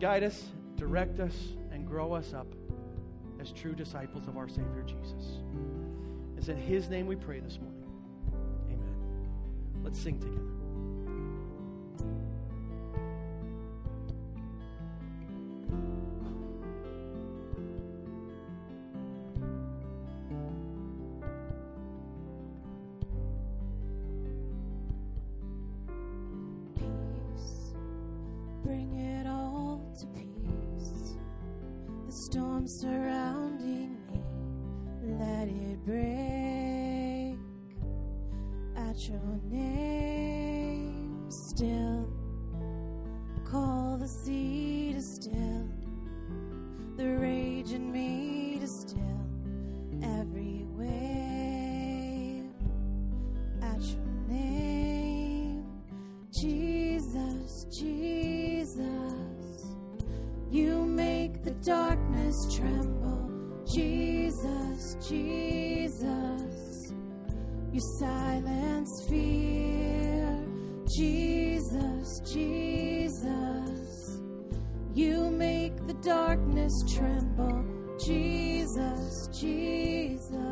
Guide 0.00 0.24
us, 0.24 0.44
direct 0.76 1.20
us, 1.20 1.34
and 1.70 1.86
grow 1.86 2.12
us 2.12 2.32
up. 2.34 2.46
as 3.40 3.50
true 3.52 3.74
disciples 3.74 4.28
of 4.28 4.36
our 4.36 4.48
Savior 4.48 4.84
Jesus. 4.86 5.40
It's 6.36 6.48
in 6.48 6.56
His 6.56 6.88
name 6.88 7.06
we 7.06 7.16
pray 7.16 7.40
this 7.40 7.58
morning. 7.58 7.82
Amen. 8.68 9.82
Let's 9.82 9.98
sing 9.98 10.20
together. 10.20 10.51
Darkness 76.03 76.82
tremble. 76.92 77.64
Jesus, 77.98 79.28
Jesus. 79.32 80.51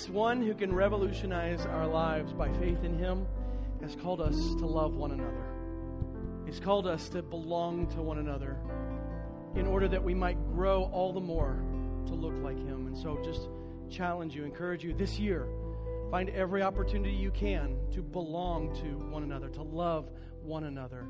This 0.00 0.08
one 0.08 0.40
who 0.40 0.54
can 0.54 0.74
revolutionize 0.74 1.66
our 1.66 1.86
lives 1.86 2.32
by 2.32 2.50
faith 2.54 2.84
in 2.84 2.98
him 2.98 3.26
has 3.82 3.94
called 3.96 4.22
us 4.22 4.34
to 4.34 4.64
love 4.64 4.94
one 4.94 5.10
another. 5.10 5.44
He's 6.46 6.58
called 6.58 6.86
us 6.86 7.10
to 7.10 7.20
belong 7.20 7.86
to 7.88 8.00
one 8.00 8.16
another 8.16 8.56
in 9.54 9.66
order 9.66 9.88
that 9.88 10.02
we 10.02 10.14
might 10.14 10.42
grow 10.54 10.84
all 10.84 11.12
the 11.12 11.20
more 11.20 11.62
to 12.06 12.14
look 12.14 12.32
like 12.42 12.56
him. 12.56 12.86
And 12.86 12.96
so 12.96 13.20
just 13.22 13.50
challenge 13.90 14.34
you, 14.34 14.44
encourage 14.44 14.82
you 14.82 14.94
this 14.94 15.18
year, 15.18 15.46
find 16.10 16.30
every 16.30 16.62
opportunity 16.62 17.14
you 17.14 17.30
can 17.30 17.76
to 17.92 18.00
belong 18.00 18.74
to 18.76 19.04
one 19.12 19.22
another, 19.22 19.50
to 19.50 19.62
love 19.62 20.08
one 20.42 20.64
another, 20.64 21.04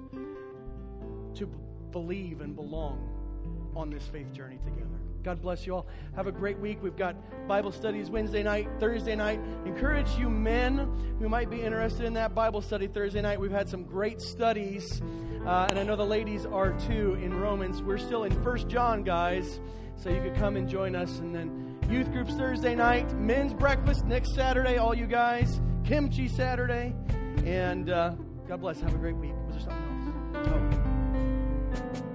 to 1.35 1.47
b- 1.47 1.59
believe 1.93 2.41
and 2.41 2.57
belong 2.57 3.73
on 3.77 3.89
this 3.89 4.09
faith 4.09 4.33
journey 4.33 4.59
together. 4.65 5.10
God 5.23 5.43
bless 5.43 5.67
you 5.67 5.75
all. 5.75 5.87
Have 6.17 6.27
a 6.27 6.33
great 6.33 6.59
week. 6.59 6.83
We've 6.83 6.97
got 6.97 7.17
Bible 7.47 7.73
studies 7.73 8.11
Wednesday 8.11 8.43
night, 8.43 8.69
Thursday 8.79 9.15
night. 9.15 9.41
Encourage 9.67 10.11
you 10.17 10.31
men 10.31 11.17
who 11.19 11.29
might 11.29 11.51
be 11.51 11.61
interested 11.61 12.07
in 12.07 12.15
that 12.15 12.35
Bible 12.35 12.63
study 12.63 12.87
Thursday 12.87 13.21
night. 13.21 13.39
We've 13.41 13.51
had 13.51 13.69
some 13.69 13.85
great 13.85 14.21
studies, 14.21 15.03
uh, 15.45 15.67
and 15.69 15.79
I 15.79 15.83
know 15.83 15.97
the 15.97 16.07
ladies 16.07 16.47
are 16.47 16.73
too 16.89 17.19
in 17.23 17.39
Romans. 17.39 17.83
We're 17.83 17.99
still 17.99 18.25
in 18.25 18.43
First 18.43 18.69
John, 18.69 19.03
guys, 19.03 19.61
so 19.97 20.11
you 20.11 20.21
could 20.23 20.37
come 20.37 20.57
and 20.57 20.69
join 20.69 20.97
us. 20.97 21.19
And 21.19 21.35
then 21.35 21.79
youth 21.91 22.11
groups 22.13 22.35
Thursday 22.35 22.75
night, 22.75 23.13
men's 23.19 23.53
breakfast 23.53 24.07
next 24.07 24.35
Saturday, 24.35 24.79
all 24.79 24.95
you 24.95 25.07
guys, 25.07 25.61
kimchi 25.85 26.29
Saturday, 26.29 26.95
and 27.45 27.91
uh, 27.91 28.15
God 28.49 28.61
bless. 28.61 28.81
Have 28.81 28.95
a 28.95 28.99
great 28.99 29.17
week. 29.17 29.35
Was 29.47 29.57
there 29.57 29.65
something 29.65 30.47
else? 30.47 30.49
Oh. 30.49 32.07